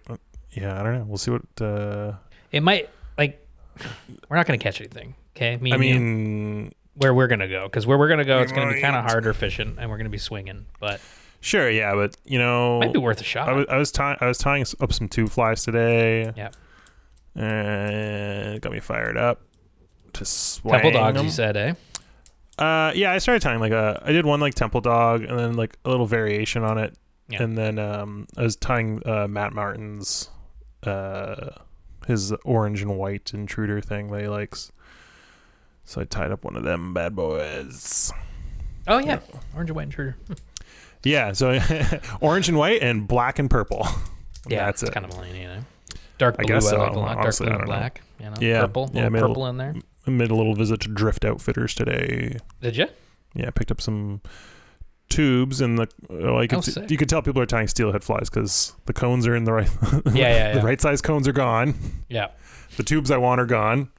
[0.51, 1.05] Yeah, I don't know.
[1.07, 1.41] We'll see what.
[1.61, 2.13] Uh,
[2.51, 3.45] it might like
[4.29, 5.15] we're not gonna catch anything.
[5.35, 5.57] Okay.
[5.57, 8.51] Me I and you, mean, where we're gonna go because where we're gonna go, it's
[8.51, 10.99] gonna be kind of harder fishing, and we're gonna be swinging, but
[11.41, 13.47] sure, yeah, but you know, might be worth a shot.
[13.49, 16.31] I was I was tying I was tying up some tube flies today.
[16.35, 16.49] Yeah.
[17.35, 19.41] and it got me fired up
[20.13, 21.25] to swing Temple dogs, them.
[21.25, 21.73] you said, eh?
[22.57, 24.01] Uh, yeah, I started tying like a.
[24.03, 26.95] I did one like temple dog, and then like a little variation on it,
[27.29, 27.43] Yeah.
[27.43, 30.31] and then um, I was tying uh, Matt Martin's,
[30.81, 31.51] uh,
[32.07, 34.71] his orange and white intruder thing that he likes.
[35.87, 38.11] So I tied up one of them bad boys.
[38.87, 39.19] Oh yeah,
[39.55, 40.17] orange and white intruder.
[41.03, 41.57] Yeah, so
[42.21, 43.87] orange and white and black and purple.
[44.47, 44.93] Yeah, that's it's it.
[44.93, 45.59] kind of millennial, you know.
[46.17, 46.77] Dark blue, I, guess so.
[46.77, 47.21] like a lot.
[47.21, 47.73] Dark blue I and don't know.
[47.73, 48.01] black.
[48.19, 49.75] You know, Yeah, purple, yeah, little purple in there.
[50.05, 52.37] I made a little visit to Drift Outfitters today.
[52.61, 52.87] Did you?
[53.33, 54.21] Yeah, picked up some
[55.09, 55.87] tubes and the
[56.37, 59.25] I could Oh, t- you could tell people are tying steelhead flies because the cones
[59.25, 59.69] are in the right
[60.07, 61.75] Yeah, yeah, the right size cones are gone.
[62.09, 62.27] Yeah,
[62.75, 63.89] The tubes I want are gone.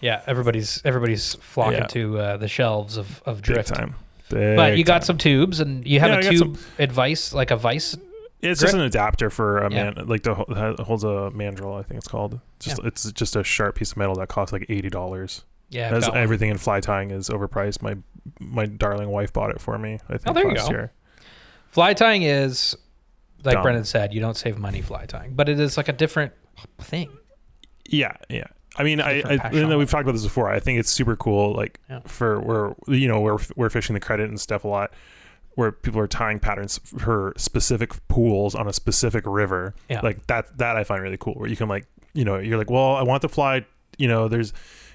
[0.00, 0.22] Yeah.
[0.26, 1.86] Everybody's everybody's flocking Yeah.
[1.86, 3.74] to uh, the shelves of of Big drift.
[3.74, 3.94] time.
[4.28, 5.06] But you got time.
[5.06, 7.96] some tubes, and you have Yeah, a I got tube advice, like a vice.
[8.42, 8.80] It's just grip?
[8.80, 9.90] an adapter for a Yeah.
[9.90, 11.78] man, like to that holds a mandrel.
[11.78, 12.40] I think it's called.
[12.60, 15.44] Just it's just a sharp piece of metal that costs like eighty dollars.
[15.68, 16.22] Yeah, I've As got one.
[16.22, 17.82] everything in fly tying is overpriced.
[17.82, 17.96] My
[18.40, 19.98] my darling wife bought it for me.
[20.08, 20.74] I think Oh, there you last go.
[20.76, 20.92] year.
[21.68, 22.76] fly tying is
[23.44, 23.62] like Dumb.
[23.62, 26.32] Brendan said, you don't save money fly tying, but it is like a different
[26.80, 27.08] thing.
[27.88, 28.46] Yeah, yeah.
[28.80, 30.50] I mean, I, I we've talked about this before.
[30.50, 31.54] I think it's super cool.
[31.54, 32.00] Like Yeah.
[32.06, 34.92] for where you know we're we're fishing the credit and stuff a lot,
[35.54, 39.74] where people are tying patterns for specific pools on a specific river.
[39.88, 40.00] Yeah.
[40.02, 41.34] Like that that I find really cool.
[41.34, 43.64] Where you can like you know you're like, well, I want the fly.
[43.98, 44.52] You know, there's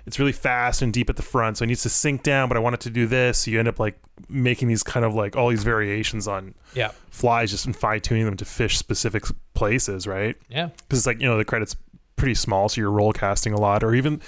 [0.08, 2.58] it's really fast and deep at the front, so it needs to sink down, but
[2.58, 3.40] I want it to do this.
[3.40, 3.98] So you end up like
[4.30, 8.26] making these kind of like all these variations on Yeah, flies, just and fine tuning
[8.26, 9.24] them to fish specific
[9.56, 10.36] places, right?
[10.50, 11.76] yeah, because it's like you know the credit's
[12.16, 14.22] pretty small, so you're roll casting a lot, or even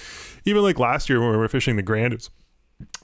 [0.45, 2.29] even like last year when we were fishing the Grand, it's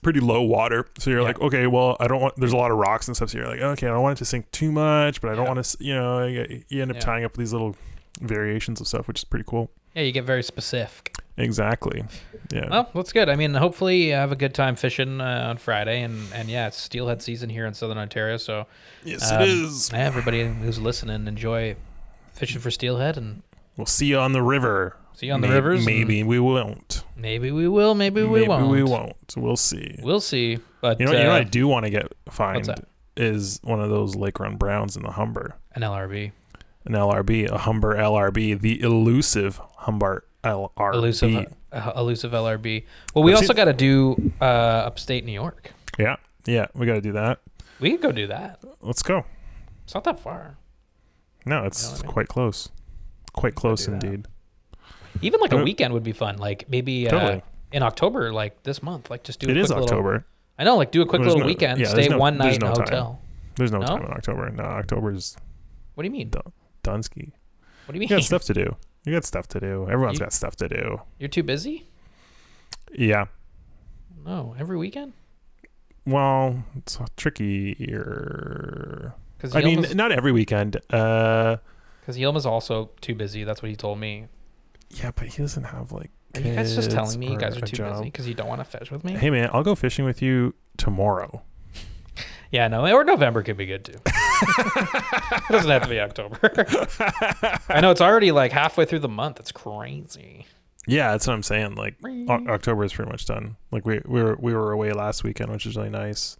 [0.01, 1.25] pretty low water, so you're Yeah.
[1.27, 2.35] like, okay, well, I don't want.
[2.37, 4.19] There's a lot of rocks and stuff, so you're like, okay, I don't want it
[4.19, 5.53] to sink too much, but I don't Yeah.
[5.53, 7.01] want to, you know, you you end up Yeah.
[7.01, 7.75] tying up these little
[8.21, 9.71] variations of stuff, which is pretty cool.
[9.95, 10.03] yeah.
[10.03, 11.13] You get very specific.
[11.37, 12.03] Exactly.
[12.51, 12.67] Yeah.
[12.69, 13.27] Well, that's good.
[13.29, 16.67] I mean, hopefully you have a good time fishing uh, on Friday, and and yeah,
[16.67, 18.37] it's steelhead season here in Southern Ontario.
[18.37, 18.67] So
[19.03, 19.89] yes, um, it is.
[19.91, 21.75] yeah, everybody who's listening, enjoy
[22.33, 23.41] fishing for steelhead, and
[23.77, 24.97] We'll see you on the river.
[25.15, 27.03] See you on the May- rivers Maybe we won't.
[27.15, 28.69] maybe we will, maybe we maybe won't.
[28.69, 29.33] we won't.
[29.37, 29.99] We'll see.
[30.01, 30.57] We'll see.
[30.81, 32.67] But you know, you know uh, what I do want to get find
[33.15, 35.55] is one of those Lake Run Browns in the Humber.
[35.75, 36.31] an LRB,
[36.85, 40.93] an LRB, a Humber LRB, the elusive Humber LRB.
[40.95, 42.85] elusive, uh, elusive LRB.
[43.13, 45.71] Well, we I've also got to do uh, upstate New York.
[45.99, 47.39] Yeah, yeah, we got to do that.
[47.79, 48.59] We can go do that.
[48.81, 49.25] Let's go.
[49.83, 50.57] It's not that far.
[51.45, 52.11] No, it's You know I mean?
[52.11, 52.69] quite close.
[53.33, 54.03] Quite close do that.
[54.03, 54.27] indeed.
[55.21, 56.37] Even like a weekend would be fun.
[56.37, 57.41] Like maybe uh, Totally.
[57.71, 59.09] in October, like this month.
[59.09, 59.49] Like just do.
[59.49, 60.25] It a is quick little- October.
[60.59, 60.77] I know.
[60.77, 61.79] Like do a quick There's little no- weekend.
[61.79, 62.85] yeah, stay no- one there's night in no a time.
[62.85, 63.21] hotel.
[63.55, 63.85] There's no, No?
[63.85, 64.49] time in October.
[64.49, 65.35] No, October's
[65.95, 66.31] What do you mean?
[66.83, 67.31] Dunsky.
[67.85, 68.09] What do you mean?
[68.09, 68.75] You got stuff to do.
[69.05, 69.87] You got stuff to do.
[69.89, 71.01] Everyone's You- got stuff to do.
[71.19, 71.87] You're too busy.
[72.91, 73.25] Yeah.
[74.25, 75.13] No, every weekend.
[76.05, 79.13] Well, it's trickier.
[79.37, 80.77] Because I mean, not every weekend.
[80.89, 81.57] Uh,
[82.03, 83.43] because Yilma's also too busy.
[83.45, 84.27] That's what he told me.
[84.91, 86.11] yeah, but he doesn't have like.
[86.35, 87.93] Are you guys just telling me you guys are too job.
[87.93, 89.13] busy because you don't want to fish with me?
[89.13, 91.41] Hey man, I'll go fishing with you tomorrow.
[92.51, 93.99] Yeah, no, or November could be good too.
[94.05, 96.37] it doesn't have to be October.
[97.67, 99.39] I know it's already like halfway through the month.
[99.39, 100.45] It's crazy.
[100.85, 101.73] Yeah, that's what I'm saying.
[101.73, 103.55] Like o- October is pretty much done.
[103.71, 106.37] Like we we were we were away last weekend, which was really nice.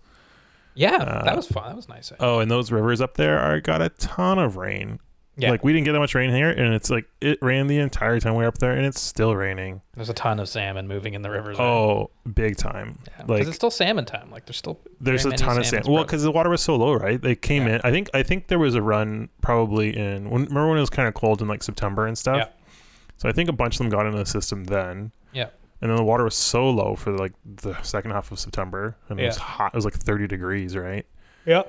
[0.76, 1.68] Yeah, Uh, that was fun.
[1.70, 2.12] That was nice.
[2.20, 5.00] Oh, and those rivers up there are got a ton of rain.
[5.36, 5.50] Yeah.
[5.50, 8.20] Like we didn't get that much rain here, and it's like it rained the entire
[8.20, 9.82] time we were up there, and it's still raining.
[9.96, 11.58] There's a ton of salmon moving in the rivers.
[11.58, 11.66] right?
[11.66, 13.00] Oh, big time!
[13.18, 14.30] Yeah, like it's still salmon time.
[14.30, 15.92] Like there's still there's a ton of salmon.
[15.92, 17.20] Well, because the water was so low, right?
[17.20, 17.76] They came Yeah.
[17.76, 17.82] in.
[17.84, 20.30] I think I think there was a run probably in.
[20.30, 22.38] When, remember when it was kind of cold in like September and stuff.
[22.38, 22.48] Yeah.
[23.18, 25.12] So I think a bunch of them got into the system then.
[25.32, 25.48] Yeah.
[25.82, 29.20] And then the water was so low for like the second half of September, and
[29.20, 29.74] it was hot.
[29.74, 31.08] It was like 30 degrees, right?
[31.44, 31.64] yeah.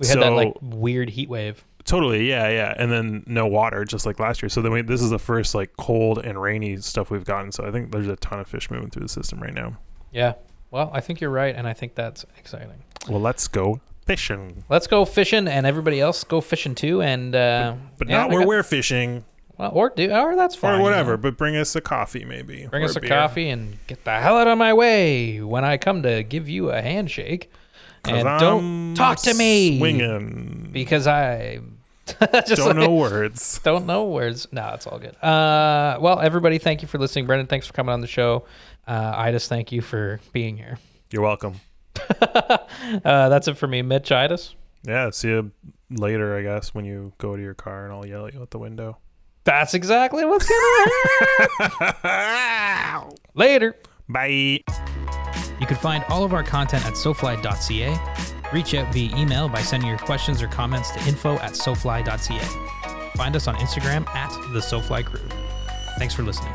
[0.00, 1.62] We had that like weird heat wave.
[1.84, 2.74] Totally, yeah, yeah.
[2.76, 4.48] And then no water, just like last year.
[4.48, 7.50] So then we, this is the first like cold and rainy stuff we've gotten.
[7.52, 9.78] So I think there's a ton of fish moving through the system right now.
[10.12, 10.34] Yeah.
[10.70, 12.82] Well, I think you're right, and I think that's exciting.
[13.08, 17.02] Well, let's go fishing, Let's go fishing, and everybody else go fishing too.
[17.02, 19.24] And uh, but yeah, not where got- we're fishing
[19.58, 20.74] well, or do or that's fine.
[20.74, 21.10] or you whatever.
[21.12, 21.16] know.
[21.18, 22.66] But bring us a coffee, maybe.
[22.70, 23.10] Bring us a beer.
[23.10, 26.70] coffee and get the hell out of my way when I come to give you
[26.70, 27.50] a handshake.
[28.08, 30.70] And I'm don't talk to me Swinging.
[30.72, 31.60] because I
[32.20, 33.60] just Don't like- know words.
[33.64, 34.48] don't know words.
[34.52, 35.14] No, it's all good.
[35.22, 37.26] Uh, well, everybody, thank you for listening.
[37.26, 38.44] Brendan, thanks for coming on the show.
[38.86, 40.78] Uh, Idis, thank you for being here.
[41.10, 41.60] You're welcome.
[42.20, 42.58] uh,
[43.04, 44.54] that's it for me, Mitch Idis.
[44.84, 45.10] Yeah.
[45.10, 45.52] See you
[45.90, 48.50] later, I guess, when you go to your car, and I'll yell at you out
[48.50, 48.98] the window.
[49.44, 53.16] That's exactly what's gonna happen.
[53.34, 53.76] Later.
[54.08, 54.60] Bye.
[55.62, 57.96] You can find all of our content at sofly.ca.
[58.52, 63.12] Reach out via email by sending your questions or comments to info at sofly.ca.
[63.14, 65.28] Find us on Instagram at the SoFly Crew.
[65.98, 66.52] Thanks for listening.